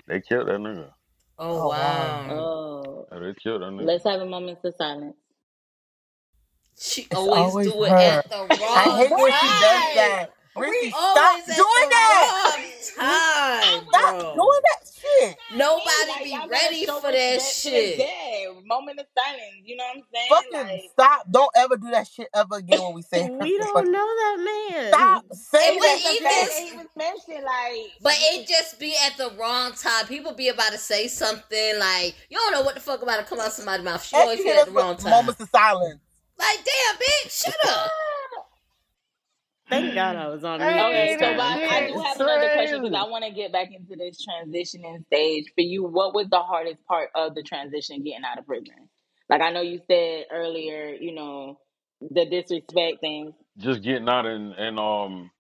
they 0.09 0.21
killed 0.23 0.49
that 0.49 0.61
nigga. 0.61 0.91
oh 1.39 1.59
Oh 1.59 1.71
wow. 1.71 2.23
wow 2.25 2.29
Oh, 2.29 3.09
Yeah, 3.13 3.19
they 3.21 3.35
killed 3.35 3.63
that 3.63 3.73
nigga. 3.73 3.87
let's 3.87 4.05
have 4.05 4.21
a 4.21 4.27
moment 4.27 4.61
of 4.65 4.75
silence. 4.77 5.17
she 6.79 7.09
always 7.15 7.57
always 7.57 7.75
do 7.75 7.85
it 7.85 7.97
her. 7.97 7.99
at 7.99 8.29
the 8.31 8.47
I 8.75 8.89
wrong 8.89 8.91
hate 8.91 9.13
when 9.17 9.33
she 9.33 9.51
does 9.53 9.85
that. 9.95 10.29
Reese, 10.57 10.99
stop 11.01 11.41
doing 11.47 11.89
that. 11.91 12.35
time, 12.97 13.87
Stop 13.89 14.17
bro. 14.25 14.35
doing 14.35 14.63
that 14.65 14.82
shit. 15.23 15.37
Nobody 15.55 16.09
Like 16.09 16.25
be 16.25 16.39
ready 16.51 16.87
for 16.87 17.01
that 17.03 17.09
respect 17.13 17.63
to 17.63 17.71
the 17.71 17.77
shit. 17.77 17.99
dead. 17.99 18.49
Moment 18.67 19.01
of 19.01 19.07
silence. 19.17 19.63
You 19.65 19.77
know 19.77 19.85
what 19.85 19.97
I'm 19.97 20.03
saying? 20.13 20.29
Fucking 20.31 20.73
Like 20.73 20.91
stop. 20.93 21.27
Don't 21.31 21.51
ever 21.57 21.77
do 21.77 21.91
that 21.91 22.09
shit 22.09 22.29
ever 22.35 22.57
again 22.57 22.81
when 22.83 22.95
we 22.95 23.03
say 23.03 23.29
We 23.31 23.59
don't 23.59 23.91
know 23.93 24.07
that 24.07 24.69
man. 24.71 24.89
Stop 24.93 25.25
And 25.31 25.39
saying 25.39 25.79
but 25.79 25.87
that 25.87 26.01
the 26.03 26.11
even 26.11 26.23
fact 26.29 26.51
that 26.51 26.63
he 26.63 26.73
was 26.77 26.87
mentioned, 26.97 27.45
like 27.45 27.91
but 28.03 28.15
it 28.19 28.49
just 28.49 28.79
be 28.79 28.95
at 29.07 29.17
the 29.17 29.33
wrong 29.39 29.73
time. 29.73 30.07
People 30.07 30.33
be 30.35 30.49
about 30.49 30.73
to 30.73 30.79
say 30.79 31.09
something 31.09 31.79
like 31.79 32.15
you 32.29 32.39
don't 32.39 32.53
know 32.53 32.63
what 32.63 32.75
the 32.75 32.81
fuck 32.81 33.03
about 33.03 33.19
to 33.19 33.25
come 33.25 33.41
out 33.41 33.53
somebody's 33.53 33.85
mouth. 33.85 34.05
She 34.05 34.17
always 34.17 34.39
she 34.39 34.45
hit 34.45 34.57
at 34.57 34.67
the 34.67 34.73
wrong 34.73 34.97
time. 34.97 35.11
moments 35.11 35.41
of 35.41 35.49
silence. 35.51 36.01
Like 36.39 36.59
damn, 36.59 36.97
bitch, 36.97 37.45
shut 37.45 37.55
up. 37.69 37.91
Thank 39.73 39.95
God 39.95 40.17
I 40.17 40.29
was 40.29 40.45
on 40.45 40.67
mute 40.67 40.89
Okay, 40.89 41.07
this 41.11 41.17
so 41.21 41.27
time. 41.27 41.37
but 41.37 41.47
I 41.71 41.83
do 41.83 41.99
is 41.99 42.05
have 42.05 42.21
another 42.21 42.51
question 42.51 42.83
because. 42.83 42.97
I 42.97 43.05
want 43.11 43.25
to 43.25 43.33
get 43.33 43.53
back 43.53 43.71
into 43.73 43.97
this 43.97 44.25
transitioning 44.27 45.05
stage. 45.07 45.47
For 45.57 45.63
you, 45.63 45.85
what 45.85 46.15
was 46.15 46.29
the 46.31 46.41
hardest 46.41 46.85
part 46.87 47.11
of 47.17 47.35
the 47.35 47.43
transition 47.45 48.05
getting 48.05 48.25
out 48.25 48.39
of 48.39 48.47
prison? 48.47 48.89
Like 49.31 49.43
I 49.43 49.53
know 49.53 49.63
you 49.63 49.81
said 49.89 50.27
earlier, 50.33 50.91
you 51.01 51.15
know, 51.15 51.59
the 52.03 52.27
disrespect 52.27 53.01
thing. 53.01 53.35
Just 53.59 53.83
getting 53.83 54.09
out 54.09 54.27
and, 54.27 54.53
and 54.55 54.79
um 54.81 55.31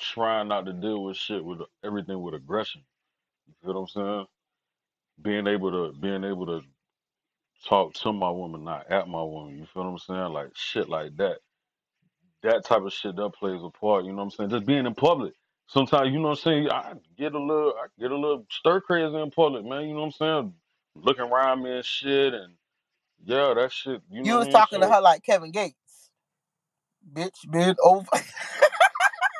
trying 0.00 0.48
not 0.48 0.66
to 0.66 0.72
deal 0.74 1.04
with 1.04 1.16
shit 1.16 1.44
with 1.44 1.60
everything 1.84 2.20
with 2.22 2.34
aggression. 2.34 2.82
You 3.48 3.54
feel 3.62 3.74
what 3.74 3.80
I'm 3.80 3.88
saying? 3.88 4.26
Being 5.22 5.46
able 5.48 5.72
to 5.72 5.98
being 5.98 6.24
able 6.24 6.46
to 6.46 6.62
talk 7.68 7.94
to 7.94 8.12
my 8.12 8.30
woman, 8.30 8.64
not 8.64 8.90
at 8.90 9.08
my 9.08 9.22
woman. 9.22 9.58
You 9.58 9.66
feel 9.72 9.84
what 9.84 9.90
I'm 9.90 9.98
saying? 9.98 10.32
Like 10.34 10.50
shit 10.54 10.88
like 10.88 11.16
that. 11.18 11.38
That 12.42 12.64
type 12.64 12.82
of 12.82 12.92
shit 12.92 13.16
that 13.16 13.34
plays 13.34 13.60
a 13.64 13.70
part. 13.70 14.04
You 14.04 14.12
know 14.12 14.18
what 14.18 14.24
I'm 14.24 14.30
saying? 14.32 14.50
Just 14.50 14.66
being 14.66 14.86
in 14.86 14.94
public. 14.94 15.34
Sometimes 15.68 16.12
you 16.12 16.18
know 16.20 16.30
what 16.30 16.38
I'm 16.40 16.44
saying. 16.44 16.70
I 16.70 16.94
get 17.18 17.34
a 17.34 17.38
little, 17.40 17.74
I 17.78 17.86
get 18.00 18.12
a 18.12 18.16
little 18.16 18.46
stir 18.50 18.80
crazy 18.80 19.16
in 19.16 19.30
public, 19.30 19.64
man. 19.64 19.82
You 19.88 19.94
know 19.94 20.00
what 20.00 20.06
I'm 20.06 20.12
saying? 20.12 20.54
Looking 20.96 21.24
around 21.24 21.62
me 21.62 21.76
and 21.76 21.84
shit, 21.84 22.34
and 22.34 22.54
yeah, 23.24 23.54
that 23.54 23.72
shit. 23.72 24.02
You 24.10 24.24
know 24.24 24.24
You 24.24 24.34
what 24.34 24.40
was 24.40 24.48
mean? 24.48 24.48
talking 24.48 24.80
to 24.80 24.88
her 24.88 25.00
like 25.00 25.24
Kevin 25.24 25.52
Gates. 25.52 26.10
Bitch, 27.12 27.50
been 27.50 27.76
over. 27.84 28.08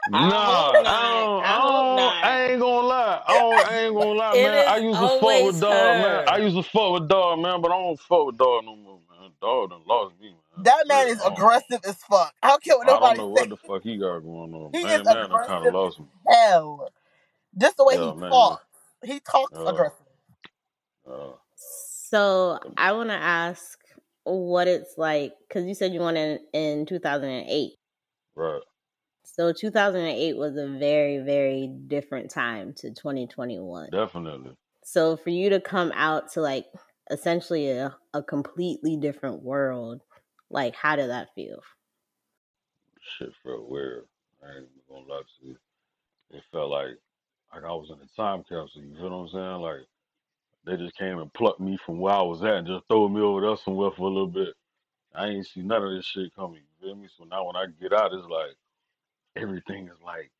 Nah. 0.06 0.82
I 0.84 1.02
don't, 1.02 1.44
I 1.44 1.58
I 1.58 1.58
don't. 1.58 2.16
I 2.22 2.42
ain't 2.52 2.60
gonna 2.60 2.86
lie. 2.88 3.22
I, 3.26 3.32
don't, 3.34 3.64
I 3.66 3.78
ain't 3.86 3.96
gonna 3.96 4.18
lie, 4.18 4.36
man. 4.36 4.64
I 4.66 4.78
used 4.78 5.00
to 5.00 5.08
fuck 5.10 5.42
with 5.42 5.60
dog, 5.60 5.98
man. 5.98 6.22
I 6.26 6.38
used 6.38 6.56
to 6.56 6.62
fuck 6.64 6.92
with 6.94 7.08
dog, 7.08 7.40
man, 7.40 7.62
but 7.62 7.72
I 7.72 7.76
don't 7.76 8.00
fuck 8.00 8.26
with 8.26 8.38
dog 8.38 8.64
no 8.66 8.76
more. 8.76 9.00
Dog 9.40 9.70
done 9.70 9.82
lost 9.86 10.14
me, 10.20 10.30
man. 10.30 10.64
That 10.64 10.84
man 10.88 11.06
Shit, 11.06 11.16
is 11.16 11.20
I 11.20 11.24
don't, 11.24 11.32
aggressive 11.34 11.80
as 11.86 11.96
fuck. 12.04 12.34
I 12.42 12.48
don't 12.48 12.62
care 12.62 12.76
what 12.78 12.88
I 12.88 12.90
don't 12.98 13.00
nobody 13.00 13.18
know 13.18 13.26
say. 13.26 13.32
what 13.32 13.48
the 13.50 13.56
fuck 13.56 13.82
he 13.82 13.96
got 13.96 14.20
going 14.20 14.54
on. 14.54 14.70
He 14.72 14.82
Man, 14.82 15.00
is 15.00 15.06
man 15.06 15.30
done 15.30 15.30
kind 15.46 15.64
of 15.64 15.72
aggressive 15.72 15.74
lost 15.74 15.96
as 15.96 16.00
me. 16.00 16.06
hell. 16.28 16.88
Just 17.56 17.76
the 17.76 17.84
way 17.84 17.94
Yeah, 17.96 18.12
he 18.12 18.12
man. 18.20 18.30
talks. 18.30 18.64
He 19.04 19.20
talks 19.20 19.58
Uh, 19.58 19.64
aggressive. 19.66 20.06
uh, 21.10 21.32
So 21.56 22.58
I 22.76 22.92
want 22.92 23.10
to 23.10 23.14
ask 23.14 23.78
what 24.24 24.68
it's 24.68 24.94
like 24.98 25.32
because 25.48 25.66
you 25.66 25.74
said 25.74 25.92
you 25.92 26.00
won 26.00 26.16
in, 26.16 26.38
in 26.52 26.86
2008. 26.86 27.72
right. 28.34 28.60
So 29.24 29.52
2008 29.52 30.36
was 30.36 30.56
a 30.56 30.66
very, 30.78 31.18
very 31.18 31.68
different 31.86 32.30
time 32.30 32.72
to 32.78 32.90
2021. 32.90 33.90
Definitely. 33.92 34.56
So 34.84 35.16
for 35.16 35.30
you 35.30 35.50
to 35.50 35.60
come 35.60 35.92
out 35.94 36.32
to 36.32 36.40
like 36.40 36.66
essentially 37.10 37.70
a, 37.70 37.96
a 38.14 38.22
completely 38.22 38.96
different 38.96 39.42
world, 39.42 40.02
like 40.50 40.74
how 40.74 40.96
did 40.96 41.10
that 41.10 41.34
feel? 41.34 41.60
Shit 43.00 43.32
felt 43.42 43.68
weird. 43.68 44.04
I 44.42 44.58
ain't 44.58 44.68
gonna 44.88 45.06
lie 45.06 45.22
to 45.22 45.46
you. 45.46 45.56
It 46.30 46.42
felt 46.52 46.70
like 46.70 46.98
like 47.54 47.64
I 47.64 47.68
was 47.68 47.90
in 47.90 47.96
a 47.96 48.16
time 48.16 48.42
capsule. 48.42 48.82
You 48.82 48.94
feel 48.94 49.10
what 49.10 49.16
I'm 49.16 49.28
saying? 49.28 49.62
Like 49.62 49.86
they 50.64 50.76
just 50.76 50.96
came 50.96 51.18
and 51.18 51.32
plucked 51.32 51.60
me 51.60 51.78
from 51.84 51.98
where 52.00 52.14
I 52.14 52.22
was 52.22 52.42
at 52.42 52.56
and 52.56 52.66
just 52.66 52.86
threw 52.88 53.08
me 53.08 53.20
over 53.20 53.40
there 53.40 53.56
somewhere 53.56 53.90
for 53.96 54.02
a 54.02 54.12
little 54.12 54.26
bit. 54.26 54.54
I 55.14 55.28
ain't 55.28 55.46
see 55.46 55.62
none 55.62 55.82
of 55.82 55.90
this 55.90 56.04
shit 56.04 56.34
coming. 56.34 56.60
You 56.60 56.88
feel 56.88 56.96
me? 56.96 57.08
So 57.16 57.24
now 57.24 57.46
when 57.46 57.56
I 57.56 57.66
get 57.80 57.92
out, 57.92 58.12
it's 58.12 58.26
like 58.28 58.54
everything 59.36 59.86
is 59.86 60.00
like 60.04 60.30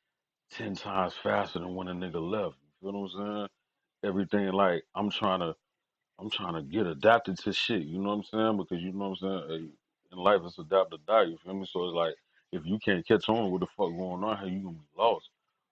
ten 0.50 0.74
times 0.74 1.14
faster 1.22 1.58
than 1.58 1.74
when 1.74 1.88
a 1.88 1.94
nigga 1.94 2.20
left. 2.20 2.56
You 2.62 2.90
feel 2.90 3.00
what 3.00 3.10
I'm 3.10 3.36
saying? 3.36 3.48
Everything 4.04 4.52
like 4.52 4.84
I'm 4.94 5.10
trying 5.10 5.40
to 5.40 5.54
I'm 6.20 6.30
trying 6.30 6.54
to 6.54 6.62
get 6.62 6.86
adapted 6.86 7.38
to 7.40 7.52
shit. 7.54 7.82
You 7.84 7.98
know 8.00 8.10
what 8.10 8.16
I'm 8.16 8.24
saying? 8.24 8.58
Because 8.58 8.82
you 8.82 8.92
know 8.92 9.10
what 9.10 9.18
I'm 9.22 9.48
saying. 9.48 9.50
Hey, 9.50 10.14
in 10.16 10.18
life, 10.18 10.42
it's 10.44 10.58
adapt 10.58 10.94
or 10.94 10.98
die. 11.06 11.24
You 11.24 11.38
feel 11.44 11.54
me? 11.54 11.66
So 11.70 11.86
it's 11.86 11.94
like 11.94 12.14
if 12.52 12.62
you 12.66 12.78
can't 12.84 13.06
catch 13.06 13.28
on 13.28 13.52
with 13.52 13.62
the 13.62 13.68
fuck 13.76 13.90
going 13.90 14.24
on 14.24 14.38
here, 14.38 14.48
you 14.48 14.60
gonna 14.64 14.76
be 14.76 14.84
lost. 14.98 15.30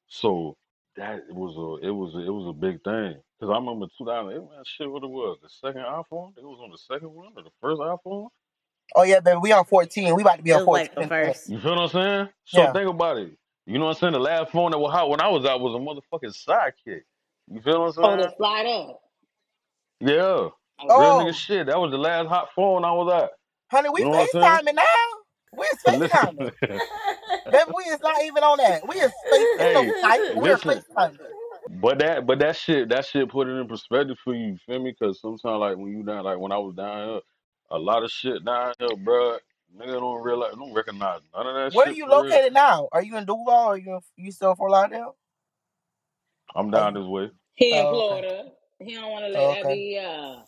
So 0.08 0.56
that 0.96 1.22
was 1.30 1.56
a 1.56 1.86
it 1.88 1.92
was 1.92 2.14
a, 2.16 2.20
it 2.20 2.30
was 2.34 2.48
a 2.48 2.54
big 2.54 2.84
thing. 2.84 3.16
Cause 3.40 3.50
I 3.50 3.56
remember 3.58 3.86
2008, 3.98 4.38
man, 4.40 4.64
shit, 4.66 4.90
what 4.90 5.04
it 5.04 5.10
was, 5.10 5.38
the 5.42 5.50
second 5.50 5.82
iPhone. 5.82 6.38
It 6.38 6.44
was 6.44 6.60
on 6.62 6.70
the 6.72 6.78
second 6.78 7.12
one 7.14 7.32
or 7.36 7.42
the 7.44 7.50
first 7.60 7.80
iPhone. 7.80 8.28
Oh 8.96 9.04
yeah, 9.04 9.20
baby, 9.20 9.38
we 9.38 9.52
on 9.52 9.64
14. 9.66 10.14
We 10.16 10.22
about 10.22 10.36
to 10.38 10.42
be 10.42 10.52
It 10.52 10.54
on 10.54 10.60
was 10.60 10.62
14. 10.62 10.90
like 10.90 10.94
the 10.94 11.02
in 11.02 11.08
a 11.08 11.12
minute. 11.22 11.40
first. 11.40 11.44
You 11.46 11.60
feel 11.60 11.72
what 11.76 11.80
I'm 11.82 11.88
saying? 11.90 12.28
So 12.44 12.66
Yeah. 12.66 12.72
think 12.72 12.88
about 12.90 13.18
it. 13.18 13.32
You 13.66 13.78
know 13.78 13.86
what 13.86 13.96
I'm 13.96 14.00
saying? 14.00 14.14
The 14.14 14.20
last 14.20 14.52
phone 14.52 14.72
that 14.72 14.78
was 14.78 14.92
hot 14.92 15.10
when 15.10 15.20
I 15.20 15.28
was 15.28 15.44
out 15.46 15.60
was 15.60 15.74
a 15.74 15.78
motherfucking 15.78 16.34
sidekick. 16.48 17.02
You 17.52 17.60
feel 17.62 17.80
what 17.82 17.88
I'm 17.88 17.92
Oh, 18.02 18.16
saying? 18.18 18.18
the 18.18 18.32
slide 18.36 18.66
up. 18.66 19.02
Yeah. 20.00 20.48
Real 20.94 21.14
Oh, 21.14 21.16
nigga 21.16 21.34
shit. 21.34 21.66
That 21.68 21.78
was 21.80 21.90
the 21.92 21.98
last 21.98 22.28
hot 22.28 22.48
phone 22.56 22.84
I 22.84 22.92
was 22.92 23.22
at. 23.24 23.30
honey, 23.70 23.90
we 23.90 24.00
You 24.00 24.06
know 24.06 24.10
what 24.12 24.34
I'm? 24.34 24.60
FaceTiming 24.62 24.74
now. 24.74 24.84
We 25.56 25.64
is 25.66 25.80
FaceTiming. 25.86 26.50
Listen. 26.62 26.82
Baby, 27.50 27.70
we 27.76 27.84
is 27.84 28.00
not 28.02 28.22
even 28.24 28.44
on 28.44 28.58
that. 28.58 28.86
We 28.88 28.96
is 28.96 29.12
face 29.30 29.48
it's 29.56 29.72
no 29.72 29.82
hey, 29.82 29.94
Skype. 30.02 30.20
We 30.34 30.50
are 30.50 30.58
listen. 30.58 30.68
FaceTiming. 30.68 31.18
But 31.68 31.98
that, 32.00 32.26
but 32.26 32.38
that 32.40 32.56
shit, 32.56 32.88
that 32.90 33.06
shit 33.06 33.28
put 33.30 33.48
it 33.48 33.52
in 33.52 33.68
perspective 33.68 34.18
for 34.24 34.34
you. 34.34 34.48
You 34.48 34.58
feel 34.66 34.80
me? 34.80 34.94
Because 34.98 35.20
sometimes, 35.20 35.60
like 35.60 35.76
when 35.76 35.92
you 35.92 36.02
down, 36.04 36.24
like 36.24 36.38
when 36.38 36.52
I 36.52 36.58
was 36.58 36.74
down 36.76 37.08
here, 37.08 37.20
a 37.72 37.78
lot 37.78 38.04
of 38.04 38.10
shit 38.12 38.44
down 38.44 38.74
here, 38.78 38.88
bruh, 38.90 39.38
nigga 39.76 39.94
don't 40.00 40.22
realize, 40.22 40.54
don't 40.56 40.74
recognize 40.74 41.20
none 41.34 41.46
of 41.46 41.54
that 41.56 41.72
Where 41.72 41.86
are 41.86 41.90
shit 41.90 41.96
you 41.96 42.06
for 42.06 42.10
real. 42.22 42.30
located 42.30 42.52
now? 42.54 42.88
Are 42.92 43.02
you 43.02 43.16
in 43.16 43.26
Duval 43.26 43.48
or 43.54 43.74
are 43.74 43.78
you 43.78 43.94
in, 43.96 44.00
you 44.16 44.32
still 44.32 44.50
in 44.50 44.56
Fort 44.56 44.70
Lauderdale? 44.72 45.16
I'm 46.54 46.70
Are 46.72 46.80
down 46.80 46.94
you, 46.94 46.94
this 46.94 47.06
way. 47.06 47.30
He 47.54 47.78
in 47.78 47.86
oh, 47.86 47.88
okay. 48.18 48.28
Florida. 48.28 48.52
He 48.78 48.94
don't 48.94 49.10
want 49.10 49.24
to 49.26 49.30
let 49.30 49.38
Oh, 49.40 49.54
that 49.64 49.66
be. 49.68 49.98
Uh, 49.98 50.42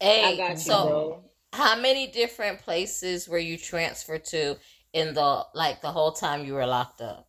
I 0.00 0.36
got 0.36 0.50
you, 0.50 0.56
so 0.56 0.84
bro. 0.88 1.24
how 1.52 1.76
many 1.80 2.06
different 2.08 2.60
places 2.60 3.28
were 3.28 3.38
you 3.38 3.58
transferred 3.58 4.24
to 4.26 4.56
in 4.92 5.14
the 5.14 5.44
like 5.54 5.80
the 5.80 5.92
whole 5.92 6.12
time 6.12 6.44
you 6.44 6.54
were 6.54 6.66
locked 6.66 7.00
up? 7.00 7.28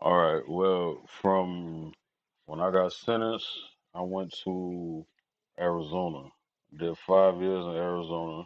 All 0.00 0.16
right. 0.16 0.48
Well, 0.48 1.02
from 1.22 1.92
when 2.46 2.60
I 2.60 2.70
got 2.70 2.92
sentenced, 2.92 3.48
I 3.94 4.02
went 4.02 4.34
to 4.44 5.06
Arizona. 5.58 6.28
Did 6.78 6.96
five 6.98 7.40
years 7.42 7.64
in 7.64 7.72
Arizona. 7.72 8.44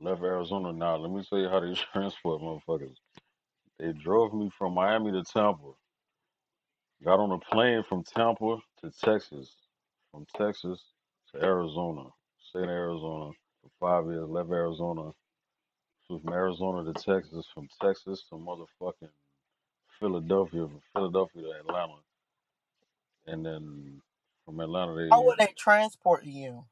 Left 0.00 0.22
Arizona. 0.22 0.72
Now, 0.72 0.96
let 0.96 1.10
me 1.10 1.24
tell 1.28 1.38
you 1.38 1.48
how 1.48 1.60
they 1.60 1.74
transport 1.92 2.42
motherfuckers. 2.42 2.96
They 3.78 3.92
drove 3.92 4.34
me 4.34 4.50
from 4.58 4.74
Miami 4.74 5.12
to 5.12 5.24
Tampa. 5.24 5.72
Got 7.04 7.20
on 7.20 7.32
a 7.32 7.38
plane 7.38 7.84
from 7.88 8.04
Tampa 8.04 8.58
to 8.82 8.90
Texas. 9.04 9.54
From 10.18 10.26
Texas 10.46 10.84
to 11.32 11.42
Arizona. 11.44 12.04
Stayed 12.50 12.64
in 12.64 12.70
Arizona 12.70 13.32
for 13.62 13.70
five 13.80 14.06
years. 14.12 14.28
Left 14.28 14.50
Arizona. 14.50 15.12
Flew 16.08 16.20
from 16.20 16.32
Arizona 16.34 16.84
to 16.84 16.94
Texas. 16.94 17.46
From 17.54 17.68
Texas 17.82 18.24
to 18.30 18.36
motherfucking 18.36 19.10
Philadelphia. 20.00 20.62
From 20.68 20.82
Philadelphia 20.94 21.42
to 21.42 21.52
Atlanta. 21.60 21.94
And 23.26 23.46
then 23.46 24.02
from 24.46 24.60
Atlanta, 24.60 24.94
How 25.10 25.24
they 25.24 25.26
would 25.26 25.38
they 25.38 25.54
transport 25.56 26.24
you? 26.24 26.66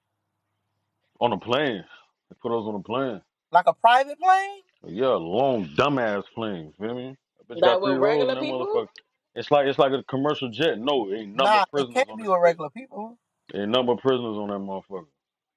on 1.21 1.33
a 1.33 1.39
plane. 1.39 1.85
They 2.31 2.37
put 2.43 2.53
us 2.59 2.67
on 2.67 2.77
a 2.77 2.81
plane. 2.83 3.23
Like 3.53 3.67
a 3.69 3.75
private 3.75 4.19
plane? 4.21 4.63
Yeah, 4.87 5.15
a 5.15 5.19
long 5.19 5.67
dumbass 5.77 6.25
plane. 6.35 6.73
Feel 6.81 6.95
me? 6.95 7.17
That 7.39 7.49
bitch 7.57 7.63
Like 7.63 7.65
got 7.65 7.83
three 7.83 7.95
with 7.95 7.99
rows 7.99 8.29
in 8.29 8.35
regular 8.35 8.37
that 8.37 8.43
people? 8.43 8.83
motherfucker. 8.83 8.89
It's 9.35 9.51
like 9.51 9.67
it's 9.67 9.79
like 9.79 9.93
a 9.93 10.03
commercial 10.05 10.51
jet. 10.51 10.79
No, 10.79 11.13
ain't 11.13 11.37
number 11.37 11.59
Nah, 11.59 11.65
of 11.65 11.71
it 11.77 11.89
prisoners 11.89 11.95
can't 11.95 12.09
on 12.09 12.19
be 12.19 12.23
that 12.23 12.29
with 12.29 12.41
regular 12.43 12.71
people. 12.71 13.19
Ain't 13.55 13.71
number 13.71 13.93
of 13.93 13.99
prisoners 14.01 14.37
on 14.39 14.49
that 14.49 14.59
motherfucker. 14.59 15.07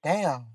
Damn. 0.04 0.45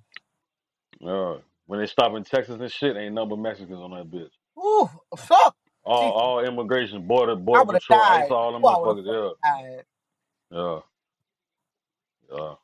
Yeah. 1.01 1.37
When 1.67 1.81
they 1.81 1.87
stop 1.87 2.15
in 2.17 2.25
Texas 2.25 2.59
and 2.61 2.71
shit, 2.73 2.97
ain't 2.97 3.15
number 3.15 3.35
of 3.35 3.41
Mexicans 3.41 3.79
on 3.81 3.93
that 3.93 4.11
bitch. 4.11 4.31
Ooh, 4.59 4.91
fuck. 5.17 5.57
All 5.85 6.13
Jesus. 6.13 6.31
all 6.39 6.41
immigration, 6.47 7.07
border 7.09 7.37
I 7.55 7.63
border 7.63 7.67
would 7.67 7.75
have 7.77 7.89
patrol, 7.89 8.05
ICE, 8.05 8.27
died. 8.27 8.31
all 8.31 8.53
them 8.53 8.65
Ooh, 8.65 8.69
I 8.69 8.79
would 8.79 8.89
have 8.91 8.97
motherfuckers. 8.97 9.07
fucking 9.07 9.07
Yeah, 9.07 9.31
died. 9.45 9.85
yeah, 10.59 10.81
yeah. 12.33 12.55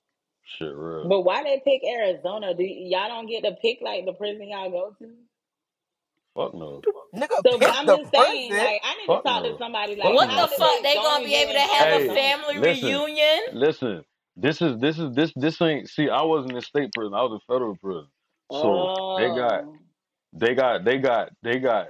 Shit, 0.59 0.75
real. 0.75 1.11
But 1.11 1.23
why 1.23 1.45
they 1.45 1.63
pick 1.65 1.83
Arizona? 1.85 2.55
Do 2.55 2.65
y- 2.65 2.89
y'all 2.91 3.09
don't 3.09 3.29
get 3.29 3.45
to 3.45 3.53
pick 3.63 3.79
like 3.83 4.07
the 4.07 4.15
prison 4.15 4.49
y'all 4.51 4.71
go 4.71 4.97
to? 5.01 5.11
Fuck 6.37 6.55
no. 6.55 6.85
Nigga, 7.17 7.45
So 7.47 7.59
pick 7.59 7.77
I'm 7.79 7.87
the 7.87 7.99
just 7.99 8.11
saying, 8.13 8.57
prison. 8.57 8.59
like, 8.59 8.83
I 8.85 8.97
need 8.97 9.17
to 9.17 9.19
Fuck 9.19 9.25
talk 9.25 9.45
to 9.45 9.53
no. 9.53 9.61
somebody. 9.61 9.97
Fuck 10.03 10.19
Like, 10.19 10.21
What 10.21 10.29
no. 10.29 10.31
how 10.31 10.47
the 10.47 10.49
did 10.49 10.59
fuck? 10.59 10.83
they 10.85 10.85
They 10.85 11.01
gonna 11.01 11.23
zone 11.23 11.25
be 11.25 11.35
able 11.37 11.55
to 11.55 11.61
in 11.61 11.71
have 11.79 11.89
a 11.93 12.01
Hey, 12.01 12.11
Arizona? 12.11 12.15
family 12.15 12.59
listen, 12.59 13.05
reunion? 13.05 13.41
listen. 13.51 14.05
This 14.37 14.63
is 14.63 14.79
this 14.81 14.99
is 14.99 15.15
this 15.15 15.33
this 15.37 15.63
ain't. 15.63 15.89
See, 15.91 16.11
I 16.11 16.23
wasn't 16.23 16.57
in 16.57 16.63
state 16.63 16.95
prison. 16.95 17.15
I 17.15 17.23
was 17.23 17.35
in 17.35 17.55
federal 17.55 17.77
prison. 17.77 18.09
So 18.51 18.93
they 19.17 19.31
got 19.33 19.65
Oh, 19.65 19.81
they 20.33 20.55
got 20.55 20.85
they 20.85 20.99
got 20.99 21.31
they 21.43 21.59
got 21.61 21.89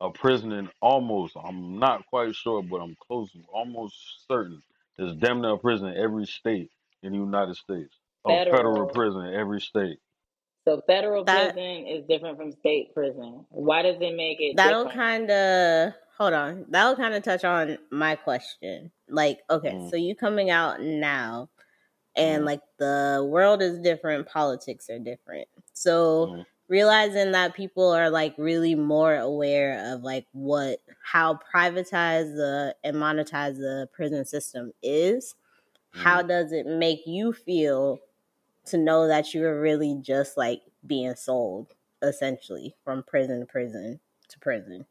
a 0.00 0.10
prison 0.10 0.52
in 0.52 0.70
almost. 0.82 1.36
I'm 1.42 1.80
not 1.80 2.06
quite 2.06 2.36
sure, 2.36 2.62
but 2.62 2.78
I'm 2.82 2.96
close, 3.08 3.30
almost 3.52 3.96
certain. 4.28 4.62
There's 4.98 5.16
damn 5.16 5.42
near 5.42 5.52
a 5.52 5.58
prison 5.58 5.88
in 5.88 5.98
every 5.98 6.26
state 6.26 6.70
in 7.04 7.12
the 7.12 7.18
United 7.18 7.56
States. 7.56 7.96
A 8.26 8.38
federal 8.50 8.86
federal. 8.86 8.88
prison 8.88 9.26
in 9.26 9.34
every 9.34 9.62
state. 9.62 9.98
So 10.68 10.82
federal 10.86 11.26
That 11.26 11.56
prison 11.56 11.86
is 11.88 12.04
different 12.08 12.38
from 12.38 12.52
state 12.52 12.94
prison. 12.94 13.46
Why 13.50 13.82
does 13.82 13.96
it 14.00 14.16
make 14.16 14.38
it 14.40 14.62
that'll 14.62 14.62
different? 14.62 14.88
kind 14.88 15.30
of 15.30 15.94
hold 16.18 16.34
on. 16.34 16.66
That'll 16.70 16.96
kind 16.96 17.14
of 17.14 17.22
touch 17.24 17.44
on 17.44 17.78
my 17.90 18.16
question. 18.16 18.92
Like, 19.10 19.40
okay, 19.50 19.72
Mm, 19.72 19.90
so 19.90 19.96
you 19.96 20.14
coming 20.14 20.50
out 20.50 20.80
now, 20.82 21.50
and 22.16 22.42
mm, 22.42 22.46
like 22.46 22.62
the 22.78 23.26
world 23.30 23.62
is 23.62 23.78
different, 23.80 24.26
politics 24.28 24.90
are 24.90 24.98
different. 24.98 25.48
So 25.72 26.28
mm, 26.28 26.46
realizing 26.68 27.32
that 27.32 27.54
people 27.54 27.90
are 27.90 28.10
like 28.10 28.34
really 28.38 28.74
more 28.74 29.16
aware 29.16 29.92
of 29.92 30.02
like 30.02 30.26
what 30.32 30.80
how 31.02 31.38
privatized 31.54 32.36
the 32.36 32.76
and 32.84 32.96
monetized 32.96 33.56
the 33.58 33.88
prison 33.92 34.24
system 34.24 34.72
is 34.82 35.34
how 35.90 36.22
mm. 36.22 36.28
does 36.28 36.52
it 36.52 36.66
make 36.66 37.00
you 37.06 37.32
feel 37.32 37.98
to 38.66 38.78
know 38.78 39.08
that 39.08 39.34
you're 39.34 39.60
really 39.60 39.96
just 40.02 40.36
like 40.36 40.62
being 40.86 41.14
sold 41.16 41.74
essentially 42.02 42.74
from 42.84 43.02
prison 43.02 43.40
to 43.40 43.46
prison 43.46 44.00
to 44.28 44.38
prison 44.38 44.86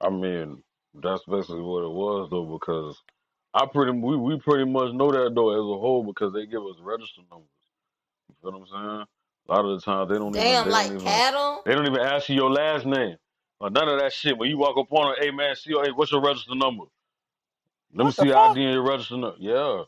I 0.00 0.10
mean, 0.10 0.62
that's 0.94 1.24
basically 1.24 1.62
what 1.62 1.84
it 1.84 1.90
was 1.90 2.30
though, 2.30 2.44
because 2.58 3.00
I 3.54 3.66
pretty 3.66 3.92
we, 3.92 4.16
we 4.16 4.38
pretty 4.40 4.70
much 4.70 4.94
know 4.94 5.12
that 5.12 5.32
though 5.34 5.50
as 5.50 5.58
a 5.58 5.80
whole 5.80 6.04
because 6.04 6.32
they 6.34 6.46
give 6.46 6.62
us 6.64 6.76
register 6.80 7.22
numbers. 7.30 7.48
You 8.28 8.36
feel 8.42 8.52
what 8.52 8.60
I'm 8.60 8.66
saying? 8.68 9.06
A 9.48 9.52
lot 9.52 9.64
of 9.66 9.80
the 9.80 9.84
times 9.84 10.10
they 10.10 10.16
don't 10.18 10.36
even 10.36 10.44
Damn, 10.44 10.64
they 10.64 10.74
don't 10.74 10.86
like 10.86 10.92
even 10.92 11.22
cattle? 11.22 11.64
they 11.64 11.74
don't 11.74 11.86
even 11.86 12.00
ask 12.00 12.28
you 12.28 12.36
your 12.36 12.50
last 12.50 12.86
name 12.86 13.16
or 13.60 13.70
none 13.70 13.88
of 13.88 14.00
that 14.00 14.12
shit. 14.12 14.38
When 14.38 14.50
you 14.50 14.58
walk 14.58 14.78
up 14.78 14.92
on 14.92 15.08
them, 15.08 15.16
hey 15.20 15.30
man, 15.32 15.56
see, 15.56 15.72
hey, 15.72 15.92
what's 15.92 16.12
your 16.12 16.22
register 16.22 16.54
number? 16.56 16.84
Let 17.94 18.06
me 18.06 18.10
What 18.10 18.16
the 18.16 18.24
see 18.24 18.28
your 18.28 18.36
fuck? 18.36 18.50
ID 18.50 18.64
and 18.64 18.74
your 18.74 18.82
register 18.88 19.16
number. 19.18 19.36
Yeah, 19.40 19.84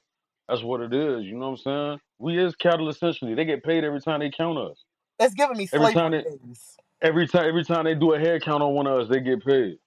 that's 0.48 0.62
what 0.62 0.80
it 0.82 0.94
is. 0.94 1.24
You 1.24 1.34
know 1.34 1.50
what 1.50 1.60
I'm 1.68 1.98
saying? 1.98 2.00
We 2.18 2.38
is 2.38 2.56
cattle 2.56 2.88
essentially. 2.90 3.34
They 3.34 3.44
get 3.46 3.64
paid 3.64 3.84
every 3.84 4.00
time 4.00 4.20
they 4.20 4.30
count 4.30 4.58
us. 4.58 4.84
It's 5.20 5.34
giving 5.34 5.58
me 5.58 5.66
Every 5.72 5.88
time 5.90 6.12
slavery 6.12 6.12
they 6.12 6.24
days. 6.24 6.78
every 7.02 7.28
time 7.28 7.46
every 7.48 7.64
time 7.64 7.84
they 7.84 7.94
do 7.96 8.14
a 8.14 8.20
head 8.20 8.42
count 8.42 8.62
on 8.62 8.74
one 8.74 8.86
of 8.88 9.00
us, 9.00 9.08
they 9.10 9.20
get 9.20 9.44
paid. 9.44 9.78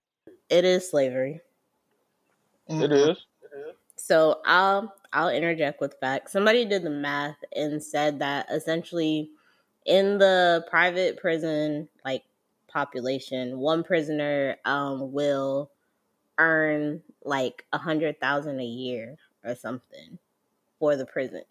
it 0.50 0.66
is 0.66 0.90
slavery 0.90 1.42
It 2.80 2.92
Mm-mm. 2.94 2.94
is. 2.94 3.18
So 4.04 4.42
i'll 4.46 4.94
i'll 5.14 5.30
interject 5.30 5.80
with 5.80 5.96
facts 6.00 6.32
somebody 6.32 6.66
did 6.66 6.84
the 6.84 6.90
math 6.90 7.38
and 7.56 7.82
said 7.84 8.20
that 8.20 8.46
essentially 8.52 9.30
in 9.86 10.18
the 10.18 10.66
private 10.70 11.18
prison 11.18 11.88
like 12.06 12.24
population, 12.74 13.60
one 13.60 13.84
prisoner 13.84 14.58
um 14.66 15.12
will 15.14 15.70
earn 16.38 17.02
like 17.24 17.66
a 17.72 17.78
hundred 17.78 18.20
thousand 18.20 18.60
a 18.60 18.66
year 18.66 19.18
or 19.46 19.56
something 19.56 20.18
for 20.80 20.96
the 20.96 21.06
prison. 21.06 21.44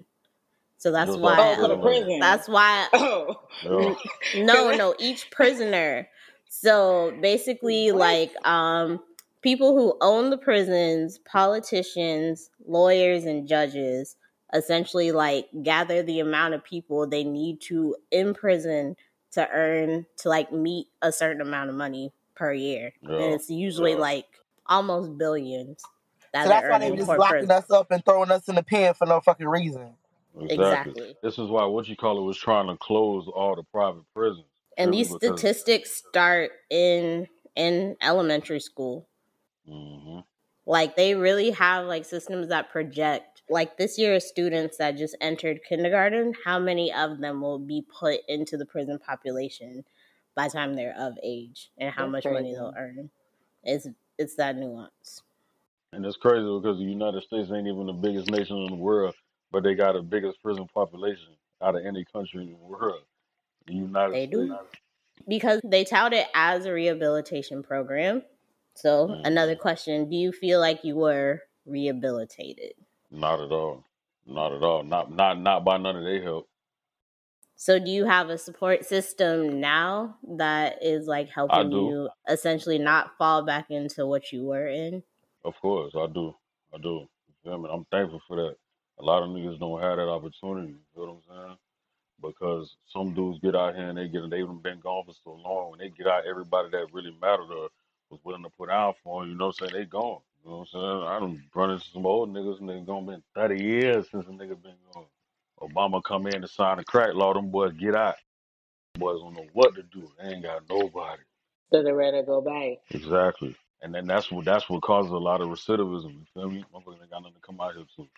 So 0.79 0.91
that's 0.91 1.11
Just 1.11 1.21
why 1.21 1.37
Oh, 1.39 1.63
for 1.63 1.69
the 1.69 1.77
prison. 1.83 2.19
that's 2.21 2.49
why 2.49 2.89
Oh, 2.93 3.41
Yeah. 3.65 3.95
no, 4.45 4.71
no, 4.73 4.95
each 4.99 5.31
prisoner. 5.31 6.09
So 6.49 7.17
basically, 7.23 7.93
like 7.93 8.33
um, 8.45 9.01
people 9.43 9.77
who 9.77 9.97
own 10.01 10.31
the 10.31 10.39
prisons, 10.39 11.19
politicians, 11.19 12.51
lawyers, 12.67 13.25
and 13.25 13.47
judges 13.49 14.17
essentially 14.55 15.13
like 15.13 15.47
gather 15.63 16.03
the 16.03 16.21
amount 16.21 16.55
of 16.55 16.63
people 16.65 17.07
they 17.07 17.25
need 17.25 17.61
to 17.61 17.97
imprison 18.11 18.95
to 19.33 19.49
earn 19.51 20.05
to 20.19 20.29
like 20.29 20.53
meet 20.53 20.87
a 21.01 21.11
certain 21.11 21.41
amount 21.41 21.71
of 21.71 21.77
money 21.77 22.13
per 22.35 22.53
year, 22.53 22.93
Yeah. 23.03 23.17
and 23.17 23.35
it's 23.35 23.49
usually 23.51 23.93
Yeah. 23.93 23.99
like 23.99 24.27
almost 24.67 25.17
billions 25.19 25.83
that 26.33 26.45
So 26.45 26.49
that's 26.51 26.69
why 26.69 26.79
they 26.79 26.87
earning 26.87 26.99
just 26.99 27.09
locking 27.09 27.29
prison. 27.49 27.51
us 27.51 27.71
up 27.71 27.91
and 27.91 28.05
throwing 28.05 28.31
us 28.31 28.49
in 28.49 28.55
the 28.55 28.63
pen 28.63 28.95
for 28.95 29.07
no 29.07 29.21
fucking 29.21 29.49
reason. 29.49 29.95
Exactly. 30.41 30.55
Exactly. 30.55 31.17
This 31.23 31.39
is 31.39 31.49
why 31.51 31.65
what 31.67 31.89
you 31.89 31.97
call 31.97 32.19
it 32.19 32.23
was 32.23 32.39
trying 32.39 32.69
to 32.69 32.77
close 32.77 33.29
all 33.29 33.55
the 33.55 33.63
private 33.65 34.05
prisons. 34.15 34.47
And 34.79 34.93
these 34.95 35.13
because 35.13 35.39
statistics 35.39 35.93
start 36.09 36.53
in 36.71 37.27
in 37.55 37.97
elementary 38.01 38.61
school. 38.61 39.09
Hmm 39.67 40.21
like 40.65 40.95
they 40.95 41.15
really 41.15 41.51
have 41.51 41.87
like 41.87 42.05
systems 42.05 42.49
that 42.49 42.71
project 42.71 43.43
like 43.51 43.77
this 43.77 43.99
year's 43.99 44.25
students 44.25 44.77
that 44.77 44.97
just 44.97 45.17
entered 45.21 45.59
kindergarten 45.69 46.33
how 46.45 46.59
many 46.59 46.93
of 46.93 47.19
them 47.19 47.41
will 47.41 47.59
be 47.59 47.85
put 48.01 48.21
into 48.29 48.57
the 48.57 48.65
prison 48.65 48.99
population 48.99 49.85
by 50.35 50.47
the 50.47 50.53
time 50.53 50.75
they're 50.75 50.97
of 50.99 51.19
age 51.23 51.71
and 51.79 51.91
how 51.91 52.09
That's 52.09 52.25
much 52.25 52.33
money 52.33 52.53
they'll 52.55 52.75
earn. 52.77 53.11
It's 53.65 53.89
it's 54.19 54.35
that 54.37 54.57
nuance. 54.57 55.23
And 55.93 56.05
it's 56.07 56.17
crazy 56.17 56.43
because 56.43 56.79
the 56.79 56.85
United 56.85 57.23
States 57.23 57.51
ain't 57.51 57.67
even 57.67 57.87
the 57.87 57.93
biggest 57.93 58.31
nation 58.31 58.57
in 58.57 58.71
the 58.71 58.77
world, 58.77 59.15
but 59.51 59.63
they 59.63 59.75
got 59.75 59.93
the 59.93 60.03
biggest 60.03 60.43
prison 60.43 60.67
population 60.73 61.37
out 61.61 61.77
of 61.77 61.85
any 61.85 62.05
country 62.05 62.43
in 62.43 62.53
the 62.53 62.57
world. 62.57 63.03
The 63.67 63.75
United 63.75 64.15
they 64.15 64.27
do. 64.27 64.57
Because 65.29 65.61
they 65.63 65.85
tout 65.85 66.13
it 66.13 66.27
as 66.35 66.65
a 66.65 66.73
rehabilitation 66.73 67.63
program 67.63 68.23
so 68.75 69.09
hmm 69.09 69.23
another 69.25 69.57
question 69.57 70.09
do 70.11 70.17
you 70.17 70.33
feel 70.33 70.61
like 70.61 70.85
you 70.85 70.97
were 70.97 71.43
rehabilitated 71.67 72.73
Not 73.13 73.41
at 73.41 73.53
all. 73.53 73.85
Not 74.27 74.53
at 74.53 74.63
all. 74.63 74.83
Not 74.83 75.13
not 75.13 75.41
not 75.41 75.65
by 75.65 75.79
none 75.79 75.97
of 75.97 76.05
their 76.05 76.23
help. 76.23 76.49
so 77.57 77.79
do 77.79 77.91
you 77.91 78.05
have 78.05 78.31
a 78.31 78.39
support 78.39 78.85
system 78.85 79.61
now 79.61 80.17
that 80.39 80.83
is 80.83 81.07
like 81.07 81.29
helping 81.31 81.71
you 81.73 82.09
essentially 82.29 82.79
not 82.79 83.17
fall 83.19 83.43
back 83.45 83.71
into 83.71 84.07
what 84.07 84.33
you 84.33 84.45
were 84.45 84.67
in 84.69 85.03
Of 85.45 85.55
course, 85.61 85.95
I 85.97 86.07
do. 86.09 86.35
I 86.75 86.79
do. 86.79 87.09
You 87.29 87.35
feel 87.45 87.59
me? 87.59 87.69
I'm 87.73 87.85
thankful 87.91 88.21
for 88.27 88.37
that. 88.37 88.57
A 88.99 89.05
lot 89.05 89.23
of 89.23 89.31
niggas 89.31 89.59
don't 89.61 89.81
have 89.81 89.97
that 89.99 90.09
opportunity. 90.09 90.73
You 90.73 90.79
feel 90.95 91.07
what 91.07 91.15
I'm 91.15 91.47
saying? 91.47 91.59
Because 92.23 92.77
some 92.87 93.15
dudes 93.15 93.41
get 93.41 93.57
out 93.57 93.75
here 93.77 93.89
and 93.89 93.99
they 93.99 94.09
get 94.09 94.29
they've 94.31 94.47
been 94.63 94.81
gone 94.81 95.05
for 95.07 95.15
so 95.25 95.33
long. 95.45 95.71
When 95.73 95.81
they 95.81 95.91
get 95.91 96.07
out, 96.07 96.27
everybody 96.27 96.71
that 96.71 96.93
really 96.93 97.17
mattered 97.21 97.51
or 97.53 97.69
was 98.13 98.21
willing 98.25 98.43
to 98.45 98.51
put 98.51 98.69
out 98.71 98.97
for 99.03 99.23
them, 99.23 99.31
you 99.33 99.37
know 99.39 99.47
what 99.47 99.57
I'm 99.63 99.69
saying? 99.69 99.83
They 99.83 99.89
gone. 99.89 100.21
You 100.45 100.51
know 100.51 100.59
what 100.59 100.69
I'm 100.75 100.81
saying? 100.81 101.07
I 101.09 101.19
done 101.21 101.43
run 101.55 101.71
into 101.71 101.85
some 101.93 102.07
old 102.07 102.33
niggas 102.33 102.61
and 102.61 102.69
they 102.69 102.81
gone 102.81 103.07
been 103.07 103.23
30 103.35 103.63
years 103.63 104.07
since 104.11 104.27
a 104.27 104.31
nigga 104.31 104.61
been 104.63 104.75
gone. 104.93 105.05
Obama 105.61 106.03
come 106.03 106.27
in 106.27 106.43
to 106.43 106.49
sign 106.49 106.79
a 106.79 106.85
crack 106.85 107.15
law, 107.15 107.33
them 107.33 107.51
boys 107.51 107.73
get 107.73 107.95
out. 107.95 108.17
Boys 108.99 109.21
don't 109.21 109.35
know 109.35 109.47
what 109.53 109.75
to 109.77 109.83
do. 109.85 110.09
They 110.21 110.29
ain't 110.29 110.43
got 110.43 110.69
nobody. 110.69 111.23
so 111.73 111.83
they 111.83 111.93
rather 111.93 112.23
go 112.23 112.41
back. 112.41 112.79
Exactly. 112.91 113.57
And 113.81 113.95
then 113.95 114.07
that's 114.07 114.31
what 114.31 114.45
that's 114.45 114.69
what 114.69 114.83
causes 114.83 115.11
a 115.11 115.17
lot 115.17 115.41
of 115.41 115.49
recidivism. 115.49 116.13
You 116.13 116.27
feel 116.35 116.51
me? 116.51 116.65
Motherfuckers 116.75 117.01
ain't 117.01 117.11
got 117.11 117.23
nothing 117.23 117.35
to 117.35 117.41
come 117.41 117.61
out 117.61 117.75
here 117.75 117.85
to. 117.97 118.09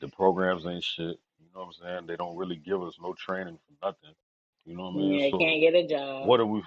The 0.00 0.08
programs 0.08 0.64
ain't 0.66 0.82
shit. 0.82 1.18
You 1.38 1.46
know 1.54 1.66
what 1.66 1.66
I'm 1.66 1.72
saying? 1.82 2.06
They 2.06 2.16
don't 2.16 2.36
really 2.36 2.56
give 2.56 2.82
us 2.82 2.94
no 3.02 3.12
training 3.12 3.58
for 3.58 3.86
nothing. 3.86 4.14
You 4.64 4.76
know 4.76 4.84
what 4.84 4.94
I 4.94 4.96
mean? 4.96 5.12
Yeah, 5.14 5.30
So 5.30 5.38
can't 5.38 5.60
get 5.60 5.74
a 5.74 5.86
job. 5.86 6.26
what 6.26 6.38
do 6.38 6.46
we 6.46 6.62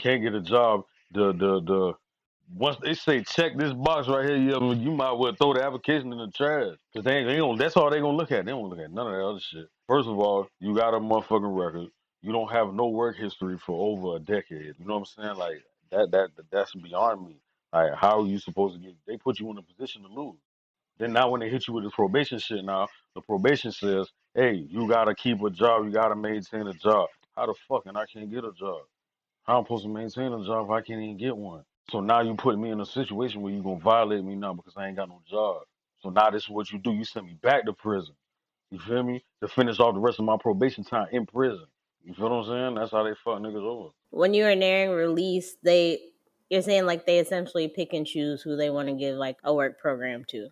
can't 0.00 0.22
get 0.22 0.34
a 0.34 0.40
job? 0.40 0.84
The 1.12 1.32
the 1.32 1.60
the 1.62 1.94
once 2.54 2.76
they 2.82 2.94
say 2.94 3.22
check 3.22 3.56
this 3.56 3.72
box 3.72 4.08
right 4.08 4.28
here, 4.28 4.36
you, 4.36 4.74
you 4.74 4.90
might 4.92 5.12
well 5.12 5.34
throw 5.34 5.54
the 5.54 5.64
application 5.64 6.12
in 6.12 6.18
the 6.18 6.30
trash. 6.30 6.76
Cause 6.94 7.04
they 7.04 7.18
ain't, 7.18 7.28
they 7.28 7.36
don't 7.36 7.58
that's 7.58 7.76
all 7.76 7.90
they 7.90 8.00
gonna 8.00 8.16
look 8.16 8.32
at. 8.32 8.44
They 8.44 8.52
don't 8.52 8.68
look 8.68 8.78
at 8.78 8.92
none 8.92 9.06
of 9.06 9.12
that 9.12 9.24
other 9.24 9.40
shit. 9.40 9.66
First 9.88 10.08
of 10.08 10.18
all, 10.18 10.48
you 10.60 10.74
got 10.74 10.94
a 10.94 11.00
motherfucking 11.00 11.56
record. 11.56 11.88
You 12.22 12.32
don't 12.32 12.50
have 12.50 12.74
no 12.74 12.88
work 12.88 13.16
history 13.16 13.58
for 13.58 13.90
over 13.90 14.16
a 14.16 14.20
decade. 14.20 14.74
You 14.78 14.86
know 14.86 14.98
what 14.98 15.08
I'm 15.18 15.24
saying? 15.24 15.36
Like 15.36 15.62
that 15.90 16.10
that 16.10 16.30
that's 16.50 16.74
beyond 16.74 17.26
me. 17.26 17.36
Like 17.72 17.94
how 17.94 18.20
are 18.20 18.26
you 18.26 18.38
supposed 18.38 18.74
to 18.74 18.80
get 18.80 18.94
they 19.06 19.16
put 19.16 19.40
you 19.40 19.50
in 19.50 19.58
a 19.58 19.62
position 19.62 20.02
to 20.02 20.08
lose. 20.08 20.36
Then 20.98 21.12
now 21.12 21.30
when 21.30 21.40
they 21.40 21.48
hit 21.48 21.66
you 21.66 21.74
with 21.74 21.84
this 21.84 21.94
probation 21.94 22.38
shit 22.38 22.64
now, 22.64 22.88
the 23.14 23.20
probation 23.20 23.72
says, 23.72 24.08
Hey, 24.34 24.66
you 24.68 24.88
gotta 24.88 25.14
keep 25.14 25.42
a 25.42 25.50
job, 25.50 25.84
you 25.84 25.90
gotta 25.90 26.16
maintain 26.16 26.66
a 26.66 26.74
job. 26.74 27.08
How 27.36 27.46
the 27.46 27.54
fuck 27.68 27.86
and 27.86 27.96
I 27.96 28.06
can't 28.06 28.30
get 28.30 28.44
a 28.44 28.52
job? 28.52 28.82
How 29.44 29.58
I'm 29.58 29.64
supposed 29.64 29.84
to 29.84 29.90
maintain 29.90 30.32
a 30.32 30.44
job 30.44 30.66
if 30.66 30.70
I 30.70 30.80
can't 30.80 31.02
even 31.02 31.18
get 31.18 31.36
one? 31.36 31.64
So 31.90 32.00
now 32.00 32.22
you 32.22 32.34
put 32.34 32.58
me 32.58 32.70
in 32.70 32.80
a 32.80 32.86
situation 32.86 33.42
where 33.42 33.52
you're 33.52 33.62
gonna 33.62 33.78
violate 33.78 34.24
me 34.24 34.34
now 34.34 34.54
because 34.54 34.72
I 34.76 34.86
ain't 34.86 34.96
got 34.96 35.08
no 35.08 35.20
job. 35.28 35.62
So 36.00 36.10
now 36.10 36.30
this 36.30 36.44
is 36.44 36.48
what 36.48 36.72
you 36.72 36.78
do. 36.78 36.92
You 36.92 37.04
send 37.04 37.26
me 37.26 37.34
back 37.42 37.66
to 37.66 37.72
prison. 37.74 38.14
You 38.70 38.78
feel 38.78 39.02
me? 39.02 39.22
To 39.42 39.48
finish 39.48 39.78
off 39.80 39.94
the 39.94 40.00
rest 40.00 40.18
of 40.18 40.24
my 40.24 40.36
probation 40.40 40.82
time 40.82 41.08
in 41.12 41.26
prison. 41.26 41.66
You 42.02 42.14
feel 42.14 42.30
what 42.30 42.36
I'm 42.36 42.44
saying? 42.46 42.74
That's 42.74 42.90
how 42.90 43.02
they 43.02 43.14
fuck 43.22 43.38
niggas 43.40 43.62
over. 43.62 43.90
when 44.10 44.32
you 44.34 44.44
were 44.44 44.54
nearing 44.54 44.90
release, 44.90 45.56
they 45.62 46.00
you're 46.48 46.62
saying 46.62 46.86
like 46.86 47.04
they 47.04 47.18
essentially 47.18 47.68
pick 47.68 47.92
and 47.92 48.06
choose 48.06 48.42
who 48.42 48.56
they 48.56 48.70
want 48.70 48.88
to 48.88 48.94
give 48.94 49.16
like 49.16 49.36
a 49.44 49.52
work 49.52 49.78
program 49.78 50.24
to. 50.28 50.48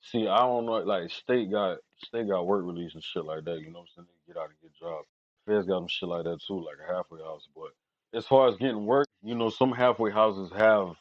See, 0.00 0.26
I 0.26 0.38
don't 0.38 0.66
know, 0.66 0.78
like 0.78 1.10
state 1.10 1.50
got 1.50 1.78
state 1.98 2.28
got 2.28 2.46
work 2.46 2.64
release 2.64 2.94
and 2.94 3.02
shit 3.02 3.24
like 3.24 3.44
that. 3.44 3.60
You 3.60 3.70
know 3.70 3.80
what 3.80 3.88
I'm 3.98 4.04
saying? 4.04 4.06
They 4.26 4.32
get 4.32 4.40
out 4.40 4.48
and 4.50 4.60
get 4.62 4.78
jobs. 4.78 5.08
Feds 5.46 5.66
got 5.66 5.80
them 5.80 5.88
shit 5.88 6.08
like 6.08 6.24
that 6.24 6.40
too, 6.46 6.64
like 6.64 6.76
a 6.82 6.94
halfway 6.94 7.20
house. 7.20 7.48
But 7.54 7.72
as 8.14 8.26
far 8.26 8.48
as 8.48 8.56
getting 8.56 8.86
work, 8.86 9.06
you 9.22 9.34
know, 9.34 9.50
some 9.50 9.72
halfway 9.72 10.10
houses 10.10 10.50
have 10.56 10.94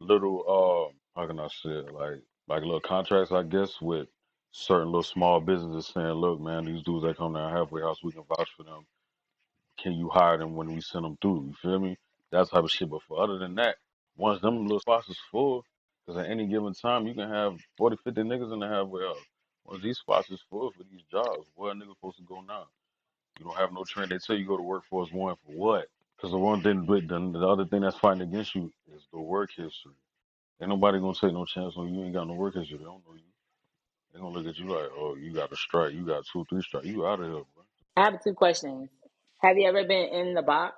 little 0.00 0.92
uh, 1.16 1.20
how 1.20 1.26
can 1.26 1.40
I 1.40 1.48
say 1.48 1.70
it, 1.70 1.92
like 1.92 2.22
like 2.48 2.62
little 2.62 2.80
contracts, 2.80 3.32
I 3.32 3.42
guess, 3.42 3.80
with 3.80 4.08
certain 4.52 4.86
little 4.88 5.02
small 5.02 5.40
businesses 5.40 5.92
saying, 5.92 6.08
look, 6.12 6.40
man, 6.40 6.64
these 6.64 6.82
dudes 6.82 7.04
that 7.04 7.16
come 7.16 7.34
to 7.34 7.40
our 7.40 7.56
halfway 7.56 7.82
house, 7.82 8.02
we 8.02 8.12
can 8.12 8.24
vouch 8.24 8.50
for 8.56 8.64
them. 8.64 8.86
Can 9.80 9.92
you 9.94 10.08
hire 10.10 10.38
them 10.38 10.54
when 10.56 10.74
we 10.74 10.80
send 10.80 11.04
them 11.04 11.18
through? 11.20 11.46
You 11.48 11.54
feel 11.62 11.78
me? 11.78 11.96
That 12.32 12.48
type 12.50 12.64
of 12.64 12.70
shit. 12.70 12.90
But 12.90 13.02
for 13.08 13.22
other 13.22 13.38
than 13.38 13.56
that, 13.56 13.76
once 14.16 14.40
them 14.40 14.62
little 14.62 14.80
spots 14.80 15.08
is 15.08 15.18
full, 15.30 15.64
because 16.06 16.22
at 16.22 16.30
any 16.30 16.46
given 16.46 16.74
time 16.74 17.06
you 17.06 17.14
can 17.14 17.30
have 17.30 17.56
40, 17.78 17.96
50 18.04 18.22
niggas 18.22 18.52
in 18.52 18.60
the 18.60 18.68
halfway 18.68 19.02
house. 19.02 19.16
Once 19.64 19.82
these 19.82 19.98
spots 19.98 20.30
is 20.30 20.42
full 20.50 20.70
for 20.72 20.84
these 20.84 21.02
jobs, 21.10 21.48
where 21.54 21.72
a 21.72 21.74
nigga 21.74 21.94
supposed 21.94 22.18
to 22.18 22.24
go 22.24 22.40
now? 22.42 22.66
You 23.38 23.46
don't 23.46 23.56
have 23.56 23.72
no 23.72 23.84
training. 23.84 24.10
They 24.10 24.18
tell 24.18 24.36
you 24.36 24.46
go 24.46 24.56
to 24.56 24.62
workforce 24.62 25.10
one 25.12 25.36
for 25.46 25.52
what? 25.52 25.86
Because 26.16 26.32
the 26.32 26.38
one 26.38 26.62
thing, 26.62 26.86
but 26.86 27.08
the, 27.08 27.18
the 27.38 27.46
other 27.46 27.66
thing 27.66 27.82
that's 27.82 27.98
fighting 27.98 28.22
against 28.22 28.54
you 28.54 28.72
is 28.94 29.02
the 29.12 29.20
work 29.20 29.50
history. 29.50 29.92
Ain't 30.60 30.70
nobody 30.70 31.00
gonna 31.00 31.14
take 31.14 31.32
no 31.32 31.44
chance 31.44 31.74
on 31.76 31.88
you. 31.88 32.00
You 32.00 32.04
ain't 32.06 32.14
got 32.14 32.28
no 32.28 32.34
work 32.34 32.54
history. 32.54 32.78
They 32.78 32.84
don't 32.84 33.02
know 33.06 33.14
you. 33.14 33.22
They 34.12 34.20
gonna 34.20 34.30
look 34.34 34.46
at 34.46 34.58
you 34.58 34.66
like, 34.68 34.90
oh, 34.96 35.16
you 35.16 35.32
got 35.32 35.52
a 35.52 35.56
strike. 35.56 35.92
You 35.94 36.06
got 36.06 36.24
two, 36.32 36.44
three 36.48 36.62
strikes. 36.62 36.86
You 36.86 37.06
out 37.06 37.20
of 37.20 37.26
here, 37.26 37.42
bro. 37.54 37.64
I 37.96 38.04
have 38.04 38.22
two 38.22 38.34
questions. 38.34 38.88
Have 39.42 39.58
you 39.58 39.68
ever 39.68 39.84
been 39.84 40.08
in 40.14 40.34
the 40.34 40.42
box? 40.42 40.76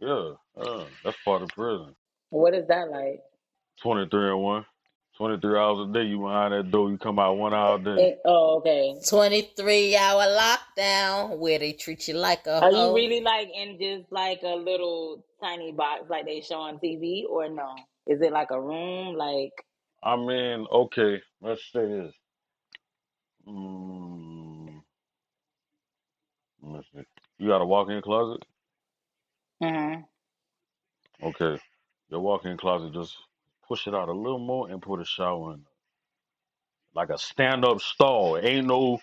Yeah, 0.00 0.32
yeah. 0.62 0.84
That's 1.04 1.16
part 1.24 1.42
of 1.42 1.48
prison. 1.50 1.94
What 2.30 2.54
is 2.54 2.66
that 2.68 2.90
like? 2.90 3.20
23 3.82 4.30
and 4.30 4.40
1. 4.42 4.66
23 5.22 5.58
hours 5.58 5.88
a 5.88 5.92
day. 5.92 6.04
You 6.04 6.18
behind 6.18 6.52
that 6.52 6.70
door. 6.72 6.90
You 6.90 6.98
come 6.98 7.18
out 7.20 7.36
one 7.36 7.54
hour 7.54 7.76
a 7.76 7.78
day. 7.78 8.16
Oh, 8.24 8.56
okay. 8.58 8.96
23 9.08 9.96
hour 9.96 10.22
lockdown 10.24 11.38
where 11.38 11.58
they 11.60 11.72
treat 11.74 12.08
you 12.08 12.14
like 12.14 12.46
a 12.46 12.60
Are 12.60 12.72
you 12.72 12.94
really 12.94 13.20
like 13.20 13.48
in 13.54 13.78
just 13.80 14.10
like 14.12 14.40
a 14.42 14.56
little 14.56 15.24
tiny 15.40 15.72
box 15.72 16.10
like 16.10 16.26
they 16.26 16.40
show 16.40 16.60
on 16.60 16.78
TV 16.80 17.24
or 17.30 17.48
no? 17.48 17.74
Is 18.08 18.20
it 18.20 18.32
like 18.32 18.50
a 18.50 18.60
room? 18.60 19.14
Like 19.16 19.52
I 20.02 20.16
mean, 20.16 20.66
okay, 20.72 21.22
let's 21.40 21.62
say 21.72 21.86
this. 21.86 22.14
Mm, 23.48 24.82
let 26.62 26.72
me 26.72 26.80
see. 26.94 27.02
You 27.38 27.48
got 27.48 27.62
a 27.62 27.66
walk-in 27.66 28.02
closet? 28.02 28.44
mhm. 29.62 30.04
Okay. 31.22 31.58
Your 32.10 32.20
walk-in 32.20 32.56
closet, 32.58 32.92
just 32.94 33.16
push 33.72 33.86
it 33.86 33.94
out 33.94 34.10
a 34.10 34.12
little 34.12 34.38
more 34.38 34.68
and 34.68 34.82
put 34.82 35.00
a 35.00 35.04
shower 35.04 35.54
in. 35.54 35.62
Like 36.94 37.08
a 37.08 37.16
stand-up 37.16 37.80
stall. 37.80 38.36
Ain't 38.36 38.66
no 38.66 38.98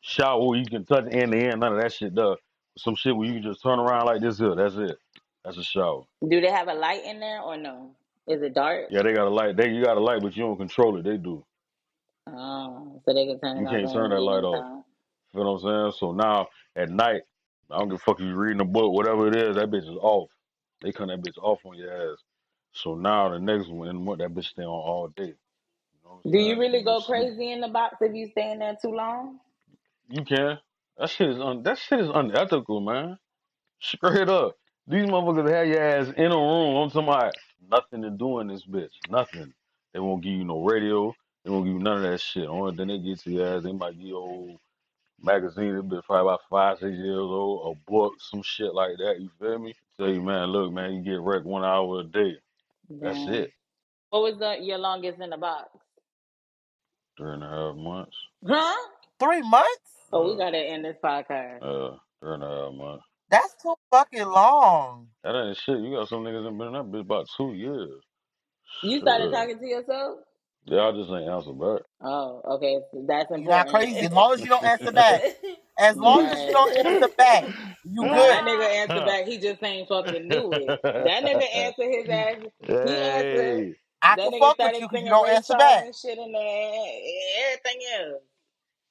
shower 0.00 0.46
where 0.46 0.60
you 0.60 0.64
can 0.64 0.84
touch 0.84 1.06
end 1.10 1.32
to 1.32 1.38
end. 1.38 1.58
None 1.60 1.74
of 1.74 1.82
that 1.82 1.92
shit. 1.92 2.14
Does. 2.14 2.36
Some 2.78 2.94
shit 2.94 3.16
where 3.16 3.26
you 3.26 3.34
can 3.34 3.42
just 3.42 3.64
turn 3.64 3.80
around 3.80 4.06
like 4.06 4.20
this 4.20 4.38
here. 4.38 4.54
That's 4.54 4.76
it. 4.76 4.96
That's 5.44 5.58
a 5.58 5.64
shower. 5.64 6.02
do 6.28 6.40
they 6.40 6.52
have 6.52 6.68
a 6.68 6.74
light 6.74 7.04
in 7.04 7.18
there 7.18 7.40
or 7.40 7.56
no? 7.56 7.96
Is 8.28 8.42
it 8.42 8.54
dark? 8.54 8.86
Yeah, 8.90 9.02
they 9.02 9.12
got 9.12 9.26
a 9.26 9.30
light. 9.30 9.56
They 9.56 9.70
you 9.70 9.82
got 9.82 9.96
a 9.96 10.00
light, 10.00 10.22
but 10.22 10.36
you 10.36 10.44
don't 10.44 10.56
control 10.56 10.96
it. 10.98 11.02
They 11.02 11.16
do. 11.16 11.44
Oh, 12.28 13.02
so 13.04 13.12
they 13.14 13.26
can 13.26 13.40
turn 13.40 13.58
You 13.60 13.68
can't 13.68 13.92
turn 13.92 14.10
that 14.10 14.20
light 14.20 14.44
off. 14.44 14.62
time. 14.62 14.84
You 15.34 15.42
know 15.42 15.52
what 15.54 15.64
I'm 15.64 15.90
saying? 15.90 15.98
So 15.98 16.12
now 16.12 16.46
at 16.76 16.90
night, 16.90 17.22
I 17.70 17.78
don't 17.78 17.88
give 17.88 17.96
a 17.96 17.98
fuck 17.98 18.20
if 18.20 18.26
you 18.26 18.36
reading 18.36 18.60
a 18.60 18.64
book, 18.64 18.92
whatever 18.92 19.26
it 19.26 19.34
is, 19.34 19.56
that 19.56 19.70
bitch 19.70 19.82
is 19.90 19.98
off. 20.00 20.30
They 20.82 20.92
cut 20.92 21.08
that 21.08 21.22
bitch 21.22 21.38
off 21.42 21.58
on 21.64 21.76
your 21.76 22.12
ass. 22.12 22.18
So 22.76 22.96
now 22.96 23.30
the 23.30 23.40
next 23.40 23.68
one 23.68 23.88
the 23.88 23.94
month, 23.94 24.20
that 24.20 24.34
bitch 24.34 24.46
stay 24.46 24.64
on 24.64 24.68
all 24.68 25.08
day. 25.16 25.24
You 25.24 26.00
know 26.04 26.10
what 26.10 26.24
Do 26.30 26.38
you 26.38 26.58
saying? 26.58 26.60
really 26.60 26.82
go 26.84 27.00
crazy 27.02 27.52
in 27.52 27.60
the 27.62 27.68
box 27.68 27.96
if 28.00 28.14
you 28.14 28.28
stay 28.32 28.52
in 28.52 28.60
there 28.60 28.76
too 28.80 28.92
long? 28.92 29.40
You 30.08 30.24
can. 30.24 30.58
That 30.98 31.10
shit 31.10 31.30
is 31.30 31.40
un- 31.40 31.62
that 31.64 31.78
shit 31.78 32.00
is 32.00 32.10
unethical, 32.14 32.80
man. 32.80 33.18
Straight 33.80 34.28
up. 34.28 34.56
These 34.88 35.06
motherfuckers 35.06 35.50
have 35.50 35.68
your 35.68 35.82
ass 35.82 36.08
in 36.16 36.32
a 36.32 36.36
room. 36.36 36.76
I'm 36.76 36.90
talking 36.90 37.08
about 37.08 37.34
nothing 37.70 38.02
to 38.02 38.10
do 38.10 38.40
in 38.40 38.48
this 38.48 38.64
bitch. 38.64 38.92
Nothing. 39.10 39.52
They 39.94 40.00
won't 40.00 40.22
give 40.22 40.32
you 40.34 40.44
no 40.44 40.62
radio. 40.64 41.14
They 41.44 41.50
won't 41.50 41.66
give 41.66 41.74
you 41.74 41.80
none 41.80 42.04
of 42.04 42.10
that 42.10 42.20
shit. 42.20 42.48
Only 42.48 42.76
thing 42.76 42.88
they 42.88 42.98
get 42.98 43.20
to 43.20 43.30
your 43.30 43.56
ass, 43.56 43.64
they 43.64 43.72
might 43.72 43.98
give 43.98 44.08
you 44.08 44.16
old 44.16 44.58
magazine 45.22 45.76
that 45.76 45.88
been 45.88 46.02
probably 46.02 46.22
about 46.28 46.40
five, 46.50 46.78
six 46.78 46.96
years 46.96 47.18
old, 47.18 47.76
a 47.76 47.90
book, 47.90 48.14
some 48.20 48.42
shit 48.42 48.74
like 48.74 48.96
that. 48.98 49.20
You 49.20 49.30
feel 49.40 49.58
me? 49.58 49.74
Tell 49.98 50.10
you, 50.10 50.22
man, 50.22 50.48
look, 50.48 50.72
man, 50.72 50.94
you 50.94 51.02
get 51.02 51.20
wrecked 51.20 51.46
one 51.46 51.64
hour 51.64 52.00
a 52.00 52.04
day. 52.04 52.36
That's 52.90 53.24
Damn. 53.24 53.34
it. 53.34 53.50
What 54.10 54.22
was 54.22 54.38
the, 54.38 54.56
your 54.64 54.78
longest 54.78 55.20
in 55.20 55.30
the 55.30 55.36
box? 55.36 55.68
Three 57.18 57.32
and 57.32 57.42
a 57.42 57.48
half 57.48 57.76
months. 57.76 58.16
Huh? 58.46 58.74
Three 59.18 59.42
months? 59.42 59.90
Oh, 60.12 60.30
we 60.30 60.38
gotta 60.38 60.58
end 60.58 60.84
this 60.84 60.96
podcast. 61.02 61.62
uh, 61.62 61.96
three 62.20 62.34
and 62.34 62.42
a 62.42 62.46
half 62.48 62.74
months. 62.74 63.04
That's 63.30 63.54
too 63.62 63.74
fucking 63.90 64.26
long. 64.26 65.08
That 65.24 65.34
ain't 65.34 65.56
shit. 65.56 65.78
You 65.80 65.96
got 65.96 66.08
some 66.08 66.22
niggas 66.24 66.44
that 66.44 66.56
been 66.56 66.68
in 66.68 66.72
that 66.74 66.84
bitch 66.92 67.00
about 67.00 67.26
two 67.36 67.54
years. 67.54 68.02
You 68.82 69.00
started 69.00 69.26
Shit. 69.26 69.32
talking 69.32 69.58
to 69.58 69.66
yourself? 69.66 70.18
Yeah, 70.66 70.82
I 70.82 70.92
just 70.92 71.10
ain't 71.10 71.28
answer 71.28 71.52
back. 71.52 71.82
Oh, 72.02 72.42
okay. 72.56 72.78
So 72.92 73.04
that's 73.08 73.30
You're 73.30 73.40
not 73.48 73.68
crazy. 73.68 73.98
As 74.06 74.12
long 74.12 74.32
as 74.32 74.40
you 74.40 74.46
don't 74.48 74.64
answer 74.64 74.92
back. 74.92 75.22
As 75.78 75.96
long 75.96 76.26
as 76.26 76.42
you 76.42 76.52
don't 76.52 76.86
answer 76.86 77.08
back, 77.18 77.44
you 78.02 78.06
Nah, 78.06 78.10
good. 78.10 78.42
that 78.42 78.44
nigga 78.46 78.68
answered 78.68 79.04
back. 79.06 79.26
He 79.26 79.38
just 79.38 79.62
ain't 79.62 79.88
fucking 79.88 80.28
knew 80.28 80.54
it. 80.56 80.78
That 81.04 81.24
nigga 81.24 81.44
answered 81.54 81.90
his 81.90 82.08
ass. 82.10 82.36
He 82.82 83.00
answered. 83.00 83.64
Hey, 83.64 83.76
I 84.02 84.16
That 84.16 84.22
can 84.22 84.32
nigga 84.32 84.40
fuck 84.40 84.60
with 84.60 84.74
started 84.74 84.80
you 84.80 84.88
because 84.88 85.04
you 85.04 85.10
singing 85.10 85.10
don't 85.10 85.28
Ray 85.28 85.36
answer 85.36 85.54
Charles 85.54 85.56
back. 85.56 85.84
and 85.84 85.94
shit 85.94 86.18
in 86.18 86.32
there 86.32 86.88
everything 87.46 87.80
else. 88.00 88.22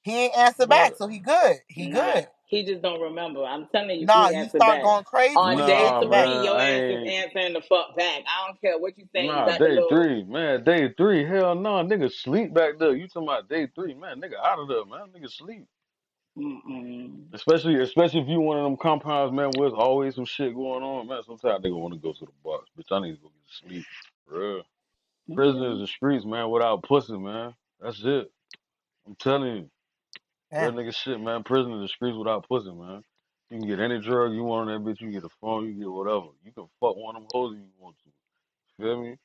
He 0.02 0.16
ain't 0.16 0.38
answer 0.38 0.66
back, 0.66 0.94
but 0.94 0.98
so 0.98 1.08
he 1.08 1.20
good. 1.20 1.56
He 1.68 1.88
Nah, 1.90 1.90
good. 1.90 2.28
he 2.46 2.64
just 2.64 2.82
don't 2.82 3.00
remember. 3.00 3.44
I'm 3.44 3.68
telling 3.72 4.00
you, 4.00 4.08
Nah, 4.08 4.12
he 4.12 4.30
you 4.30 4.48
answered 4.48 4.64
start 4.64 4.66
back. 4.66 4.82
going 4.82 5.04
crazy 5.04 5.50
On 5.50 5.56
when 5.56 5.66
you 5.66 5.74
day 5.74 5.76
nah, 5.76 6.02
answer 6.02 6.06
three, 6.08 6.08
back. 6.08 6.30
man, 6.30 6.42
your 6.42 6.60
I 6.60 6.62
ass 6.62 6.84
is 6.88 7.00
ain't. 7.00 7.06
answering 7.06 7.54
the 7.54 7.62
fuck 7.62 7.96
back. 7.96 8.22
I 8.28 8.46
don't 8.48 8.60
care 8.60 8.78
what 8.78 8.98
you 8.98 9.06
saying. 9.14 9.36
You 9.36 9.42
Nah, 9.42 9.46
got 9.46 9.64
the 9.64 9.70
day 9.70 9.82
little. 9.82 9.88
three, 9.88 10.24
man, 10.24 10.64
day 10.64 10.92
three. 10.96 11.24
Hell 11.26 11.54
no, 11.54 11.70
nigga 11.84 12.12
sleep 12.12 12.54
back 12.54 12.78
there. 12.78 12.96
You 12.96 13.08
talking 13.08 13.28
about 13.28 13.48
day 13.48 13.68
three, 13.74 13.94
man? 13.94 14.20
Nigga 14.20 14.36
out 14.42 14.58
of 14.60 14.68
there, 14.68 14.84
man. 14.86 15.08
Nigga 15.16 15.30
sleep. 15.30 15.66
Mm-mm. 16.38 17.34
Especially, 17.34 17.76
especially 17.82 18.20
if 18.20 18.28
you 18.28 18.40
one 18.40 18.58
of 18.58 18.64
them 18.64 18.76
compounds, 18.76 19.34
man, 19.34 19.50
where 19.56 19.70
there's 19.70 19.78
always 19.78 20.14
some 20.16 20.24
shit 20.26 20.54
going 20.54 20.82
on, 20.82 21.08
man. 21.08 21.22
Sometimes 21.26 21.64
nigga 21.64 21.78
want 21.78 21.94
to 21.94 22.00
go 22.00 22.12
to 22.12 22.26
the 22.26 22.32
box, 22.44 22.66
bitch. 22.78 22.92
I 22.92 23.00
need 23.00 23.16
to 23.16 23.22
go 23.22 23.28
get 23.28 23.70
sleep. 23.70 23.86
For 24.28 24.38
real. 24.38 24.62
Prison 25.34 25.62
is 25.64 25.80
the 25.80 25.86
streets, 25.86 26.24
man. 26.26 26.50
Without 26.50 26.82
pussy, 26.84 27.16
man. 27.18 27.54
That's 27.80 28.02
it. 28.04 28.30
I'm 29.06 29.16
telling 29.16 29.56
you. 29.56 29.70
Real 30.58 30.72
Damn. 30.72 30.74
nigga 30.74 30.94
shit, 30.94 31.20
man. 31.20 31.44
Prison 31.44 31.72
is 31.74 31.82
the 31.82 31.88
streets 31.88 32.16
without 32.18 32.48
pussy, 32.48 32.72
man. 32.72 33.02
You 33.50 33.58
can 33.58 33.68
get 33.68 33.80
any 33.80 34.00
drug 34.00 34.32
you 34.32 34.44
want 34.44 34.70
on 34.70 34.84
that 34.84 34.88
bitch. 34.90 35.00
You 35.00 35.08
can 35.08 35.12
get 35.12 35.24
a 35.24 35.28
phone, 35.40 35.66
you 35.66 35.72
can 35.72 35.80
get 35.82 35.90
whatever. 35.92 36.26
You 36.44 36.52
can 36.52 36.66
fuck 36.80 36.96
one 36.96 37.16
of 37.16 37.22
them 37.22 37.28
hoes 37.32 37.54
if 37.54 37.60
you 37.60 37.66
want 37.78 37.96
to. 37.98 38.26
Feel 38.84 39.02
me? 39.02 39.16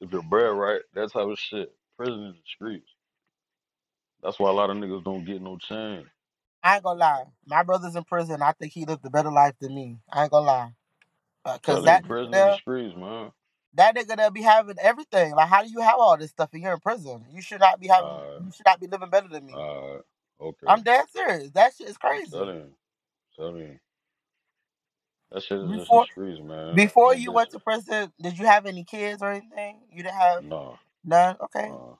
If 0.00 0.12
your 0.12 0.22
bread 0.22 0.52
right, 0.56 0.82
that 0.94 1.12
type 1.12 1.28
of 1.28 1.38
shit. 1.38 1.72
Prison 1.96 2.26
is 2.26 2.34
the 2.34 2.42
streets. 2.46 2.90
That's 4.22 4.38
why 4.38 4.50
a 4.50 4.52
lot 4.54 4.70
of 4.70 4.76
niggas 4.78 5.04
don't 5.04 5.24
get 5.24 5.42
no 5.42 5.58
change. 5.58 6.06
I 6.64 6.76
ain't 6.76 6.82
gonna 6.82 6.98
lie. 6.98 7.24
My 7.46 7.62
brother's 7.62 7.94
in 7.94 8.04
prison. 8.04 8.40
I 8.40 8.52
think 8.52 8.72
he 8.72 8.86
lived 8.86 9.04
a 9.04 9.10
better 9.10 9.30
life 9.30 9.54
than 9.60 9.74
me. 9.74 9.98
I 10.10 10.22
ain't 10.22 10.30
gonna 10.32 10.46
lie. 10.46 10.72
Uh, 11.44 11.58
Cause 11.58 11.76
Tell 11.76 11.82
that 11.82 12.04
nigga 12.04 12.08
prison 12.08 12.34
is 12.34 12.40
the 12.40 12.56
streets, 12.56 12.96
man. 12.96 13.32
that 13.74 13.94
nigga 13.94 14.16
there 14.16 14.30
be 14.30 14.40
having 14.40 14.76
everything. 14.80 15.34
Like, 15.34 15.48
how 15.48 15.62
do 15.62 15.68
you 15.70 15.80
have 15.80 15.96
all 15.98 16.16
this 16.16 16.30
stuff 16.30 16.48
and 16.54 16.62
you're 16.62 16.72
in 16.72 16.80
prison? 16.80 17.26
You 17.30 17.42
should 17.42 17.60
not 17.60 17.78
be 17.78 17.88
having. 17.88 18.08
Alright, 18.08 18.46
You 18.46 18.52
should 18.56 18.64
not 18.64 18.80
be 18.80 18.86
living 18.86 19.10
better 19.10 19.28
than 19.28 19.44
me. 19.44 19.52
alright, 19.52 20.02
okay. 20.40 20.66
I'm 20.66 20.82
dead 20.82 21.04
serious. 21.10 21.50
That 21.50 21.74
shit 21.76 21.90
is 21.90 21.98
crazy. 21.98 22.30
you, 22.34 22.70
telling 23.36 23.58
you. 23.58 23.78
That 25.32 25.42
shit 25.42 25.58
is 25.58 25.64
just 25.64 25.76
the 25.76 25.80
Before 25.80 26.04
streets, 26.06 26.40
man. 26.42 26.74
before 26.74 27.12
That 27.12 27.20
you 27.20 27.32
went 27.32 27.50
to 27.50 27.58
prison, 27.58 28.10
did 28.22 28.38
you 28.38 28.46
have 28.46 28.64
any 28.64 28.84
kids 28.84 29.22
or 29.22 29.32
anything? 29.32 29.80
You 29.92 30.02
didn't 30.02 30.14
have 30.14 30.44
nah, 30.44 30.76
none. 31.04 31.36
Okay, 31.42 31.68
nah, 31.68 31.96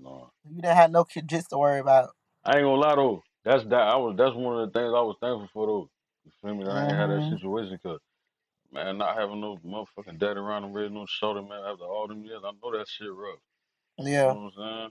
nah. 0.00 0.26
you 0.48 0.62
didn't 0.62 0.76
have 0.76 0.92
no 0.92 1.02
kids 1.02 1.48
to 1.48 1.58
worry 1.58 1.80
about. 1.80 2.10
I 2.44 2.58
ain't 2.58 2.64
gonna 2.64 2.76
lie 2.76 2.94
though. 2.94 3.24
That's 3.46 3.64
that. 3.66 3.74
I 3.88 3.96
was. 3.96 4.16
That's 4.18 4.36
one 4.36 4.60
of 4.60 4.72
the 4.74 4.80
things 4.80 4.92
I 4.96 5.02
was 5.02 5.16
thankful 5.22 5.50
for 5.54 5.68
though. 5.68 5.90
You 6.26 6.32
feel 6.42 6.56
me? 6.56 6.64
That 6.66 6.72
I 6.72 6.88
ain't 6.88 6.98
had 6.98 7.10
that 7.10 7.24
hmm 7.24 7.36
situation, 7.38 7.80
cause 7.82 8.00
man, 8.72 8.98
not 8.98 9.16
having 9.18 9.40
no 9.40 9.58
motherfucking 9.66 10.18
daddy 10.18 10.40
around 10.40 10.64
and 10.64 10.74
raising 10.74 10.94
no 10.94 11.06
shoulder, 11.08 11.42
man. 11.42 11.64
After 11.66 11.84
all 11.84 12.08
them 12.08 12.24
years, 12.24 12.42
I 12.44 12.52
know 12.62 12.78
that 12.78 12.88
shit 12.88 13.08
rough. 13.12 13.40
You 14.20 14.22
Yeah, 14.22 14.34
know 14.34 14.50
what 14.56 14.64
I'm 14.66 14.78
saying? 14.80 14.90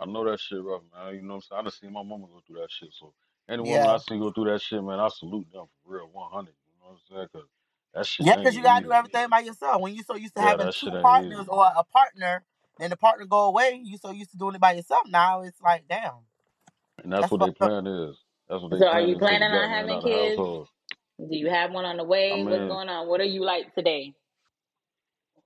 I 0.00 0.06
know 0.06 0.24
that 0.30 0.40
shit 0.40 0.62
rough, 0.62 0.82
man. 0.94 1.14
You 1.16 1.22
know 1.22 1.36
what 1.36 1.36
I'm 1.36 1.40
saying? 1.42 1.60
I 1.60 1.62
done 1.64 1.72
seen 1.72 1.92
my 1.94 2.02
mama 2.04 2.26
go 2.28 2.42
through 2.46 2.60
that 2.60 2.70
shit. 2.70 2.90
So 2.92 3.14
any 3.48 3.62
woman 3.62 3.88
yeah, 3.88 3.94
I 3.94 3.98
see 3.98 4.18
go 4.18 4.32
through 4.32 4.52
that 4.52 4.62
shit, 4.62 4.82
man, 4.84 5.00
I 5.00 5.08
salute 5.08 5.46
them 5.52 5.66
for 5.84 5.94
real, 5.96 6.10
100. 6.12 6.48
You 6.48 6.54
know 6.80 6.88
what 6.88 6.92
I'm 6.92 7.16
saying? 7.16 7.28
Cause 7.34 7.48
that 7.94 8.06
shit 8.06 8.28
yeah. 8.28 8.36
ain't 8.36 8.40
Cause 8.42 8.56
you 8.56 8.62
gotta 8.62 8.84
do 8.86 8.92
easy. 8.92 8.94
everything 8.94 9.28
by 9.30 9.40
yourself. 9.40 9.82
When 9.82 9.94
you 9.94 10.02
so 10.04 10.16
used 10.16 10.36
to 10.36 10.42
Yeah, 10.42 10.42
having 10.42 10.58
that 10.58 10.74
two 10.80 10.92
shit 10.92 10.94
ain't 10.94 11.02
partners 11.02 11.46
easy. 11.46 11.48
or 11.48 11.66
a 11.76 11.84
partner, 11.84 12.44
then 12.78 12.90
the 12.90 12.96
partner 12.96 13.26
go 13.26 13.46
away. 13.46 13.80
You 13.84 13.98
so 13.98 14.10
used 14.12 14.32
to 14.32 14.38
doing 14.38 14.56
it 14.56 14.62
by 14.62 14.72
yourself. 14.74 15.02
Now 15.08 15.42
it's 15.42 15.60
like, 15.62 15.86
damn, 15.88 16.20
And 17.02 17.12
that's 17.12 17.30
that's 17.30 17.32
what 17.32 17.40
they 17.40 17.50
fucked 17.50 17.62
up. 17.62 17.74
plan 17.74 17.86
is. 17.86 18.16
That's 18.48 18.62
what 18.62 18.70
they 18.72 18.80
So, 18.80 18.86
are 18.86 19.00
plan 19.00 19.02
you 19.02 19.16
is 19.16 19.22
take 19.28 19.40
planning 19.40 19.50
on 19.50 19.70
man 19.70 19.70
having 19.70 19.90
out 19.90 20.02
the 20.02 20.10
kids? 20.10 20.42
household. 20.42 20.68
Do 21.18 21.36
you 21.36 21.50
have 21.50 21.72
one 21.72 21.84
on 21.86 21.96
the 21.98 22.04
I 22.30 22.36
way? 22.36 22.44
What's 22.46 22.66
mean, 22.66 22.68
going 22.68 22.88
on? 22.88 23.08
What 23.08 23.20
are 23.20 23.24
you 23.26 23.44
like 23.44 23.74
today? 23.74 24.14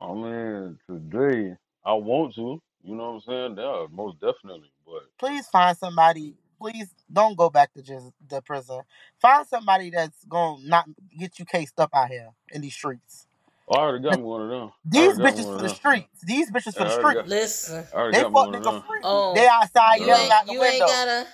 I 0.01 0.15
mean, 0.15 0.79
today 0.89 1.57
I 1.85 1.95
want 1.95 2.35
to. 2.37 2.61
You 2.85 2.97
know 2.97 3.13
what 3.13 3.15
I'm 3.17 3.21
saying? 3.23 3.57
Yeah, 3.59 3.87
most 3.93 4.21
definitely. 4.21 4.71
But 4.87 5.05
Please 5.19 5.49
find 5.49 5.77
somebody. 5.79 6.37
Please 6.61 6.95
don't 7.13 7.39
go 7.39 7.51
back 7.51 7.75
to 7.75 7.83
just 7.83 8.13
the 8.29 8.43
prison. 8.43 8.83
Find 9.21 9.47
somebody 9.49 9.91
that's 9.91 10.25
gonna 10.27 10.63
not 10.67 10.87
get 11.19 11.39
you 11.41 11.47
cased 11.47 11.81
up 11.81 11.91
out 11.95 12.09
here 12.11 12.31
in 12.53 12.63
these 12.63 12.75
streets. 12.75 13.28
I 13.71 13.75
already 13.77 14.03
got 14.05 14.17
me 14.17 14.23
one 14.23 14.43
of 14.43 14.49
them. 14.51 14.71
These 14.85 15.03
already 15.03 15.19
got 15.19 15.37
me 15.37 15.43
bitches 15.43 15.53
for 15.53 15.59
the 15.59 15.69
them. 15.69 15.75
streets. 15.77 16.21
These 16.25 16.51
bitches 16.51 16.75
for 16.75 16.85
the 16.85 16.91
already 16.91 17.19
streets. 17.21 17.29
Listen, 17.31 17.85
They 18.13 18.23
fuck 18.23 18.33
nigga 18.35 18.87
free. 18.87 19.01
oh, 19.05 19.35
They 19.35 19.49
outside 19.49 20.01
you 20.01 20.07
Yeah. 20.07 20.15
yelling 20.15 20.33
out 20.33 20.41
ain't 20.41 20.47
the 20.47 20.53
you 20.55 20.63
ain't 20.65 20.87
gotta. 20.87 21.27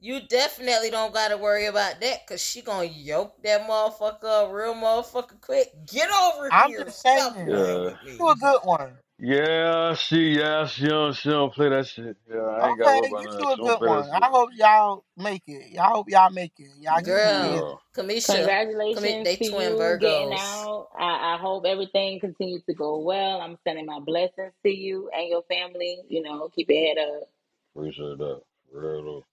You 0.00 0.20
definitely 0.28 0.90
don't 0.90 1.14
gotta 1.14 1.36
worry 1.36 1.66
about 1.66 2.00
that, 2.00 2.26
cause 2.26 2.40
she 2.42 2.60
gonna 2.62 2.84
yoke 2.86 3.40
that 3.44 3.68
motherfucker 3.68 4.24
up 4.24 4.52
real 4.52 4.74
motherfucker 4.74 5.40
quick. 5.40 5.68
Get 5.86 6.10
over 6.10 6.44
here. 6.44 6.50
I'm 6.50 6.70
here. 6.70 6.84
just 6.86 7.00
saying. 7.00 7.32
playing 7.34 7.48
Yeah. 7.48 7.94
You 8.18 8.28
a 8.30 8.34
good 8.36 8.60
one. 8.64 8.98
Yeah, 9.24 9.94
she, 9.94 10.36
yeah, 10.38 10.66
she 10.66 10.88
don't, 10.88 11.14
she 11.14 11.30
don't 11.30 11.54
play 11.54 11.68
that 11.68 11.86
shit. 11.86 12.16
Yeah, 12.28 12.40
I 12.40 12.70
ain't 12.70 12.78
got 12.78 12.86
to 12.86 12.92
worry 12.92 13.06
Okay, 13.06 13.08
about 13.08 13.24
get 13.24 13.30
none 13.30 13.38
you 13.38 13.44
that. 13.44 13.52
a 13.52 13.56
She 13.56 13.62
don't 13.62 13.68
good 13.68 13.78
play 13.78 13.88
that 13.88 13.94
one. 13.98 14.10
I 14.10 14.16
shit. 14.16 14.24
hope 14.26 14.50
y'all 14.56 15.04
make 15.16 15.42
it. 15.46 15.70
Y'all 15.70 15.94
hope 15.94 16.10
y'all 16.10 16.30
make 16.30 16.52
it. 16.58 16.70
Y'all 16.80 16.96
get 16.96 17.04
some 17.06 17.14
Girl, 17.14 17.40
kids. 17.40 17.62
Yeah. 17.96 18.02
Kamisha, 18.02 18.26
Kami- 18.26 18.36
Congratulations 18.36 19.24
they 19.24 19.36
to 19.36 19.50
twin 19.50 19.70
you 19.70 19.76
getting 20.00 20.30
Virgos. 20.30 20.38
out. 20.40 20.88
I, 20.98 21.34
I 21.34 21.38
hope 21.40 21.64
everything 21.66 22.18
continues 22.20 22.64
to 22.64 22.74
go 22.74 22.98
well. 22.98 23.40
I'm 23.40 23.58
sending 23.64 23.86
my 23.86 24.00
blessings 24.00 24.52
to 24.64 24.70
you 24.70 25.08
and 25.16 25.28
your 25.28 25.42
family. 25.42 25.98
You 26.08 26.22
know, 26.22 26.48
keep 26.48 26.68
your 26.68 26.84
head 26.84 26.98
up. 26.98 27.28
Appreciate 27.76 28.18
that. 28.18 28.42
Real 28.72 29.04
though. 29.04 29.24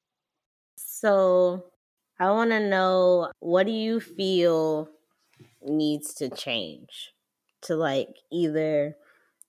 So 0.76 1.66
I 2.20 2.30
want 2.32 2.52
to 2.52 2.60
know 2.70 3.32
what 3.40 3.66
do 3.66 3.72
you 3.72 4.00
feel 4.00 4.90
needs 5.66 6.14
to 6.16 6.30
change 6.30 7.14
to 7.62 7.76
like 7.76 8.10
either 8.32 8.96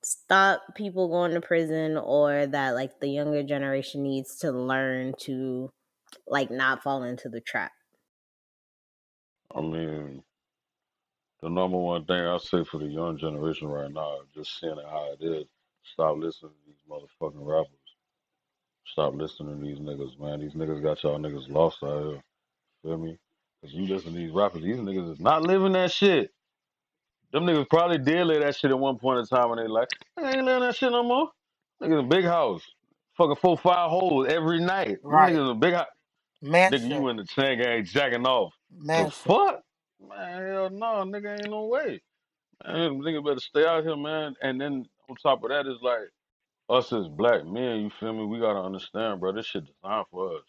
stop 0.03 0.63
people 0.75 1.09
going 1.09 1.33
to 1.35 1.41
prison 1.41 1.97
or 1.97 2.47
that 2.47 2.75
like 2.75 3.01
the 3.01 3.09
younger 3.09 3.43
generation 3.43 4.03
needs 4.03 4.37
to 4.39 4.51
learn 4.51 5.15
to 5.21 5.71
like 6.27 6.51
not 6.51 6.83
fall 6.83 7.03
into 7.03 7.29
the 7.29 7.41
trap. 7.41 7.73
I 9.55 9.61
mean, 9.61 10.23
the 11.43 11.49
number 11.49 11.77
one 11.77 12.05
thing 12.05 12.17
I 12.17 12.39
say 12.39 12.65
for 12.65 12.79
the 12.79 12.87
young 12.87 13.19
generation 13.19 13.69
right 13.69 13.93
now, 13.93 14.19
just 14.35 14.59
seeing 14.61 14.79
it 14.79 14.85
how 14.89 15.13
it 15.13 15.25
is, 15.25 15.45
stop 15.83 16.17
listening 16.17 16.53
to 16.53 16.67
these 16.67 16.83
motherfucking 16.89 17.47
rappers. 17.47 17.71
Stop 18.87 19.15
listening 19.15 19.61
to 19.61 19.67
these 19.67 19.79
niggas, 19.79 20.19
man. 20.19 20.41
These 20.41 20.55
niggas 20.55 20.83
got 20.83 21.03
y'all 21.03 21.19
niggas 21.19 21.51
lost 21.51 21.83
out 21.83 22.03
here. 22.03 22.23
Feel 22.83 22.99
me? 22.99 23.19
Cause 23.63 23.73
you 23.73 23.87
listen 23.87 24.13
to 24.13 24.19
these 24.19 24.33
rappers, 24.33 24.63
these 24.63 24.77
niggas 24.77 25.13
is 25.13 25.21
not 25.21 25.43
living 25.43 25.73
that 25.73 25.91
shit. 25.93 26.33
Them 27.33 27.45
niggas 27.45 27.69
probably 27.71 27.99
did 27.99 28.27
live 28.27 28.43
that 28.43 28.57
shit 28.57 28.71
at 28.71 28.79
one 28.79 28.99
point 28.99 29.21
in 29.21 29.27
time 29.27 29.51
when 29.51 29.59
they 29.59 29.69
like, 29.69 29.89
I 30.19 30.33
ain't 30.35 30.45
living 30.45 30.63
that 30.63 30.77
shit 30.77 30.93
no 30.93 31.03
more. 31.03 31.31
Niggas 31.83 32.01
a 32.01 32.05
big 32.09 32.25
house. 32.25 32.63
Fucking 33.17 33.37
four, 33.37 33.57
five 33.59 33.91
holes 33.91 34.29
every 34.29 34.61
night. 34.61 34.99
Right. 35.03 35.33
niggas 35.35 35.45
in 35.45 35.51
a 35.51 35.55
big 35.55 35.75
house. 35.75 35.87
Nigga, 36.71 36.89
you 36.91 37.09
in 37.09 37.17
the 37.17 37.25
chain 37.25 37.61
gang 37.61 37.85
jacking 37.85 38.27
off. 38.27 38.55
The 38.95 39.07
fuck? 39.27 39.63
Man, 40.01 40.49
hell 40.49 40.71
no, 40.71 40.87
nigga 41.05 41.41
ain't 41.41 41.51
no 41.51 41.67
way. 41.67 42.01
Man, 42.67 43.01
nigga 43.03 43.25
better 43.25 43.41
stay 43.41 43.67
out 43.67 43.85
here, 43.85 43.97
man. 43.97 44.35
And 44.43 44.61
then 44.61 44.87
on 45.09 45.17
top 45.17 45.45
of 45.45 45.51
that 45.51 45.67
is 45.67 45.79
like 45.83 46.11
us 46.71 46.93
as 46.93 47.09
black 47.09 47.45
men, 47.47 47.81
you 47.83 47.91
feel 48.01 48.13
me? 48.15 48.27
We 48.27 48.41
gotta 48.41 48.61
understand, 48.61 49.21
bro, 49.21 49.33
this 49.33 49.47
shit 49.47 49.65
designed 49.67 50.07
for 50.11 50.37
us. 50.37 50.45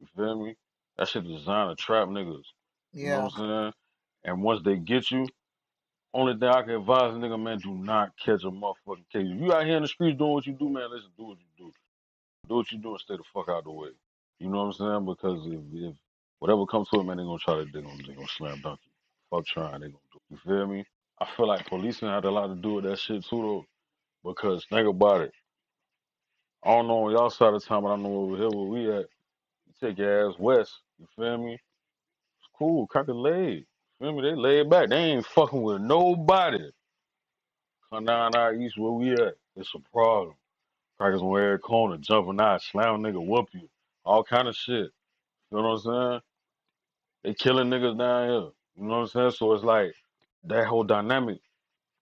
You 0.00 0.06
feel 0.16 0.44
me? 0.44 0.56
That 0.98 1.08
shit 1.08 1.24
designed 1.26 1.76
to 1.76 1.82
trap 1.82 2.08
niggas. 2.08 2.44
You 3.02 3.10
know 3.10 3.22
what 3.22 3.32
I'm 3.34 3.48
saying? 3.48 3.72
And 4.24 4.42
once 4.42 4.62
they 4.64 4.76
get 4.76 5.10
you, 5.10 5.26
only 6.14 6.38
thing 6.38 6.48
I 6.48 6.62
can 6.62 6.70
advise 6.72 7.14
a 7.14 7.18
nigga, 7.18 7.40
man, 7.40 7.58
do 7.58 7.74
not 7.74 8.12
catch 8.24 8.42
a 8.44 8.50
motherfucking 8.50 9.08
case. 9.12 9.26
If 9.26 9.40
you 9.40 9.52
out 9.52 9.66
here 9.66 9.76
in 9.76 9.82
the 9.82 9.88
streets 9.88 10.18
doing 10.18 10.32
what 10.32 10.46
you 10.46 10.54
do, 10.54 10.68
man, 10.68 10.90
listen, 10.90 11.10
do 11.16 11.24
what 11.26 11.38
you 11.38 11.66
do. 11.66 11.72
Do 12.48 12.56
what 12.56 12.72
you 12.72 12.78
do 12.78 12.90
and 12.90 13.00
stay 13.00 13.16
the 13.16 13.22
fuck 13.34 13.48
out 13.48 13.58
of 13.58 13.64
the 13.64 13.70
way. 13.70 13.90
You 14.38 14.48
know 14.48 14.64
what 14.64 14.64
I'm 14.64 14.72
saying? 14.72 15.04
Because 15.04 15.46
if, 15.46 15.60
if 15.72 15.94
whatever 16.38 16.66
comes 16.66 16.88
to 16.90 17.00
it, 17.00 17.04
man, 17.04 17.18
they 17.18 17.24
gonna 17.24 17.38
try 17.38 17.54
to 17.56 17.64
they 17.64 17.82
gonna 17.82 18.02
they 18.06 18.14
gonna 18.14 18.26
slam 18.28 18.60
dunk 18.62 18.80
you. 18.84 18.92
Fuck 19.30 19.46
trying, 19.46 19.80
they 19.80 19.88
gonna 19.88 19.98
do. 20.12 20.20
You 20.30 20.38
feel 20.44 20.66
me? 20.66 20.84
I 21.20 21.26
feel 21.36 21.48
like 21.48 21.66
policing 21.66 22.08
had 22.08 22.24
a 22.24 22.30
lot 22.30 22.46
to 22.48 22.54
do 22.54 22.74
with 22.74 22.84
that 22.84 22.98
shit 22.98 23.24
too, 23.24 23.42
though. 24.24 24.30
Because 24.30 24.64
think 24.70 24.88
about 24.88 25.22
it. 25.22 25.32
I 26.64 26.70
don't 26.74 26.88
know 26.88 27.06
on 27.06 27.12
y'all 27.12 27.30
side 27.30 27.54
of 27.54 27.64
town, 27.64 27.82
but 27.82 27.92
I 27.92 27.96
know 27.96 28.14
over 28.14 28.36
here 28.36 28.48
where 28.48 28.66
we 28.66 28.90
at. 28.90 29.06
You 29.66 29.74
take 29.80 29.98
your 29.98 30.28
ass 30.30 30.36
west. 30.38 30.72
You 30.98 31.06
feel 31.16 31.38
me? 31.38 31.54
It's 31.54 32.48
cool. 32.58 32.86
Crack 32.86 33.08
a 33.08 33.12
leg. 33.12 33.64
Me? 34.00 34.20
They 34.22 34.34
lay 34.34 34.60
it 34.60 34.70
back. 34.70 34.90
They 34.90 34.96
ain't 34.96 35.26
fucking 35.26 35.62
with 35.62 35.80
nobody. 35.80 36.70
Come 37.90 38.04
down 38.04 38.36
out 38.36 38.54
east 38.54 38.78
where 38.78 38.92
we 38.92 39.12
at. 39.12 39.34
It's 39.56 39.74
a 39.74 39.80
problem. 39.92 40.34
Crackers 40.98 41.22
on 41.22 41.40
every 41.40 41.58
corner, 41.58 41.96
jumping 41.96 42.40
out, 42.40 42.62
slam 42.62 43.02
nigga, 43.02 43.24
whoop 43.24 43.48
you. 43.52 43.68
All 44.04 44.24
kind 44.24 44.48
of 44.48 44.56
shit. 44.56 44.90
You 45.50 45.58
know 45.58 45.62
what 45.62 45.68
I'm 45.70 45.78
saying? 46.12 46.20
They 47.24 47.34
killing 47.34 47.68
niggas 47.68 47.98
down 47.98 48.28
here. 48.28 48.50
You 48.76 48.84
know 48.88 48.88
what 48.88 49.00
I'm 49.00 49.06
saying? 49.08 49.30
So 49.32 49.52
it's 49.54 49.64
like 49.64 49.94
that 50.44 50.66
whole 50.66 50.84
dynamic 50.84 51.40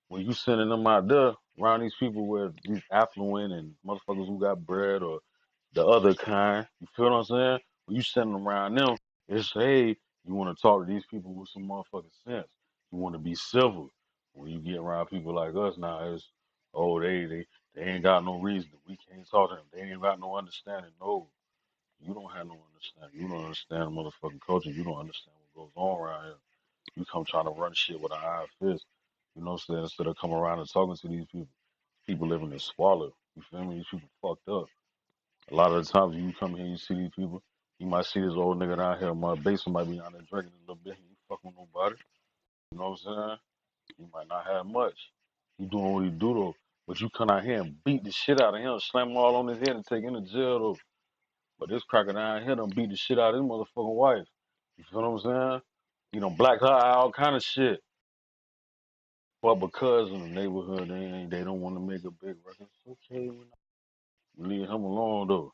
when 0.09 0.22
you 0.22 0.32
sending 0.32 0.68
them 0.68 0.86
out 0.86 1.09
there 1.09 1.32
around 1.61 1.80
these 1.80 1.94
people 1.99 2.26
where 2.26 2.53
these 2.64 2.82
affluent 2.90 3.53
and 3.53 3.74
motherfuckers 3.86 4.26
who 4.26 4.38
got 4.38 4.64
bread 4.66 5.03
or 5.03 5.20
the 5.74 5.86
other 5.86 6.14
kind. 6.14 6.66
You 6.80 6.86
feel 6.97 7.11
what 7.11 7.18
I'm 7.18 7.24
saying? 7.24 7.59
When 7.86 7.97
you 7.97 8.03
send 8.03 8.34
them 8.34 8.47
around 8.47 8.76
them, 8.76 8.97
it's 9.28 9.53
hey, 9.53 9.97
you 10.27 10.35
want 10.35 10.57
to 10.57 10.62
talk 10.62 10.87
to 10.87 10.93
these 10.93 11.07
people 11.11 11.35
with 11.35 11.49
some 11.51 11.68
motherfucking 11.68 12.12
sense. 12.27 12.49
You 12.93 12.99
want 12.99 13.14
to 13.14 13.20
be 13.20 13.35
civil. 13.37 13.91
When 14.35 14.51
you 14.51 14.61
get 14.61 14.77
around 14.79 15.07
people 15.09 15.35
like 15.35 15.55
us 15.57 15.79
now, 15.79 16.12
it's 16.14 16.29
oh 16.74 17.01
they 17.01 17.27
they 17.27 17.47
they 17.74 17.83
ain't 17.83 18.05
got 18.05 18.24
no 18.24 18.41
reason. 18.41 18.70
We 18.89 18.99
can't 19.11 19.29
talk 19.31 19.51
to 19.51 19.57
them. 19.57 19.64
They 19.72 19.83
ain't 19.83 20.03
got 20.03 20.20
no 20.20 20.37
understanding. 20.37 20.93
No, 21.01 21.29
you 22.01 22.14
don't 22.14 22.33
have 22.33 22.47
no 22.47 22.59
understanding. 22.72 23.20
You 23.20 23.29
don't 23.29 23.45
understand 23.45 23.91
motherfucking 23.93 24.41
culture. 24.47 24.70
You 24.70 24.85
don't 24.85 24.99
understand 25.01 25.37
what 25.55 25.64
goes 25.64 25.72
on 25.77 26.01
around 26.01 26.24
here. 26.27 26.35
You 26.97 27.05
come 27.07 27.24
trying 27.24 27.47
to 27.47 27.53
run 27.53 27.74
shit 27.74 28.01
with 28.01 28.12
an 28.12 28.18
iron 28.24 28.47
fist. 28.61 28.87
You 29.37 29.43
know 29.45 29.53
what 29.53 29.62
I'm 29.68 29.74
saying? 29.74 29.83
Instead 29.85 30.09
of 30.09 30.16
coming 30.18 30.37
around 30.37 30.61
and 30.61 30.70
talking 30.72 30.97
to 30.97 31.09
these 31.09 31.27
people. 31.33 31.49
People 32.07 32.29
living 32.29 32.53
in 32.53 32.59
squalor. 32.59 33.11
You 33.37 33.43
feel 33.51 33.64
me? 33.64 33.77
These 33.77 33.87
people 33.91 34.09
fucked 34.22 34.49
up. 34.49 34.66
A 35.53 35.55
lot 35.57 35.72
of 35.72 35.87
the 35.87 35.93
times 35.93 36.16
you 36.16 36.33
come 36.39 36.57
here 36.57 36.66
you 36.66 36.77
see 36.79 36.95
these 36.95 37.11
people, 37.16 37.43
you 37.79 37.87
might 37.87 38.07
see 38.07 38.20
this 38.20 38.33
old 38.33 38.59
nigga 38.59 38.77
down 38.77 38.99
here 38.99 39.11
in 39.11 39.20
my 39.20 39.35
basement 39.35 39.74
might 39.74 39.91
be 39.91 40.01
out 40.01 40.12
there 40.12 40.22
drinking 40.31 40.53
a 40.57 40.61
little 40.62 40.83
bit. 40.83 40.95
He 40.97 41.03
ain't 41.03 41.18
fucking 41.29 41.53
with 41.57 41.68
nobody. 41.74 41.97
You 42.72 42.79
know 42.79 42.91
what 42.91 43.01
I'm 43.07 43.29
saying? 43.29 43.39
He 43.99 44.05
might 44.12 44.29
not 44.29 44.47
have 44.47 44.66
much. 44.66 45.11
He 45.59 45.66
doing 45.66 45.93
what 45.93 46.05
he 46.05 46.11
do 46.11 46.35
though. 46.35 46.55
But 46.87 47.01
you 47.01 47.11
come 47.11 47.31
out 47.31 47.45
here 47.45 47.61
and 47.61 47.83
beat 47.85 48.05
the 48.05 48.12
shit 48.12 48.41
out 48.41 48.55
of 48.55 48.61
him, 48.61 48.79
slam 48.81 49.11
him 49.11 49.16
all 49.16 49.37
on 49.37 49.49
his 49.49 49.59
head 49.59 49.70
and 49.70 49.85
take 49.85 50.05
him 50.05 50.14
to 50.14 50.20
jail 50.20 50.59
though. 50.59 50.77
But 51.59 51.70
this 51.70 51.83
cracker 51.83 52.12
down 52.12 52.45
here 52.45 52.55
done 52.55 52.70
beat 52.70 52.91
the 52.91 52.97
shit 52.97 53.18
out 53.18 53.35
of 53.35 53.43
his 53.43 53.51
motherfucking 53.51 53.95
wife. 53.95 54.27
You 54.77 54.85
feel 54.91 55.03
what 55.03 55.09
I'm 55.09 55.18
saying? 55.18 55.61
You 56.12 56.20
know, 56.20 56.31
black 56.31 56.61
her 56.61 56.66
eye, 56.66 56.93
all 56.93 57.12
kind 57.12 57.37
of 57.37 57.43
shit. 57.43 57.81
But 59.43 59.57
because 59.57 60.11
in 60.11 60.20
the 60.20 60.29
neighborhood, 60.29 60.89
they 60.89 60.97
ain't, 60.97 61.31
they 61.31 61.45
don't 61.45 61.61
want 61.61 61.77
to 61.77 61.81
make 61.81 62.05
a 62.05 62.11
big 62.11 62.37
record. 62.45 62.68
It's 62.87 62.99
okay. 63.12 63.31
We 63.31 64.49
leave 64.49 64.68
him 64.68 64.85
alone 64.85 65.29
though. 65.29 65.53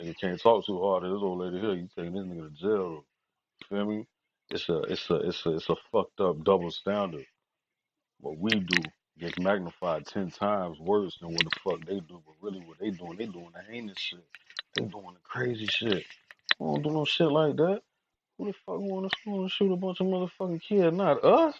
Nigga 0.00 0.14
can't 0.20 0.40
talk 0.40 0.66
too 0.66 0.80
hard 0.80 1.02
to 1.02 1.08
this 1.08 1.22
old 1.22 1.38
lady 1.38 1.60
here. 1.60 1.74
You 1.74 1.88
taking 1.96 2.14
this 2.14 2.24
nigga 2.24 2.48
to 2.48 2.60
jail. 2.60 3.04
You 3.60 3.66
feel 3.68 3.86
me? 3.86 4.06
It's 4.50 4.68
a 4.68 4.78
it's 4.82 5.08
a 5.10 5.14
it's 5.16 5.46
a 5.46 5.56
it's 5.56 5.70
a 5.70 5.76
fucked 5.90 6.20
up 6.20 6.44
double 6.44 6.70
standard. 6.70 7.26
What 8.20 8.38
we 8.38 8.50
do 8.50 8.82
gets 9.18 9.38
magnified 9.38 10.06
ten 10.06 10.30
times 10.30 10.78
worse 10.80 11.16
than 11.20 11.32
what 11.32 11.44
the 11.44 11.60
fuck 11.62 11.86
they 11.86 12.00
do. 12.00 12.22
But 12.26 12.34
really 12.40 12.60
what 12.60 12.78
they 12.78 12.90
doing, 12.90 13.16
they 13.16 13.26
doing 13.26 13.52
the 13.54 13.72
heinous 13.72 13.98
shit. 13.98 14.24
They 14.74 14.82
doing 14.82 15.14
the 15.14 15.20
crazy 15.22 15.66
shit. 15.66 16.04
We 16.58 16.66
don't 16.66 16.82
do 16.82 16.90
no 16.90 17.04
shit 17.04 17.30
like 17.30 17.56
that. 17.56 17.82
Who 18.38 18.46
the 18.46 18.52
fuck 18.66 18.80
school 19.20 19.42
and 19.42 19.50
shoot 19.50 19.72
a 19.72 19.76
bunch 19.76 20.00
of 20.00 20.06
motherfucking 20.06 20.62
kids? 20.62 20.96
Not 20.96 21.24
us. 21.24 21.54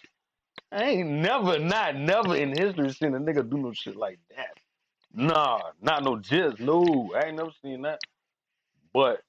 I 0.71 0.83
ain't 0.83 1.09
never, 1.09 1.57
not 1.57 1.95
never 1.95 2.35
in 2.35 2.57
history 2.57 2.91
seen 2.91 3.15
a 3.15 3.19
nigga 3.19 3.49
do 3.49 3.57
no 3.57 3.71
shit 3.71 3.95
like 3.95 4.19
that. 4.35 4.57
Nah, 5.13 5.61
not 5.81 6.03
no 6.03 6.17
jizz. 6.17 6.59
No, 6.59 7.11
I 7.15 7.27
ain't 7.27 7.37
never 7.37 7.51
seen 7.61 7.83
that. 7.83 7.99
But 8.95 9.19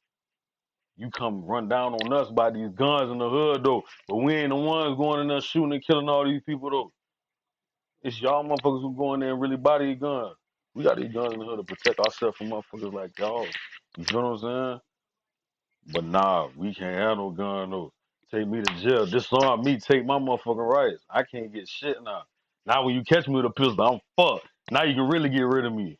you 0.97 1.11
come 1.11 1.45
run 1.45 1.69
down 1.69 1.95
on 1.95 2.12
us 2.12 2.31
by 2.31 2.51
these 2.51 2.71
guns 2.71 3.11
in 3.11 3.19
the 3.19 3.29
hood 3.29 3.64
though. 3.64 3.83
But 4.09 4.19
we 4.19 4.35
ain't 4.35 4.51
the 4.51 4.57
ones 4.57 4.97
going 4.97 5.23
in 5.23 5.29
there 5.29 5.41
shooting 5.41 5.73
and 5.73 5.85
killing 5.85 6.09
all 6.09 6.25
these 6.25 6.43
people 6.47 6.71
though. 6.71 6.93
It's 8.03 8.21
y'all 8.21 8.45
motherfuckers 8.45 8.81
who 8.81 8.95
go 8.97 9.14
in 9.14 9.21
there 9.21 9.33
and 9.33 9.41
really 9.41 9.57
body 9.57 9.97
guns. 9.97 10.37
We 10.77 10.85
got 10.85 10.99
these 10.99 11.12
guns 11.12 11.33
in 11.35 11.41
the 11.41 11.47
hood 11.47 11.59
to 11.59 11.64
protect 11.64 11.99
ourselves 11.99 12.37
from 12.37 12.51
motherfuckers 12.51 12.93
like 12.93 13.19
y'all. 13.19 13.47
You 13.99 14.05
feel 14.05 14.23
what 14.23 14.29
I'm 14.29 14.39
saying? 14.39 14.81
But 15.95 16.05
nah, 16.05 16.49
we 16.57 16.73
can't 16.73 16.97
have 16.97 17.19
no 17.19 17.31
gun 17.31 17.71
though. 17.71 17.93
Take 18.31 18.47
me 18.47 18.62
to 18.62 18.75
jail. 18.81 19.07
Disarm 19.07 19.62
me. 19.62 19.81
Take 19.81 20.07
my 20.07 20.21
motherfucking 20.21 20.73
rights. 20.73 21.05
I 21.11 21.25
can't 21.25 21.53
get 21.53 21.69
shit 21.69 21.97
now. 22.05 22.23
Now 22.67 22.85
when 22.85 22.95
you 22.95 23.03
catch 23.03 23.27
me 23.27 23.35
with 23.35 23.47
a 23.47 23.51
pistol, 23.51 23.83
I'm 23.83 24.01
fucked. 24.17 24.47
Now 24.71 24.85
you 24.85 24.95
can 24.95 25.09
really 25.09 25.29
get 25.29 25.43
rid 25.43 25.64
of 25.64 25.75
me. 25.75 25.99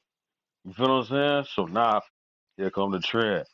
You 0.65 0.73
feel 0.73 0.89
what 0.89 1.11
I'm 1.11 1.45
saying? 1.45 1.47
So 1.55 1.65
now, 1.67 2.03
here 2.57 2.71
come 2.71 2.93
the 2.93 3.01
trend. 3.01 3.45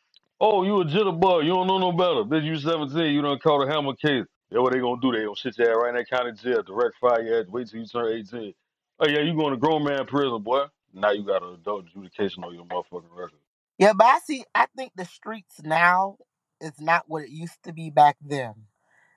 Oh, 0.43 0.65
you 0.65 0.81
a 0.83 0.87
jitterbug. 0.87 1.45
You 1.45 1.53
don't 1.55 1.69
know 1.69 1.79
no 1.79 1.93
better. 1.93 2.25
Bitch, 2.25 2.45
you 2.47 2.59
17. 2.59 3.15
You 3.15 3.23
done 3.23 3.39
caught 3.41 3.69
a 3.69 3.73
hammer 3.73 3.95
case. 3.95 4.27
Yeah, 4.51 4.61
what 4.61 4.75
they 4.75 4.81
gonna 4.81 5.01
do? 5.01 5.13
They 5.13 5.25
gonna 5.25 5.37
sit 5.37 5.59
your 5.59 5.71
ass 5.71 5.77
right 5.83 5.91
in 5.91 5.97
that 5.97 6.11
county 6.11 6.33
jail, 6.33 6.65
direct 6.65 6.97
file 7.01 7.25
your 7.25 7.43
ass, 7.43 7.49
wait 7.49 7.69
till 7.71 7.81
you 7.81 7.87
turn 7.87 8.13
18. 8.19 8.55
Oh, 9.01 9.09
yeah, 9.09 9.21
you 9.21 9.37
going 9.37 9.53
to 9.53 9.59
grown 9.59 9.85
man 9.85 10.07
prison, 10.07 10.43
boy. 10.43 10.67
Now 10.95 11.13
you 11.13 11.25
got 11.25 11.45
an 11.45 11.55
adult 11.55 11.87
adjudication 11.87 12.45
on 12.45 12.55
your 12.55 12.67
motherfucking 12.67 13.15
record. 13.15 13.39
Yeah, 13.79 13.95
but 13.95 14.07
I 14.07 14.21
see. 14.21 14.45
I 14.55 14.67
think 14.77 14.93
the 14.97 15.07
streets 15.07 15.63
now 15.65 16.19
is 16.61 16.81
not 16.81 17.05
what 17.09 17.25
it 17.25 17.31
used 17.31 17.63
to 17.65 17.75
be 17.75 17.91
back 17.91 18.17
then. 18.23 18.55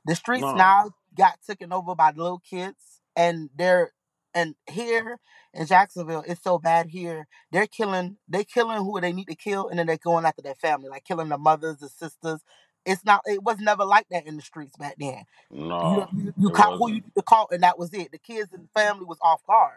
The 0.06 0.16
streets 0.16 0.44
No. 0.44 0.56
now 0.56 0.92
got 1.18 1.40
taken 1.48 1.74
over 1.74 1.96
by 1.96 2.14
the 2.14 2.24
little 2.24 2.40
kids, 2.40 3.02
and 3.16 3.50
they're 3.56 3.94
and 4.36 4.54
here 4.70 5.18
in 5.54 5.66
Jacksonville, 5.66 6.24
it's 6.28 6.44
so 6.44 6.60
bad 6.60 6.88
here. 6.88 7.28
They're 7.52 7.66
killing. 7.66 8.18
They 8.28 8.44
killing 8.44 8.78
who 8.80 9.00
they 9.00 9.14
need 9.14 9.30
to 9.30 9.36
kill, 9.36 9.70
and 9.70 9.80
then 9.80 9.88
they're 9.88 9.98
going 9.98 10.26
after 10.26 10.42
their 10.42 10.56
family, 10.56 10.90
like 10.90 11.06
killing 11.06 11.30
the 11.30 11.38
mothers, 11.38 11.78
the 11.78 11.90
sisters. 11.90 12.42
It's 12.86 13.04
not. 13.06 13.22
It 13.26 13.42
was 13.42 13.58
never 13.60 13.86
like 13.86 14.08
that 14.12 14.28
in 14.28 14.36
the 14.36 14.42
streets 14.44 14.78
back 14.78 14.96
then. 15.00 15.24
No, 15.50 16.08
you, 16.14 16.34
you 16.38 16.50
it 16.50 16.54
caught 16.54 16.74
who 16.74 16.80
wasn't. 16.82 16.98
you 16.98 17.02
need 17.04 17.16
to 17.16 17.24
call, 17.24 17.48
and 17.50 17.64
that 17.64 17.80
was 17.80 17.94
it. 17.94 18.12
The 18.12 18.20
kids 18.20 18.52
and 18.54 18.66
the 18.66 18.80
family 18.80 19.06
was 19.06 19.18
off 19.22 19.44
guard. 19.48 19.72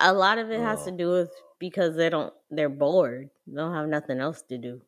A 0.00 0.12
lot 0.12 0.38
of 0.38 0.50
it 0.50 0.60
has 0.60 0.84
to 0.84 0.92
do 0.92 1.10
with 1.10 1.30
because 1.58 1.96
they 1.96 2.08
don't 2.08 2.32
they're 2.50 2.68
bored. 2.68 3.28
They 3.48 3.56
don't 3.56 3.74
have 3.74 3.88
nothing 3.88 4.20
else 4.20 4.42
to 4.42 4.56
do. 4.56 4.80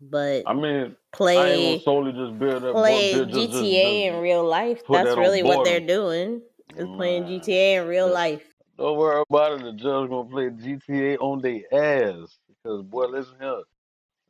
But 0.00 0.42
I 0.46 0.52
mean, 0.52 0.64
I 0.64 0.78
ain't 0.78 0.96
play 1.12 1.70
gonna 1.72 1.80
solely 1.80 2.12
just 2.12 2.38
build 2.38 2.62
that, 2.62 2.74
play 2.74 3.14
build, 3.14 3.30
just, 3.30 3.50
just, 3.52 3.64
GTA 3.64 4.06
in 4.08 4.20
real 4.20 4.44
life. 4.44 4.82
That's 4.88 5.10
that 5.10 5.18
really 5.18 5.42
what 5.42 5.64
they're 5.64 5.80
doing. 5.80 6.42
Is 6.76 6.88
playing 6.96 7.24
GTA 7.24 7.82
in 7.82 7.88
real 7.88 8.12
life. 8.12 8.42
don't 8.76 8.98
worry 8.98 9.22
about 9.28 9.52
it. 9.52 9.64
The 9.64 9.72
judge 9.72 10.10
gonna 10.10 10.28
play 10.28 10.48
GTA 10.48 11.18
on 11.20 11.40
their 11.40 11.62
ass 11.72 12.38
because 12.48 12.82
boy, 12.82 13.06
listen 13.06 13.34
here. 13.40 13.62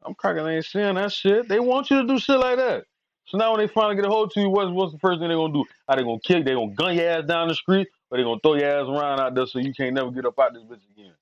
I'm 0.03 0.15
cracking 0.15 0.47
ain't 0.47 0.65
seeing 0.65 0.97
that 0.97 1.13
shit. 1.13 1.49
They 1.49 1.61
want 1.61 1.91
you 1.91 2.03
to 2.03 2.07
do 2.07 2.19
shit 2.19 2.39
like 2.39 2.59
that. 2.59 2.85
So 3.27 3.39
now 3.39 3.53
when 3.53 3.61
they 3.61 3.67
finally 3.67 3.97
get 3.97 4.05
a 4.05 4.09
hold 4.09 4.31
to 4.33 4.41
you, 4.41 4.51
what's 4.51 4.71
what's 4.71 4.93
the 4.93 4.99
first 4.99 5.21
thing 5.21 5.29
they 5.29 5.35
gonna 5.35 5.53
do? 5.53 5.65
Are 5.89 5.97
they 5.97 6.03
gonna 6.03 6.21
kick? 6.21 6.45
They 6.45 6.53
gonna 6.53 6.75
gun 6.75 6.95
your 6.95 7.09
ass 7.09 7.25
down 7.27 7.49
the 7.49 7.55
street, 7.55 7.89
or 8.11 8.19
they 8.19 8.25
gonna 8.25 8.41
throw 8.43 8.55
your 8.55 8.69
ass 8.69 8.87
around 8.87 9.21
out 9.21 9.35
there 9.35 9.47
so 9.47 9.59
you 9.59 9.73
can't 9.73 9.95
never 9.95 10.11
get 10.11 10.27
up 10.27 10.39
out 10.39 10.53
this 10.53 10.63
bitch 10.63 10.83
again? 10.93 11.15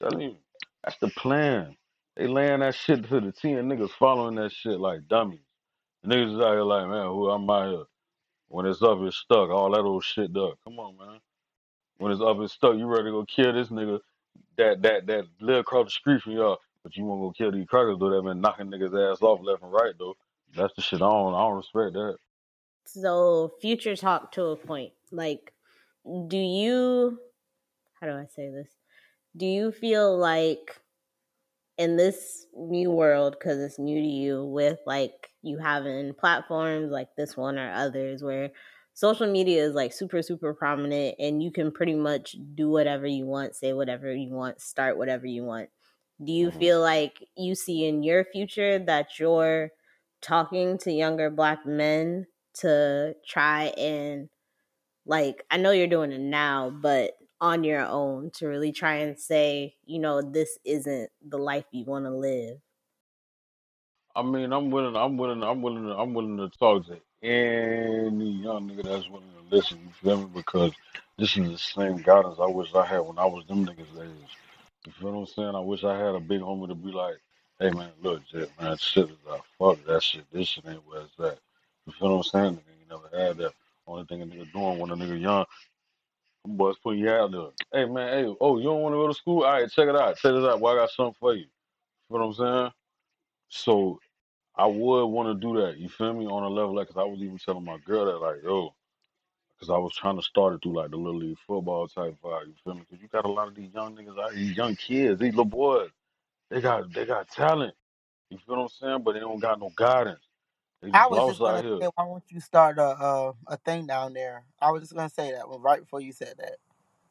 telling 0.00 0.20
you, 0.20 0.36
that's 0.82 0.96
the 0.98 1.08
plan. 1.08 1.76
They 2.16 2.26
laying 2.26 2.60
that 2.60 2.74
shit 2.74 3.06
to 3.08 3.20
the 3.20 3.32
T 3.32 3.52
and 3.52 3.70
niggas 3.70 3.90
following 3.90 4.36
that 4.36 4.52
shit 4.52 4.80
like 4.80 5.06
dummies. 5.08 5.40
Niggas 6.06 6.36
is 6.36 6.40
out 6.40 6.52
here 6.52 6.62
like, 6.62 6.88
man, 6.88 7.06
who 7.06 7.28
I'm 7.28 7.48
out 7.48 7.68
here. 7.68 7.84
When 8.50 8.66
it's 8.66 8.82
up, 8.82 8.98
it's 9.02 9.16
stuck. 9.16 9.48
All 9.48 9.70
that 9.70 9.80
old 9.80 10.04
shit 10.04 10.32
duck. 10.32 10.58
Come 10.64 10.80
on, 10.80 10.96
man. 10.98 11.20
When 11.98 12.10
it's 12.10 12.20
up, 12.20 12.36
it's 12.40 12.52
stuck. 12.52 12.76
You 12.76 12.86
ready 12.86 13.04
to 13.04 13.10
go 13.12 13.24
kill 13.24 13.52
this 13.52 13.68
nigga 13.68 14.00
that 14.58 14.82
that 14.82 15.06
that 15.06 15.24
live 15.40 15.60
across 15.60 15.86
the 15.86 15.90
street 15.90 16.20
from 16.20 16.32
y'all, 16.32 16.58
but 16.82 16.96
you 16.96 17.04
won't 17.04 17.20
go 17.22 17.30
kill 17.30 17.52
these 17.52 17.68
crackers 17.68 17.96
though. 18.00 18.10
That 18.10 18.22
been 18.24 18.40
knocking 18.40 18.66
niggas 18.66 19.12
ass 19.12 19.22
off 19.22 19.38
left 19.42 19.62
and 19.62 19.72
right 19.72 19.94
though. 19.96 20.16
That's 20.56 20.74
the 20.74 20.82
shit 20.82 21.00
I 21.00 21.08
don't 21.08 21.32
I 21.32 21.38
don't 21.42 21.58
respect 21.58 21.92
that. 21.92 22.16
So 22.86 23.52
future 23.60 23.94
talk 23.94 24.32
to 24.32 24.46
a 24.46 24.56
point. 24.56 24.92
Like, 25.12 25.52
do 26.26 26.36
you 26.36 27.20
how 28.00 28.08
do 28.08 28.14
I 28.14 28.26
say 28.34 28.50
this? 28.50 28.68
Do 29.36 29.46
you 29.46 29.70
feel 29.70 30.18
like 30.18 30.80
in 31.80 31.96
this 31.96 32.46
new 32.56 32.92
world, 32.92 33.36
because 33.38 33.58
it's 33.60 33.78
new 33.80 34.00
to 34.00 34.06
you, 34.08 34.44
with 34.46 34.80
like 34.86 35.30
you 35.42 35.58
having 35.58 36.14
platforms 36.14 36.92
like 36.92 37.10
this 37.16 37.36
one 37.36 37.58
or 37.58 37.72
others 37.72 38.22
where 38.22 38.52
social 38.94 39.30
media 39.32 39.64
is 39.64 39.74
like 39.74 39.92
super, 39.94 40.22
super 40.22 40.54
prominent 40.54 41.16
and 41.18 41.42
you 41.42 41.52
can 41.52 41.72
pretty 41.72 41.94
much 41.96 42.36
do 42.54 42.70
whatever 42.70 43.06
you 43.08 43.26
want, 43.26 43.56
say 43.56 43.72
whatever 43.74 44.14
you 44.14 44.32
want, 44.34 44.60
start 44.60 44.98
whatever 44.98 45.26
you 45.26 45.44
want. 45.44 45.70
Do 46.24 46.32
you 46.32 46.50
Mhm. 46.50 46.52
feel 46.52 46.80
like 46.82 47.26
you 47.36 47.54
see 47.56 47.86
in 47.86 48.02
your 48.02 48.24
future 48.24 48.78
that 48.80 49.18
you're 49.18 49.70
talking 50.22 50.78
to 50.78 50.92
younger 50.92 51.30
black 51.30 51.66
men 51.66 52.26
to 52.56 53.16
try 53.26 53.66
and 53.78 54.28
like 55.06 55.44
I 55.50 55.56
know 55.58 55.70
you're 55.72 55.86
doing 55.86 56.12
it 56.12 56.20
now, 56.20 56.70
but 56.70 57.14
on 57.40 57.64
your 57.64 57.86
own 57.86 58.30
to 58.32 58.46
really 58.46 58.72
try 58.72 58.96
and 58.96 59.18
say, 59.18 59.74
you 59.84 59.98
know, 59.98 60.22
this 60.22 60.58
isn't 60.64 61.10
the 61.26 61.38
life 61.38 61.64
you 61.72 61.84
want 61.84 62.04
to 62.04 62.10
live. 62.10 62.58
I 64.14 64.22
mean, 64.22 64.52
I'm 64.52 64.70
willing. 64.70 64.96
I'm 64.96 65.16
willing. 65.16 65.42
I'm 65.42 65.62
willing. 65.62 65.84
To, 65.84 65.94
I'm 65.96 66.14
willing 66.14 66.36
to 66.38 66.48
talk 66.58 66.86
to 66.86 67.00
any 67.22 68.30
young 68.42 68.68
nigga 68.68 68.84
that's 68.84 69.08
willing 69.08 69.30
to 69.38 69.56
listen. 69.56 69.78
You 69.84 69.90
feel 70.02 70.18
me? 70.18 70.30
Because 70.34 70.72
this 71.18 71.36
is 71.36 71.50
the 71.50 71.58
same 71.58 71.98
guidance 71.98 72.38
I 72.40 72.46
wish 72.46 72.74
I 72.74 72.84
had 72.84 73.00
when 73.00 73.18
I 73.18 73.24
was 73.26 73.46
them 73.46 73.66
niggas' 73.66 74.02
age. 74.02 74.36
You 74.86 74.92
feel 74.92 75.12
what 75.12 75.20
I'm 75.20 75.26
saying? 75.26 75.54
I 75.54 75.60
wish 75.60 75.84
I 75.84 75.96
had 75.96 76.14
a 76.14 76.20
big 76.20 76.40
homie 76.40 76.68
to 76.68 76.74
be 76.74 76.90
like, 76.90 77.16
"Hey 77.60 77.70
man, 77.70 77.90
look, 78.02 78.22
Jet, 78.26 78.50
man, 78.60 78.76
shit 78.78 79.10
is 79.10 79.16
out. 79.30 79.44
Fuck 79.58 79.84
that 79.86 80.02
shit. 80.02 80.24
This 80.32 80.48
shit 80.48 80.64
ain't 80.66 80.86
where 80.86 81.02
it's 81.02 81.20
at." 81.20 81.38
You 81.86 81.92
feel 81.92 82.10
what 82.10 82.16
I'm 82.16 82.22
saying? 82.24 82.60
You 82.80 82.86
never 82.96 83.26
had 83.26 83.36
that. 83.38 83.52
Only 83.86 84.04
thing 84.06 84.22
a 84.22 84.26
nigga 84.26 84.52
doing 84.52 84.78
when 84.78 84.90
a 84.90 84.96
nigga 84.96 85.20
young, 85.20 85.46
them 86.44 86.56
boys 86.56 86.76
putting 86.82 87.00
you 87.00 87.10
out 87.10 87.32
there. 87.32 87.50
Hey 87.72 87.90
man, 87.90 88.08
hey, 88.08 88.36
oh, 88.40 88.58
you 88.58 88.64
don't 88.64 88.80
want 88.80 88.94
to 88.94 88.98
go 88.98 89.08
to 89.08 89.14
school? 89.14 89.44
All 89.44 89.52
right, 89.52 89.70
check 89.70 89.88
it 89.88 89.96
out. 89.96 90.16
Check 90.16 90.32
this 90.32 90.44
out. 90.44 90.60
Well, 90.60 90.74
I 90.74 90.80
got 90.80 90.90
something 90.90 91.14
for 91.18 91.34
you. 91.34 91.40
You 91.40 91.46
feel 92.08 92.18
what 92.18 92.26
I'm 92.26 92.34
saying? 92.34 92.72
So 93.48 94.00
I 94.56 94.66
would 94.66 95.06
want 95.06 95.28
to 95.28 95.46
do 95.46 95.60
that. 95.60 95.78
You 95.78 95.88
feel 95.88 96.12
me? 96.12 96.26
On 96.26 96.42
a 96.42 96.48
level 96.48 96.74
like, 96.74 96.88
cause 96.88 96.96
I 96.98 97.04
was 97.04 97.20
even 97.20 97.38
telling 97.38 97.64
my 97.64 97.78
girl 97.84 98.06
that, 98.06 98.18
like, 98.18 98.42
yo, 98.42 98.74
cause 99.58 99.70
I 99.70 99.78
was 99.78 99.94
trying 99.94 100.16
to 100.16 100.22
start 100.22 100.54
it 100.54 100.62
through 100.62 100.76
like 100.76 100.90
the 100.90 100.96
little 100.96 101.20
league 101.20 101.38
football 101.46 101.88
type 101.88 102.16
vibe. 102.22 102.46
You 102.46 102.54
feel 102.64 102.74
me? 102.74 102.82
Cause 102.90 102.98
you 103.00 103.08
got 103.08 103.24
a 103.24 103.32
lot 103.32 103.48
of 103.48 103.54
these 103.54 103.72
young 103.74 103.96
niggas 103.96 104.18
out 104.18 104.34
these 104.34 104.56
young 104.56 104.76
kids, 104.76 105.20
these 105.20 105.30
little 105.30 105.44
boys. 105.44 105.90
They 106.50 106.60
got 106.60 106.92
they 106.92 107.06
got 107.06 107.28
talent. 107.28 107.74
You 108.30 108.38
feel 108.46 108.56
what 108.56 108.62
I'm 108.62 108.68
saying? 108.68 109.02
But 109.04 109.14
they 109.14 109.20
don't 109.20 109.40
got 109.40 109.60
no 109.60 109.70
guidance. 109.76 110.24
They 110.82 110.90
I 110.92 111.06
just 111.06 111.10
was 111.10 111.24
just 111.24 111.40
out 111.40 111.44
gonna 111.44 111.64
here. 111.64 111.80
say, 111.80 111.88
why 111.94 112.04
don't 112.04 112.22
you 112.30 112.40
start 112.40 112.78
a 112.78 112.82
a, 112.84 113.34
a 113.48 113.56
thing 113.58 113.86
down 113.86 114.12
there? 114.14 114.44
I 114.60 114.70
was 114.70 114.82
just 114.82 114.94
gonna 114.94 115.10
say 115.10 115.32
that 115.32 115.48
when 115.48 115.60
right 115.60 115.80
before 115.80 116.00
you 116.00 116.12
said 116.12 116.34
that. 116.38 116.56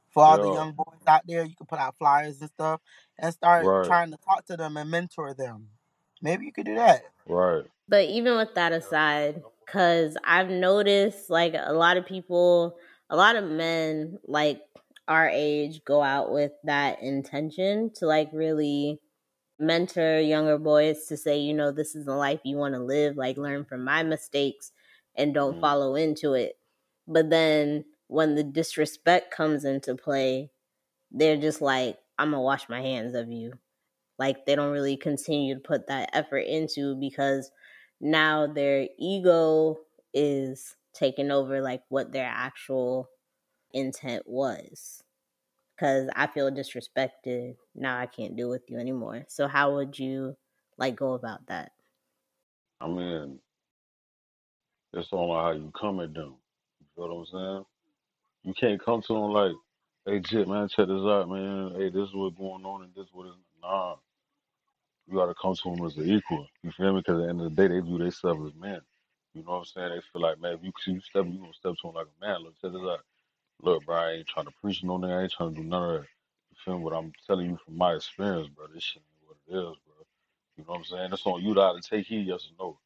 For 0.10 0.24
all 0.26 0.40
the 0.40 0.50
Yeah, 0.50 0.54
young 0.54 0.74
boys 0.74 1.00
out 1.08 1.24
there, 1.28 1.44
you 1.44 1.56
can 1.56 1.68
put 1.68 1.80
out 1.80 1.98
flyers 1.98 2.42
and 2.42 2.50
stuff 2.50 2.82
and 3.20 3.34
start 3.34 3.66
right, 3.66 3.84
trying 3.84 4.12
to 4.12 4.18
talk 4.18 4.46
to 4.48 4.58
them 4.58 4.78
and 4.78 4.90
mentor 4.90 5.34
them. 5.34 5.70
Maybe 6.22 6.46
you 6.46 6.52
could 6.52 6.66
do 6.66 6.76
that. 6.76 7.04
right. 7.28 7.66
But 7.88 8.06
even 8.06 8.38
with 8.38 8.54
that 8.56 8.72
aside, 8.72 9.42
because 9.66 10.16
I've 10.24 10.50
noticed 10.50 11.30
like 11.30 11.56
a 11.58 11.74
lot 11.74 11.98
of 11.98 12.06
people, 12.06 12.78
a 13.10 13.16
lot 13.16 13.36
of 13.36 13.46
men 13.50 14.20
like 14.28 14.62
our 15.08 15.28
age 15.30 15.84
go 15.86 16.02
out 16.04 16.32
with 16.32 16.52
that 16.66 17.02
intention 17.02 17.92
to 17.96 18.06
like 18.06 18.30
really 18.32 19.00
mentor 19.60 20.20
younger 20.20 20.58
boys 20.58 21.06
to 21.08 21.18
say, 21.18 21.38
you 21.40 21.54
know, 21.54 21.72
this 21.72 21.96
is 21.96 22.06
the 22.06 22.16
life 22.16 22.42
you 22.44 22.58
want 22.58 22.74
to 22.76 22.80
live, 22.80 23.18
like 23.18 23.38
learn 23.38 23.66
from 23.66 23.84
my 23.84 24.04
mistakes 24.04 24.72
and 25.16 25.34
don't 25.34 25.58
Mm. 25.58 25.62
follow 25.62 25.96
into 25.96 26.34
it. 26.34 26.58
But 27.08 27.30
then 27.30 27.86
when 28.08 28.36
the 28.36 28.44
disrespect 28.44 29.32
comes 29.32 29.66
into 29.66 29.96
play, 29.96 30.52
they're 31.12 31.38
just 31.38 31.62
like, 31.62 32.00
I'm 32.18 32.32
gonna 32.32 32.42
wash 32.42 32.70
my 32.70 32.82
hands 32.82 33.16
of 33.16 33.32
you. 33.32 33.60
Like 34.18 34.46
they 34.46 34.56
don't 34.56 34.72
really 34.72 34.98
continue 34.98 35.56
to 35.56 35.62
put 35.62 35.88
that 35.88 36.10
effort 36.14 36.40
into 36.40 36.96
because 36.96 37.52
now 38.02 38.48
their 38.48 38.88
ego 38.98 39.80
is 40.14 40.76
taking 40.94 41.32
over 41.32 41.62
like 41.62 41.84
what 41.90 42.12
their 42.12 42.28
actual 42.28 43.10
intent 43.74 44.24
was. 44.28 45.04
Cause 45.80 46.10
I 46.14 46.28
feel 46.28 46.52
disrespected. 46.52 47.56
Now 47.74 47.98
I 47.98 48.06
can't 48.06 48.36
deal 48.36 48.50
with 48.50 48.64
you 48.68 48.78
anymore. 48.78 49.24
So 49.30 49.48
how 49.48 49.76
would 49.76 49.98
you 49.98 50.36
like 50.78 50.98
go 50.98 51.14
about 51.14 51.46
that? 51.48 51.72
I 52.82 52.88
mean, 52.88 53.40
it's 54.94 55.08
all 55.12 55.32
on 55.32 55.44
how 55.44 55.52
you 55.52 55.72
come 55.80 56.02
at 56.02 56.14
them. 56.14 56.36
You 56.82 56.88
feel 56.96 57.08
what 57.08 57.16
I'm 57.16 57.26
saying? 57.26 57.66
You 58.44 58.54
can't 58.54 58.84
come 58.84 59.02
to 59.04 59.14
them 59.14 59.32
like, 59.32 59.54
hey, 60.06 60.20
Jit, 60.20 60.48
man, 60.48 60.68
check 60.68 60.88
this 60.88 61.02
out, 61.02 61.30
man. 61.30 61.72
Hey, 61.76 61.90
this 61.90 62.10
is 62.10 62.14
what's 62.14 62.38
going 62.38 62.66
on 62.66 62.84
and 62.84 62.94
this 62.94 63.06
is 63.06 63.14
what 63.14 63.28
is 63.28 63.34
nah. 63.62 63.96
You 65.08 65.16
gotta 65.16 65.34
come 65.42 65.56
to 65.56 65.76
them 65.76 65.86
as 65.86 65.96
an 65.98 66.10
equal. 66.10 66.46
You 66.62 66.72
feel 66.72 66.94
me? 66.94 67.00
Because 67.00 67.22
at 67.22 67.24
the 67.24 67.30
end 67.30 67.42
of 67.42 67.56
the 67.56 67.68
day, 67.68 67.74
they 67.74 67.80
view 67.80 67.98
themselves 67.98 68.48
as 68.48 68.62
men. 68.62 68.82
You 69.34 69.44
know 69.44 69.52
what 69.52 69.58
I'm 69.60 69.66
saying? 69.66 69.90
They 69.90 70.02
feel 70.12 70.22
like, 70.22 70.42
man, 70.42 70.54
if 70.54 70.60
you 70.64 70.72
you 70.94 71.00
step, 71.02 71.26
you 71.26 71.40
gonna 71.40 71.54
step 71.54 71.74
to 71.74 71.88
them 71.88 71.96
like 71.96 72.08
a 72.08 72.26
man. 72.26 72.44
Look, 72.44 72.60
check 72.62 72.72
this 72.72 72.82
out. 72.82 73.00
Look, 73.62 73.86
bro, 73.86 73.96
I 73.96 74.12
ain't 74.12 74.28
trying 74.28 74.46
to 74.46 74.54
preach 74.62 74.84
no 74.84 74.98
nigga. 74.98 75.20
I 75.20 75.24
ain't 75.24 75.32
trying 75.32 75.54
to 75.54 75.62
do 75.62 75.68
none 75.68 75.84
of 75.84 76.02
that. 76.02 76.08
You 76.52 76.58
feel 76.64 76.78
me? 76.78 76.84
But 76.86 76.96
I'm 76.96 77.12
telling 77.28 77.50
you 77.50 77.60
from 77.66 77.78
my 77.78 77.94
experience, 77.94 78.48
bro. 78.48 78.68
This 78.74 78.84
shit 78.84 79.02
ain't 79.02 79.28
what 79.28 79.38
it 79.48 79.52
is, 79.52 79.78
bro. 79.86 79.96
You 80.58 80.64
know 80.64 80.72
what 80.72 80.78
I'm 80.80 80.86
saying? 80.86 81.10
It's 81.14 81.26
on 81.26 81.44
you 81.44 81.54
to 81.54 81.62
either 81.62 81.80
take 81.80 82.08
heed, 82.08 82.28
yes 82.28 82.50
or 82.60 82.66
no. 82.66 82.80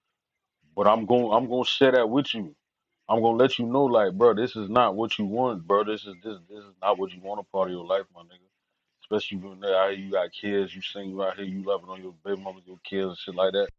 But 0.76 0.88
I'm 0.88 1.05
going, 1.05 1.32
I'm 1.32 1.49
gonna 1.49 1.65
share 1.65 1.91
that 1.91 2.09
with 2.09 2.34
you. 2.34 2.55
I'm 3.07 3.21
gonna 3.21 3.38
let 3.38 3.59
you 3.59 3.65
know, 3.65 3.84
like, 3.84 4.13
bro, 4.13 4.34
this 4.34 4.55
is 4.55 4.69
not 4.69 4.95
what 4.95 5.19
you 5.19 5.26
want, 5.26 5.67
bro. 5.67 5.84
This 5.84 6.05
is 6.05 6.15
this 6.24 6.39
this 6.49 6.59
is 6.59 6.74
not 6.82 6.97
what 6.97 7.11
you 7.11 7.21
want 7.21 7.39
a 7.39 7.43
part 7.43 7.69
of 7.69 7.74
your 7.74 7.86
life, 7.86 8.05
my 8.15 8.21
nigga. 8.21 8.49
Especially 9.03 9.38
when 9.38 9.59
they 9.59 9.67
out 9.67 9.91
here, 9.91 9.99
you 9.99 10.11
got 10.11 10.32
kids, 10.32 10.76
you 10.76 10.82
sing, 10.82 11.19
out 11.21 11.36
here, 11.36 11.45
you 11.45 11.63
loving 11.63 11.89
on 11.89 12.01
your 12.01 12.13
baby 12.26 12.41
mama, 12.41 12.61
your 12.65 12.80
kids 12.84 13.09
and 13.09 13.17
shit 13.17 13.36
like 13.36 13.53
that, 13.53 13.69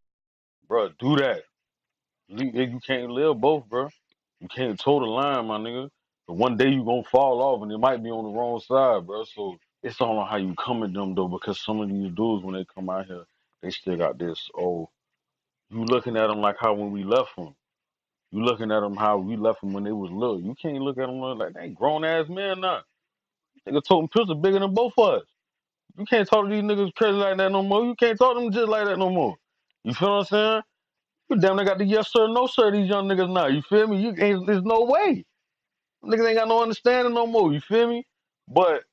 bro. 0.68 0.90
Do 0.98 1.16
that. 1.16 1.42
You, 2.28 2.50
you 2.52 2.80
can't 2.86 3.10
live 3.10 3.40
both, 3.40 3.68
bro. 3.68 3.88
You 4.40 4.48
can't 4.48 4.78
toe 4.78 5.00
the 5.00 5.06
line, 5.06 5.46
my 5.46 5.58
nigga. 5.58 5.90
But 6.26 6.34
one 6.34 6.56
day 6.56 6.68
you 6.70 6.84
gonna 6.84 7.04
fall 7.04 7.42
off, 7.42 7.62
and 7.62 7.72
it 7.72 7.78
might 7.78 8.02
be 8.02 8.10
on 8.10 8.24
the 8.24 8.38
wrong 8.38 8.60
side, 8.60 9.06
bro. 9.06 9.24
So 9.24 9.56
it's 9.82 10.00
all 10.00 10.18
on 10.18 10.28
how 10.28 10.36
you 10.38 10.54
come 10.56 10.82
at 10.84 10.92
them, 10.94 11.14
though, 11.14 11.28
because 11.28 11.60
some 11.62 11.80
of 11.80 11.88
these 11.88 12.12
dudes, 12.12 12.44
when 12.44 12.54
they 12.54 12.64
come 12.74 12.90
out 12.90 13.06
here, 13.06 13.24
they 13.62 13.70
still 13.70 13.96
got 13.96 14.18
this. 14.18 14.50
Oh, 14.58 14.90
you 15.70 15.84
looking 15.84 16.16
at 16.16 16.28
them 16.28 16.40
like 16.40 16.56
how 16.60 16.74
when 16.74 16.92
we 16.92 17.04
left 17.04 17.36
them. 17.36 17.54
You 18.32 18.44
looking 18.44 18.72
at 18.72 18.80
them 18.80 18.96
how 18.96 19.18
we 19.18 19.36
left 19.36 19.60
them 19.62 19.72
when 19.72 19.84
they 19.84 19.92
was 19.92 20.10
little. 20.10 20.40
You 20.40 20.54
can't 20.60 20.78
look 20.82 20.98
at 20.98 21.06
them 21.06 21.20
like 21.20 21.54
they 21.54 21.68
grown 21.70 22.04
ass 22.04 22.28
men 22.28 22.60
now. 22.60 22.82
Nigga 23.68 23.82
toting 23.86 24.08
pistol 24.08 24.34
bigger 24.36 24.60
than 24.60 24.74
both 24.74 24.94
of 24.98 25.22
us. 25.22 25.22
You 25.98 26.04
can't 26.06 26.28
talk 26.28 26.44
to 26.46 26.50
these 26.50 26.62
niggas 26.62 26.94
crazy 26.94 27.12
like 27.14 27.36
that 27.38 27.52
no 27.52 27.62
more. 27.62 27.84
You 27.84 27.94
can't 27.96 28.18
talk 28.18 28.36
to 28.36 28.40
them 28.40 28.52
just 28.52 28.68
like 28.68 28.86
that 28.86 28.98
no 28.98 29.10
more. 29.10 29.36
You 29.84 29.94
feel 29.94 30.10
what 30.10 30.18
I'm 30.18 30.24
saying? 30.26 30.62
You 31.30 31.36
damn 31.38 31.56
near 31.56 31.64
got 31.66 31.78
the 31.78 31.84
yes 31.84 32.12
sir, 32.12 32.28
no 32.28 32.46
sir, 32.46 32.70
these 32.72 32.88
young 32.88 33.08
niggas 33.08 33.32
now. 33.32 33.46
You 33.48 33.62
feel 33.62 33.88
me? 33.88 33.98
You 33.98 34.14
ain't 34.18 34.46
there's 34.46 34.62
no 34.62 34.84
way. 34.84 35.24
Niggas 36.04 36.28
ain't 36.28 36.38
got 36.38 36.48
no 36.48 36.62
understanding 36.62 37.14
no 37.14 37.26
more. 37.26 37.52
You 37.52 37.60
feel 37.60 37.88
me? 37.88 38.06
But 38.48 38.84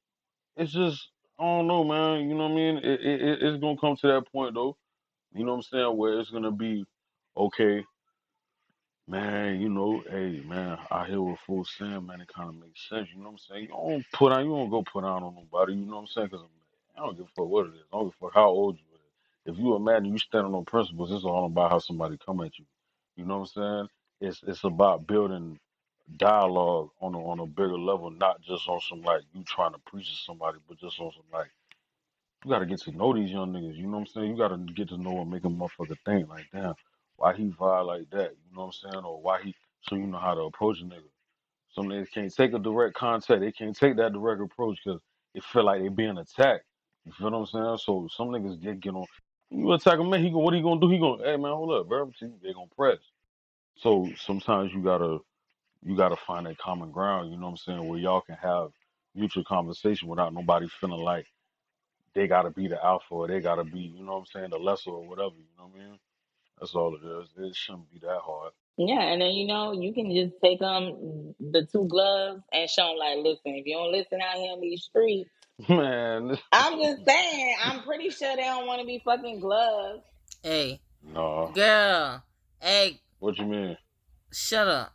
it's 0.57 0.73
just 0.73 1.09
I 1.39 1.43
don't 1.45 1.67
know, 1.67 1.83
man. 1.83 2.29
You 2.29 2.35
know 2.35 2.45
what 2.45 2.53
I 2.53 2.55
mean? 2.55 2.77
It, 2.79 3.01
it, 3.01 3.21
it- 3.23 3.43
it's 3.43 3.61
gonna 3.61 3.77
come 3.79 3.97
to 3.97 4.07
that 4.07 4.31
point 4.31 4.55
though. 4.55 4.77
You 5.33 5.45
know 5.45 5.51
what 5.53 5.57
I'm 5.57 5.63
saying? 5.63 5.97
Where 5.97 6.19
it's 6.19 6.31
gonna 6.31 6.51
be 6.51 6.85
okay. 7.37 7.83
Man, 9.07 9.59
you 9.59 9.67
know, 9.67 10.01
hey, 10.09 10.41
man, 10.47 10.77
I 10.89 11.05
hear 11.07 11.21
with 11.21 11.39
full 11.45 11.65
send, 11.65 12.07
man, 12.07 12.21
it 12.21 12.29
kind 12.33 12.47
of 12.47 12.55
makes 12.55 12.87
sense. 12.87 13.09
You 13.13 13.17
know 13.19 13.25
what 13.25 13.31
I'm 13.33 13.37
saying? 13.39 13.63
You 13.63 13.67
don't 13.69 14.05
put 14.13 14.31
on, 14.31 14.45
you 14.45 14.51
don't 14.51 14.69
go 14.69 14.81
put 14.81 15.03
on 15.03 15.23
on 15.23 15.35
nobody. 15.35 15.73
You 15.73 15.85
know 15.85 15.95
what 15.97 16.01
I'm 16.03 16.07
saying? 16.07 16.27
Because 16.31 16.45
I 16.97 17.01
don't 17.01 17.17
give 17.17 17.25
a 17.25 17.29
fuck 17.35 17.47
what 17.47 17.65
it 17.67 17.75
is. 17.75 17.83
I 17.91 17.97
don't 17.97 18.05
give 18.07 18.13
a 18.21 18.25
fuck 18.25 18.33
how 18.35 18.47
old 18.49 18.77
you 18.77 18.83
is. 18.95 19.53
If 19.57 19.59
you 19.61 19.75
imagine 19.75 20.05
you 20.13 20.17
standing 20.19 20.55
on 20.55 20.63
principles, 20.63 21.11
it's 21.11 21.25
all 21.25 21.45
about 21.45 21.71
how 21.71 21.79
somebody 21.79 22.17
come 22.25 22.39
at 22.41 22.57
you. 22.57 22.65
You 23.17 23.25
know 23.25 23.39
what 23.39 23.51
I'm 23.57 23.63
saying? 23.63 23.89
It's 24.21 24.41
it's 24.47 24.63
about 24.63 25.05
building 25.05 25.59
dialogue 26.17 26.89
on 26.99 27.13
a 27.13 27.19
on 27.19 27.39
a 27.39 27.45
bigger 27.45 27.77
level, 27.77 28.11
not 28.11 28.41
just 28.41 28.67
on 28.67 28.79
some 28.81 29.01
like 29.01 29.21
you 29.33 29.43
trying 29.43 29.73
to 29.73 29.79
preach 29.79 30.09
to 30.09 30.15
somebody, 30.25 30.57
but 30.67 30.79
just 30.79 30.99
on 30.99 31.11
some 31.11 31.23
like 31.33 31.49
you 32.43 32.51
gotta 32.51 32.65
get 32.65 32.81
to 32.81 32.91
know 32.91 33.13
these 33.13 33.31
young 33.31 33.53
niggas. 33.53 33.75
You 33.75 33.83
know 33.83 33.99
what 33.99 33.99
I'm 33.99 34.07
saying? 34.07 34.31
You 34.31 34.37
gotta 34.37 34.57
get 34.57 34.89
to 34.89 34.97
know 34.97 35.21
and 35.21 35.31
make 35.31 35.45
a 35.45 35.47
motherfucker 35.47 35.97
think 36.05 36.29
like, 36.29 36.47
damn, 36.51 36.73
why 37.17 37.33
he 37.33 37.49
vibe 37.49 37.85
like 37.85 38.09
that? 38.11 38.31
You 38.31 38.55
know 38.55 38.65
what 38.65 38.75
I'm 38.83 38.91
saying? 38.91 39.05
Or 39.05 39.21
why 39.21 39.41
he 39.43 39.55
so 39.81 39.95
you 39.95 40.07
know 40.07 40.17
how 40.17 40.33
to 40.33 40.41
approach 40.41 40.81
a 40.81 40.85
nigga. 40.85 41.09
Some 41.73 41.87
niggas 41.87 42.11
can't 42.11 42.33
take 42.33 42.53
a 42.53 42.59
direct 42.59 42.95
contact. 42.95 43.41
They 43.41 43.51
can't 43.51 43.75
take 43.75 43.95
that 43.97 44.13
direct 44.13 44.41
approach 44.41 44.79
because 44.83 44.99
they 45.33 45.39
feel 45.39 45.65
like 45.65 45.81
they 45.81 45.87
being 45.87 46.17
attacked. 46.17 46.65
You 47.05 47.11
feel 47.13 47.31
what 47.31 47.37
I'm 47.37 47.45
saying? 47.45 47.77
So 47.85 48.07
some 48.15 48.29
niggas 48.29 48.61
get 48.61 48.79
get 48.79 48.93
on. 48.93 49.05
You 49.49 49.71
attack 49.73 49.99
a 49.99 50.03
man, 50.03 50.23
he 50.23 50.29
go, 50.29 50.39
what 50.39 50.53
he 50.53 50.61
gonna 50.61 50.79
do? 50.79 50.89
He 50.89 50.97
gonna, 50.97 51.23
hey 51.23 51.37
man, 51.37 51.51
hold 51.51 51.71
up, 51.71 51.87
bro. 51.87 52.11
They 52.19 52.53
gonna 52.53 52.67
press. 52.75 52.99
So 53.77 54.09
sometimes 54.17 54.73
you 54.73 54.81
gotta 54.81 55.19
you 55.85 55.95
gotta 55.97 56.15
find 56.15 56.45
that 56.47 56.57
common 56.57 56.91
ground. 56.91 57.31
You 57.31 57.37
know 57.37 57.45
what 57.47 57.51
I'm 57.51 57.57
saying? 57.57 57.87
Where 57.87 57.99
y'all 57.99 58.21
can 58.21 58.35
have 58.35 58.71
mutual 59.15 59.43
conversation 59.43 60.07
without 60.07 60.33
nobody 60.33 60.67
feeling 60.79 61.01
like 61.01 61.27
they 62.15 62.27
gotta 62.27 62.49
be 62.51 62.67
the 62.67 62.83
alpha 62.83 63.05
or 63.13 63.27
they 63.27 63.39
gotta 63.41 63.63
be, 63.63 63.79
you 63.79 64.03
know 64.03 64.13
what 64.13 64.19
I'm 64.19 64.25
saying, 64.27 64.49
the 64.51 64.57
lesser 64.59 64.91
or 64.91 65.07
whatever. 65.07 65.35
You 65.37 65.45
know 65.57 65.65
what 65.71 65.81
I 65.81 65.85
mean? 65.85 65.99
That's 66.59 66.75
all 66.75 66.95
it 66.95 67.01
is. 67.05 67.29
It 67.37 67.55
shouldn't 67.55 67.91
be 67.91 67.99
that 67.99 68.19
hard. 68.23 68.53
Yeah, 68.77 69.01
and 69.01 69.21
then 69.21 69.31
you 69.31 69.47
know 69.47 69.73
you 69.73 69.93
can 69.93 70.13
just 70.15 70.33
take 70.43 70.59
them 70.59 71.35
the 71.39 71.67
two 71.71 71.85
gloves 71.87 72.41
and 72.51 72.69
show 72.69 72.87
them 72.87 72.97
like, 72.97 73.17
listen, 73.17 73.55
if 73.55 73.65
you 73.65 73.75
don't 73.75 73.91
listen 73.91 74.19
out 74.21 74.35
here 74.37 74.53
in 74.53 74.61
these 74.61 74.83
streets, 74.83 75.29
Man, 75.69 76.37
I'm 76.51 76.79
just 76.81 77.05
saying, 77.05 77.55
I'm 77.63 77.81
pretty 77.83 78.09
sure 78.09 78.35
they 78.35 78.43
don't 78.43 78.65
want 78.67 78.81
to 78.81 78.87
be 78.87 79.01
fucking 79.05 79.39
gloves. 79.39 80.01
Hey, 80.43 80.81
no. 81.03 81.51
girl. 81.53 82.23
Hey, 82.59 82.99
What 83.19 83.37
you 83.37 83.45
mean? 83.45 83.77
shut 84.31 84.67
up. 84.67 84.93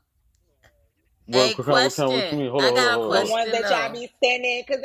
What, 1.26 1.48
Hey, 1.48 1.54
what, 1.56 1.66
kind, 1.66 1.82
what, 1.82 1.94
kind, 1.96 2.10
what 2.12 2.30
you 2.30 2.30
question. 2.30 2.38
mean? 2.38 2.50
Hold 2.50 2.62
I 2.62 2.68
on, 2.68 2.74
got 2.74 2.94
a 2.94 3.00
hold 3.00 3.06
on, 3.06 3.12
The 3.12 3.18
hold 3.18 3.30
ones 3.30 3.52
that 3.52 3.60
Question, 3.60 3.64
uh, 3.64 3.80
y'all 3.82 3.92
be 3.92 4.10
sending, 4.22 4.64
cause 4.64 4.76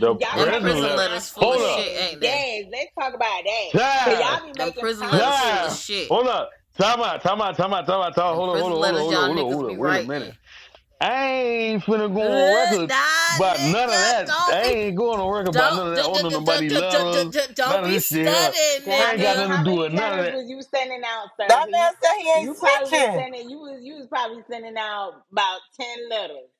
The 0.00 0.14
y'all 0.14 0.30
prison 0.34 0.62
prison 0.62 0.82
making 0.82 0.96
letters 0.96 1.28
full 1.30 1.52
of 1.54 1.60
up. 1.60 1.78
shit, 1.78 2.00
ain't 2.00 2.20
they? 2.20 2.26
Yes, 2.26 2.66
let's 2.72 2.94
talk 2.98 3.14
about 3.14 3.44
that. 3.44 3.70
Cause 4.04 4.18
Time. 4.18 4.20
y'all 4.20 4.46
be 4.46 4.52
Them 4.52 4.66
making 4.66 4.80
prison 4.80 5.10
letters 5.10 5.38
full 5.40 5.64
of 5.66 5.72
shit. 5.72 6.08
Hold 6.08 6.26
up. 6.28 6.50
Time 6.78 7.00
out, 7.00 7.22
time 7.22 7.40
out, 7.40 7.56
time 7.56 7.72
out, 7.74 7.86
time 7.86 8.00
out, 8.00 8.14
time 8.14 8.24
out. 8.26 8.34
Hold 8.36 8.50
on, 8.50 8.58
hold 8.60 8.72
on, 8.72 8.78
hold 8.78 8.94
on, 8.94 9.00
hold 9.00 9.14
on, 9.16 9.24
hold 9.24 9.38
on, 9.38 9.52
hold 9.52 9.66
on. 9.66 9.78
Wait 9.78 9.96
a 9.96 10.02
minute. 10.02 10.34
I 11.00 11.26
ain't 11.26 11.84
finna 11.84 12.12
go 12.12 12.22
on 12.22 12.54
record 12.54 12.90
Nah, 12.90 12.96
about 13.36 13.60
none 13.60 13.90
of 13.90 14.00
that. 14.00 14.26
don't 14.26 14.54
I 14.54 14.62
ain't 14.62 14.96
going 14.96 15.20
on 15.20 15.30
record 15.32 15.50
about 15.54 15.74
none 15.74 15.88
of 15.88 15.94
that. 15.96 16.02
Don't, 16.02 16.14
Owning 16.24 16.32
nobody 16.32 16.70
don't, 16.70 16.80
love. 16.80 17.34
none 17.66 17.84
of 17.84 17.90
be 17.90 17.96
this 17.96 18.08
shit. 18.08 18.26
I 19.00 19.12
ain't 19.12 19.22
got 19.22 19.36
nothing 19.38 19.58
to 19.58 19.64
do 19.64 19.76
with 19.76 19.92
none 19.92 20.12
of 20.18 20.24
that. 20.26 20.34
Was 20.34 20.50
you 20.50 20.62
sending 20.62 21.02
out, 21.04 21.28
sir? 21.38 21.46
That 21.48 21.66
man 21.70 21.92
you, 21.92 21.96
said 22.02 22.18
he 22.18 22.30
ain't 22.30 22.58
probably 22.58 22.88
snitching. 22.90 23.14
sending. 23.14 23.50
You 23.50 23.58
was 23.60 23.80
you 23.84 23.94
was 23.96 24.06
probably 24.08 24.42
sending 24.50 24.76
out 24.78 25.22
about 25.32 25.60
ten 25.80 26.08
letters, 26.10 26.50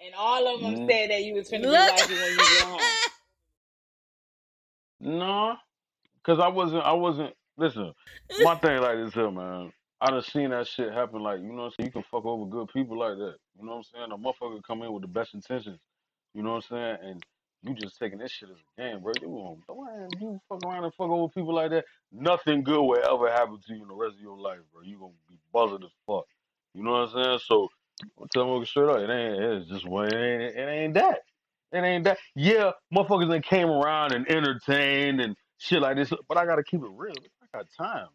and 0.00 0.14
all 0.16 0.46
of 0.54 0.60
them 0.62 0.74
Mm. 0.74 0.86
said 0.88 1.10
that 1.10 1.22
you 1.24 1.34
was 1.34 1.50
finna 1.50 1.62
be 1.62 1.68
Look. 1.68 1.88
wifey 1.90 2.14
when 2.14 2.32
you 2.32 2.38
get 2.38 2.64
home. 2.64 2.80
No, 5.00 5.56
cause 6.24 6.38
I 6.40 6.48
wasn't. 6.48 6.84
I 6.84 6.92
wasn't. 6.92 7.34
Listen, 7.58 7.92
my 8.40 8.56
thing 8.56 8.80
like 8.80 8.96
this 8.98 9.14
here, 9.14 9.30
man. 9.30 9.72
I 10.00 10.10
done 10.10 10.22
seen 10.22 10.50
that 10.50 10.66
shit 10.68 10.92
happen. 10.92 11.22
Like 11.22 11.40
you 11.40 11.48
know, 11.52 11.54
what 11.54 11.64
I'm 11.64 11.70
saying 11.72 11.86
you 11.88 11.92
can 11.92 12.04
fuck 12.10 12.24
over 12.24 12.46
good 12.46 12.68
people 12.72 12.98
like 12.98 13.16
that. 13.18 13.36
You 13.58 13.64
know 13.66 13.76
what 13.76 13.86
I'm 13.94 14.10
saying? 14.10 14.12
A 14.12 14.18
motherfucker 14.18 14.62
come 14.64 14.82
in 14.82 14.92
with 14.92 15.02
the 15.02 15.08
best 15.08 15.34
intentions. 15.34 15.80
You 16.34 16.42
know 16.42 16.54
what 16.54 16.64
I'm 16.70 16.76
saying? 16.76 16.98
And 17.02 17.26
you 17.62 17.74
just 17.74 17.98
taking 17.98 18.18
this 18.18 18.32
shit 18.32 18.50
as 18.50 18.56
a 18.56 18.80
game, 18.80 19.00
bro. 19.00 19.12
You 19.20 19.28
won't 19.28 19.60
and 19.68 20.14
you 20.20 20.40
fuck 20.48 20.64
around 20.64 20.84
and 20.84 20.94
fuck 20.94 21.08
over 21.08 21.28
people 21.28 21.54
like 21.54 21.70
that. 21.70 21.84
Nothing 22.12 22.62
good 22.62 22.82
will 22.82 22.98
ever 23.04 23.30
happen 23.30 23.58
to 23.66 23.74
you 23.74 23.82
in 23.82 23.88
the 23.88 23.94
rest 23.94 24.16
of 24.16 24.20
your 24.20 24.36
life, 24.36 24.58
bro. 24.72 24.82
You 24.82 24.98
gonna 24.98 25.12
be 25.28 25.38
buzzing 25.52 25.84
as 25.84 25.92
fuck. 26.06 26.26
You 26.74 26.82
know 26.84 26.92
what 26.92 27.10
I'm 27.10 27.24
saying? 27.24 27.38
So 27.46 27.68
I'm 28.20 28.28
telling 28.28 28.58
you 28.58 28.64
straight 28.66 28.88
up, 28.90 28.98
it 28.98 29.10
ain't. 29.10 29.42
It's 29.42 29.70
just 29.70 29.88
well, 29.88 30.04
it 30.04 30.14
ain't. 30.14 30.56
It 30.56 30.68
ain't 30.68 30.94
that. 30.94 31.20
It 31.72 31.78
ain't 31.78 32.04
that. 32.04 32.18
Yeah, 32.34 32.72
motherfuckers 32.94 33.30
that 33.30 33.44
came 33.44 33.68
around 33.68 34.12
and 34.12 34.28
entertained 34.30 35.20
and 35.20 35.36
shit 35.58 35.80
like 35.80 35.96
this, 35.96 36.12
but 36.28 36.36
I 36.36 36.44
gotta 36.46 36.64
keep 36.64 36.82
it 36.82 36.90
real. 36.90 37.14
I 37.42 37.58
got 37.58 37.66
time. 37.78 38.08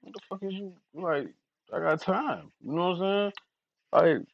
What 0.00 0.14
the 0.14 0.20
fuck 0.28 0.42
is 0.42 0.54
you 0.54 0.74
like? 0.94 1.28
I 1.72 1.80
got 1.80 2.00
time. 2.00 2.50
You 2.64 2.72
know 2.72 2.90
what 2.90 3.02
I'm 3.02 3.32
saying? 3.92 4.26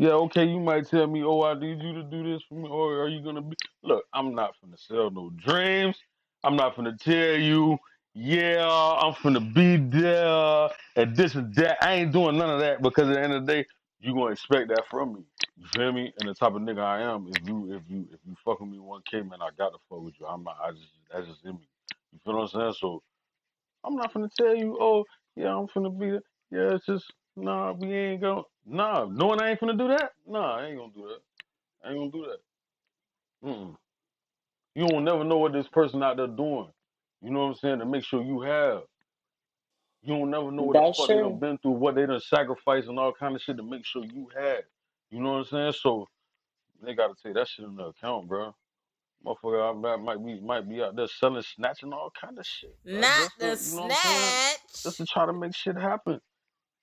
Yeah, 0.00 0.12
okay, 0.12 0.46
you 0.46 0.60
might 0.60 0.88
tell 0.88 1.06
me, 1.08 1.22
oh, 1.24 1.42
I 1.42 1.54
need 1.60 1.82
you 1.82 1.92
to 1.92 2.04
do 2.04 2.24
this 2.24 2.42
for 2.48 2.54
me, 2.54 2.70
or 2.70 3.02
are 3.02 3.08
you 3.08 3.22
gonna 3.22 3.42
be? 3.42 3.56
Look, 3.84 4.06
I'm 4.14 4.34
not 4.34 4.54
finna 4.56 4.78
sell 4.78 5.10
no 5.10 5.30
dreams. 5.36 5.98
I'm 6.44 6.56
not 6.56 6.76
finna 6.76 6.98
tell 6.98 7.36
you, 7.36 7.78
yeah, 8.14 8.66
I'm 9.02 9.14
finna 9.14 9.54
be 9.54 9.76
there 9.76 10.70
and 10.96 11.16
this 11.16 11.36
and 11.36 11.54
that. 11.56 11.78
I 11.84 11.94
ain't 11.96 12.12
doing 12.12 12.38
none 12.38 12.50
of 12.50 12.60
that 12.60 12.82
because 12.82 13.10
at 13.10 13.14
the 13.16 13.22
end 13.22 13.34
of 13.34 13.46
the 13.46 13.52
day, 13.52 13.66
you 14.00 14.14
gonna 14.14 14.32
expect 14.32 14.70
that 14.70 14.84
from 14.90 15.14
me. 15.14 15.20
You 15.58 15.66
feel 15.76 15.92
me? 15.92 16.14
And 16.20 16.30
the 16.30 16.34
type 16.34 16.54
of 16.54 16.62
nigga 16.62 16.80
I 16.82 17.02
am, 17.02 17.28
if 17.36 17.48
you 17.48 17.74
if 17.74 17.82
you 17.88 18.08
if 18.12 18.20
you 18.26 18.36
fuck 18.44 18.60
with 18.60 18.70
me 18.70 18.80
one 18.80 19.02
K, 19.10 19.22
man, 19.22 19.42
I 19.42 19.50
gotta 19.58 19.78
fuck 19.90 20.02
with 20.02 20.14
you. 20.20 20.26
I'm 20.26 20.44
not, 20.44 20.58
I 20.64 20.72
just 20.72 20.88
that's 21.14 21.28
just 21.28 21.44
in 21.46 21.52
me. 21.52 21.68
You 22.12 22.20
feel 22.24 22.36
what 22.36 22.42
I'm 22.54 22.60
saying? 22.60 22.74
So 22.80 23.02
I'm 23.84 23.96
not 23.96 24.12
finna 24.12 24.30
tell 24.34 24.54
you, 24.56 24.78
oh, 24.80 25.04
yeah, 25.36 25.56
I'm 25.56 25.68
finna 25.68 25.96
be 25.98 26.10
there. 26.10 26.22
Yeah, 26.50 26.74
it's 26.76 26.86
just, 26.86 27.12
nah, 27.36 27.72
we 27.72 27.92
ain't 27.94 28.22
gonna, 28.22 28.42
nah, 28.66 29.06
knowing 29.06 29.40
I 29.40 29.50
ain't 29.50 29.60
finna 29.60 29.78
do 29.78 29.88
that? 29.88 30.12
Nah, 30.26 30.56
I 30.58 30.66
ain't 30.66 30.78
gonna 30.78 30.92
do 30.94 31.08
that. 31.08 31.20
I 31.84 31.90
ain't 31.92 31.98
gonna 31.98 32.24
do 32.24 32.30
that. 32.30 32.54
Mm-mm. 33.48 33.76
You 34.74 34.88
don't 34.88 35.04
never 35.04 35.24
know 35.24 35.38
what 35.38 35.52
this 35.54 35.68
person 35.68 36.02
out 36.02 36.18
there 36.18 36.28
doing. 36.28 36.70
You 37.22 37.30
know 37.30 37.40
what 37.40 37.46
I'm 37.48 37.54
saying? 37.56 37.80
To 37.80 37.86
make 37.86 38.04
sure 38.04 38.22
you 38.22 38.42
have. 38.42 38.82
You 40.02 40.14
don't 40.16 40.30
never 40.30 40.50
know 40.52 40.64
what 40.64 40.78
the 40.78 40.82
That's 40.82 40.96
fuck 40.96 41.10
they 41.10 41.20
done 41.20 41.34
true. 41.34 41.40
been 41.40 41.58
through, 41.58 41.72
what 41.72 41.96
they 41.96 42.06
done 42.06 42.20
sacrificed 42.20 42.88
and 42.88 42.98
all 42.98 43.12
kind 43.12 43.36
of 43.36 43.42
shit 43.42 43.56
to 43.58 43.62
make 43.62 43.84
sure 43.86 44.04
you 44.04 44.28
had. 44.36 44.64
You 45.10 45.20
know 45.20 45.32
what 45.32 45.38
I'm 45.40 45.44
saying? 45.46 45.72
So 45.80 46.06
they 46.82 46.94
gotta 46.94 47.14
take 47.22 47.34
that 47.34 47.48
shit 47.48 47.66
into 47.66 47.84
account, 47.84 48.28
bro. 48.28 48.54
Motherfucker 49.24 49.62
out 49.70 49.82
there 49.82 49.98
might 49.98 50.24
be 50.24 50.40
might 50.40 50.68
be 50.68 50.82
out 50.82 50.96
there 50.96 51.08
selling, 51.08 51.42
snatching 51.42 51.92
all 51.92 52.12
kind 52.20 52.38
of 52.38 52.46
shit. 52.46 52.76
bro, 52.84 53.02
Not 53.02 53.16
just 53.16 53.38
the 53.40 53.56
to- 53.58 53.60
you 53.64 53.72
know 53.72 53.82
what 53.82 53.88
I'm 53.90 53.96
saying? 53.96 54.36
snatch. 54.36 54.84
just 54.84 54.98
to 54.98 55.06
try 55.06 55.26
to 55.26 55.32
make 55.32 55.54
shit 55.54 55.76
happen. 55.76 56.20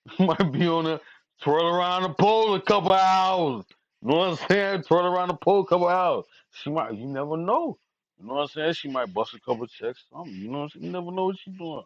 Might 0.18 0.52
be 0.52 0.66
on 0.66 0.86
a 0.86 1.00
twirl 1.42 1.66
around 1.66 2.02
the 2.02 2.10
pole 2.10 2.54
a 2.54 2.60
couple 2.60 2.92
hours. 2.92 3.64
You 4.02 4.08
know 4.08 4.16
what 4.16 4.28
I'm 4.28 4.48
saying? 4.48 4.82
Twirl 4.82 5.06
around 5.06 5.28
the 5.28 5.34
pole 5.34 5.60
a 5.60 5.66
couple 5.66 5.88
hours. 5.88 6.24
She 6.52 6.70
might, 6.70 6.94
you 6.94 7.06
never 7.06 7.36
know. 7.36 7.78
You 8.20 8.26
know 8.26 8.34
what 8.34 8.42
I'm 8.42 8.48
saying? 8.48 8.72
She 8.74 8.88
might 8.88 9.12
bust 9.12 9.34
a 9.34 9.40
couple 9.40 9.66
checks. 9.66 10.04
Something. 10.12 10.34
You 10.34 10.48
know 10.48 10.58
what 10.58 10.64
I'm 10.64 10.70
saying? 10.70 10.84
You 10.86 10.92
never 10.92 11.12
know 11.12 11.26
what 11.26 11.36
she's 11.38 11.54
doing. 11.54 11.84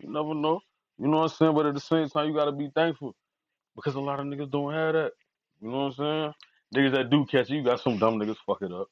You 0.00 0.10
never 0.10 0.34
know. 0.34 0.60
You 0.98 1.08
know 1.08 1.18
what 1.18 1.32
I'm 1.32 1.36
saying? 1.36 1.54
But 1.54 1.66
at 1.66 1.74
the 1.74 1.80
same 1.80 2.08
time, 2.08 2.28
you 2.28 2.34
gotta 2.34 2.52
be 2.52 2.70
thankful 2.74 3.14
because 3.74 3.94
a 3.94 4.00
lot 4.00 4.20
of 4.20 4.26
niggas 4.26 4.50
don't 4.50 4.72
have 4.72 4.94
that. 4.94 5.12
You 5.60 5.70
know 5.70 5.86
what 5.86 5.98
I'm 5.98 6.32
saying? 6.32 6.34
Niggas 6.74 6.92
that 6.92 7.10
do 7.10 7.24
catch 7.26 7.50
it, 7.50 7.54
you 7.54 7.62
got 7.62 7.80
some 7.80 7.98
dumb 7.98 8.18
niggas 8.18 8.36
fuck 8.46 8.62
it 8.62 8.72
up. 8.72 8.88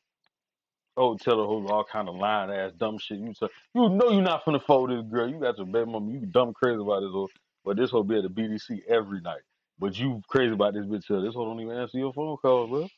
Oh, 0.97 1.17
tell 1.17 1.39
her 1.39 1.45
whole 1.45 1.67
all 1.73 1.85
kind 1.85 2.09
of 2.09 2.17
lying 2.17 2.51
ass 2.51 2.73
dumb 2.77 2.99
shit. 2.99 3.19
You 3.19 3.33
tell, 3.33 3.49
you 3.75 3.89
know 3.89 4.11
you're 4.11 4.23
not 4.23 4.45
finna 4.45 4.61
with 4.83 4.91
this 4.99 5.11
girl. 5.11 5.29
You 5.29 5.41
got 5.41 5.57
your 5.57 5.67
baby 5.67 5.91
mama. 5.91 6.13
You 6.13 6.27
dumb 6.27 6.53
crazy 6.53 6.81
about 6.81 7.01
this 7.01 7.11
hoe, 7.11 7.29
but 7.65 7.77
this 7.77 7.91
hoe 7.91 8.03
be 8.03 8.17
at 8.17 8.23
the 8.23 8.29
BDC 8.29 8.83
every 8.89 9.21
night. 9.21 9.43
But 9.79 9.99
you 9.99 10.23
crazy 10.29 10.53
about 10.53 10.75
this 10.75 10.85
bitch 10.87 11.05
here. 11.07 11.23
This 11.23 11.35
hoe 11.35 11.45
don't 11.45 11.61
even 11.61 11.77
answer 11.77 11.99
your 11.99 12.13
phone 12.13 12.37
calls, 12.39 12.71
bro. 12.71 12.89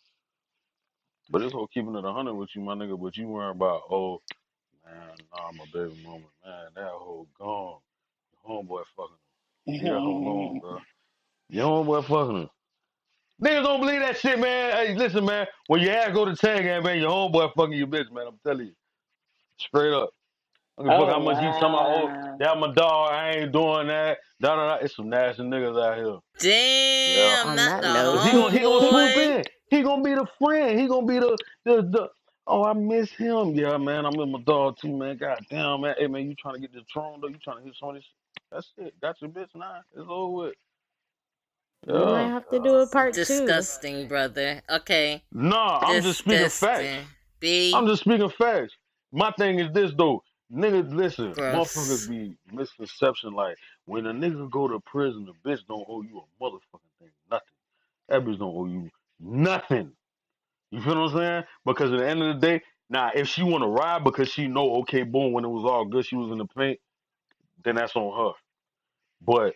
But 1.30 1.40
this 1.40 1.52
whole 1.52 1.66
keeping 1.68 1.94
it 1.94 2.04
a 2.04 2.12
hundred 2.12 2.34
with 2.34 2.50
you, 2.54 2.62
my 2.62 2.74
nigga. 2.74 3.00
But 3.00 3.16
you 3.16 3.28
worrying 3.28 3.52
about, 3.52 3.82
oh 3.90 4.20
man, 4.84 4.94
nah, 5.32 5.52
my 5.52 5.64
baby 5.72 6.00
mama, 6.04 6.24
man, 6.44 6.66
that 6.74 6.90
whole 6.90 7.26
gone. 7.38 7.78
Your 8.32 8.62
homeboy 8.62 8.82
fucking 8.96 9.16
her. 9.66 9.72
Leave 9.72 9.82
that 9.82 10.60
bro. 10.60 10.78
Your 11.48 11.66
homeboy 11.66 12.04
fucking 12.04 12.42
her. 12.42 12.50
Niggas 13.42 13.62
don't 13.64 13.80
believe 13.80 14.00
that 14.00 14.18
shit, 14.18 14.38
man. 14.38 14.72
Hey, 14.72 14.94
listen, 14.94 15.24
man. 15.24 15.46
When 15.66 15.80
your 15.80 15.92
ass 15.92 16.12
go 16.12 16.24
to 16.24 16.36
tag, 16.36 16.64
man, 16.84 16.98
your 16.98 17.10
homeboy 17.10 17.54
fucking 17.54 17.72
your 17.72 17.86
bitch, 17.86 18.10
man. 18.12 18.26
I'm 18.28 18.38
telling 18.46 18.66
you. 18.66 18.74
Straight 19.58 19.92
up. 19.92 20.10
I 20.88 20.92
don't 20.94 21.00
give 21.00 21.02
a 21.02 21.06
fuck 21.06 21.08
Oh 21.08 21.14
how 21.14 21.20
much 21.20 21.38
he's 21.38 21.58
talking 21.58 21.74
about, 21.74 21.88
oh, 21.88 22.10
wow. 22.10 22.38
that 22.38 22.58
my 22.58 22.72
dog, 22.74 23.12
I 23.12 23.30
ain't 23.38 23.52
doing 23.52 23.88
that. 23.88 24.18
Da, 24.40 24.56
da, 24.56 24.68
da. 24.78 24.84
It's 24.84 24.96
some 24.96 25.10
nasty 25.10 25.42
niggas 25.42 25.82
out 25.82 25.98
here. 25.98 26.18
Damn, 26.38 27.38
On 27.44 27.56
not 27.56 27.66
that 27.66 27.82
the 27.82 27.88
note. 27.88 28.12
Cause 28.12 28.24
he 28.24 28.32
gonna 28.32 28.52
he 28.52 28.60
gonna 28.60 28.82
swoop 28.82 29.16
homeboy. 29.16 29.18
in. 29.18 29.46
He 29.70 29.82
gonna 29.82 30.02
be 30.02 30.14
the 30.14 30.26
friend. 30.38 30.78
He 30.80 30.88
gonna 30.88 31.06
be 31.06 31.18
the 31.18 31.38
the, 31.64 31.82
the 31.82 32.08
oh 32.46 32.64
I 32.64 32.74
miss 32.74 33.10
him. 33.12 33.54
Yeah, 33.54 33.76
man, 33.78 34.06
I 34.06 34.10
miss 34.10 34.28
my 34.28 34.40
dog 34.46 34.78
too, 34.80 34.96
man. 34.96 35.18
God 35.18 35.38
damn 35.50 35.82
man. 35.82 35.94
Hey 35.98 36.08
man, 36.08 36.28
you 36.28 36.34
trying 36.36 36.54
to 36.56 36.60
get 36.60 36.72
this 36.72 36.84
throne 36.92 37.20
though, 37.20 37.28
you 37.28 37.38
trying 37.44 37.58
to 37.58 37.64
hit 37.64 37.76
some 37.78 37.90
of 37.90 37.94
this 37.96 38.06
That's 38.52 38.72
it. 38.78 39.00
Got 39.00 39.20
your 39.22 39.30
bitch 39.30 39.48
now. 39.54 39.80
It's 39.96 40.06
over 40.08 40.32
with. 40.32 40.54
We 41.92 42.06
might 42.06 42.24
Yeah. 42.24 42.28
have 42.28 42.48
to 42.50 42.60
do 42.60 42.76
a 42.76 42.86
part 42.86 43.14
two. 43.14 43.14
Disgusting, 43.16 44.08
brother. 44.08 44.62
Okay. 44.70 45.22
Nah, 45.32 45.90
I'm 45.90 46.02
just 46.02 46.20
speaking 46.20 46.50
facts. 46.50 46.80
Disgusting. 46.84 47.06
B. 47.40 47.72
I'm 47.74 47.86
just 47.86 48.02
speaking 48.02 48.30
facts. 48.30 48.74
My 49.12 49.32
thing 49.38 49.58
is 49.60 49.72
this 49.74 49.92
though. 49.96 50.22
Niggas, 50.54 50.94
listen, 50.94 51.36
motherfuckers 51.48 52.06
be 52.06 52.36
misconception 52.52 53.32
like 53.32 53.56
when 53.86 54.06
a 54.06 54.12
nigga 54.12 54.50
go 54.50 54.68
to 54.68 54.80
prison, 54.80 55.26
the 55.26 55.50
bitch 55.50 55.60
don't 55.68 55.86
owe 55.88 56.02
you 56.02 56.20
a 56.20 56.44
motherfucking 56.44 56.92
thing, 57.00 57.10
nothing. 57.30 57.46
That 58.08 58.24
bitch 58.24 58.38
don't 58.38 58.56
owe 58.56 58.66
you 58.66 58.90
nothing. 59.20 59.92
You 60.70 60.82
feel 60.82 61.00
what 61.00 61.12
I'm 61.12 61.16
saying? 61.16 61.44
Because 61.64 61.92
at 61.92 61.98
the 61.98 62.08
end 62.08 62.22
of 62.22 62.40
the 62.40 62.46
day, 62.46 62.62
now 62.90 63.10
if 63.14 63.28
she 63.28 63.42
want 63.42 63.64
to 63.64 63.68
ride 63.68 64.04
because 64.04 64.28
she 64.28 64.48
know, 64.48 64.76
okay, 64.82 65.02
boom, 65.04 65.32
when 65.32 65.44
it 65.44 65.48
was 65.48 65.64
all 65.64 65.84
good, 65.86 66.06
she 66.06 66.16
was 66.16 66.30
in 66.32 66.38
the 66.38 66.46
paint, 66.46 66.80
then 67.64 67.76
that's 67.76 67.96
on 67.96 68.26
her. 68.26 68.34
But 69.22 69.54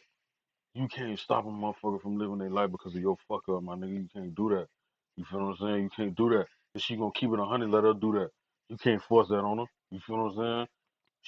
you 0.75 0.89
can't 0.89 1.19
stop 1.19 1.47
a 1.47 1.49
motherfucker 1.49 2.01
from 2.03 2.19
living 2.19 2.39
their 2.39 2.51
life 2.51 2.71
because 2.71 2.95
of 2.95 3.01
your 3.01 3.17
fuck 3.29 3.43
up, 3.49 3.63
my 3.63 3.75
nigga. 3.77 3.95
You 3.95 4.09
can't 4.15 4.35
do 4.35 4.51
that. 4.51 4.69
You 5.17 5.25
feel 5.25 5.41
what 5.41 5.57
I'm 5.61 5.69
saying? 5.69 5.83
You 5.85 5.91
can't 5.97 6.17
do 6.17 6.31
that. 6.31 6.47
If 6.75 6.83
she 6.83 6.97
gonna 6.97 7.11
keep 7.15 7.31
it 7.33 7.41
a 7.41 7.45
hundred, 7.45 7.71
let 7.71 7.85
her 7.85 7.95
do 7.95 8.13
that. 8.13 8.31
You 8.69 8.77
can't 8.79 9.03
force 9.03 9.29
that 9.29 9.39
on 9.39 9.59
her. 9.59 9.65
You 9.91 10.01
feel 10.07 10.17
what 10.19 10.33
I'm 10.33 10.37
saying? 10.37 10.67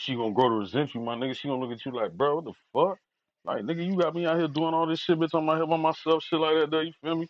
She 0.00 0.14
gonna 0.14 0.32
grow 0.32 0.48
to 0.48 0.54
resent 0.54 0.94
you, 0.94 1.00
my 1.00 1.16
nigga. 1.16 1.36
She 1.36 1.48
gonna 1.48 1.60
look 1.60 1.72
at 1.72 1.84
you 1.84 1.90
like, 1.90 2.12
bro, 2.12 2.36
what 2.36 2.44
the 2.44 2.52
fuck? 2.72 2.98
Like, 3.44 3.64
nigga, 3.64 3.84
you 3.84 3.96
got 3.96 4.14
me 4.14 4.26
out 4.26 4.38
here 4.38 4.46
doing 4.46 4.72
all 4.72 4.86
this 4.86 5.00
shit, 5.00 5.18
bitch. 5.18 5.30
I'm 5.34 5.50
out 5.50 5.56
here 5.56 5.66
by 5.66 5.76
myself, 5.76 6.22
shit 6.22 6.38
like 6.38 6.54
that. 6.54 6.70
There, 6.70 6.84
you 6.84 6.92
feel 7.02 7.16
me? 7.16 7.26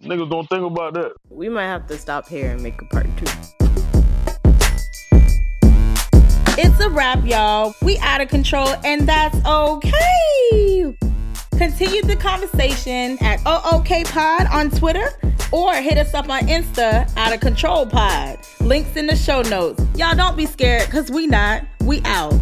Niggas 0.00 0.30
don't 0.30 0.48
think 0.48 0.64
about 0.64 0.94
that. 0.94 1.12
We 1.28 1.50
might 1.50 1.66
have 1.66 1.86
to 1.88 1.98
stop 1.98 2.26
here 2.26 2.52
and 2.52 2.62
make 2.62 2.80
a 2.80 2.86
part 2.86 3.04
two. 3.18 3.26
It's 6.58 6.80
a 6.80 6.88
wrap, 6.88 7.22
y'all. 7.26 7.74
We 7.82 7.98
out 7.98 8.22
of 8.22 8.28
control, 8.28 8.68
and 8.82 9.06
that's 9.06 9.36
okay. 9.44 10.75
Continue 11.58 12.02
the 12.02 12.16
conversation 12.16 13.16
at 13.22 13.40
OOK 13.46 14.06
Pod 14.08 14.46
on 14.52 14.70
Twitter 14.70 15.08
or 15.50 15.74
hit 15.74 15.96
us 15.96 16.12
up 16.12 16.28
on 16.28 16.42
Insta, 16.42 17.10
Out 17.16 17.32
of 17.32 17.40
Kontrol 17.40 17.90
Pod. 17.90 18.38
Links 18.60 18.94
in 18.96 19.06
the 19.06 19.16
show 19.16 19.40
notes. 19.40 19.82
Y'all 19.94 20.14
don't 20.14 20.36
be 20.36 20.44
scared, 20.44 20.84
because 20.84 21.10
we 21.10 21.26
not. 21.26 21.62
We 21.80 22.02
out. 22.04 22.34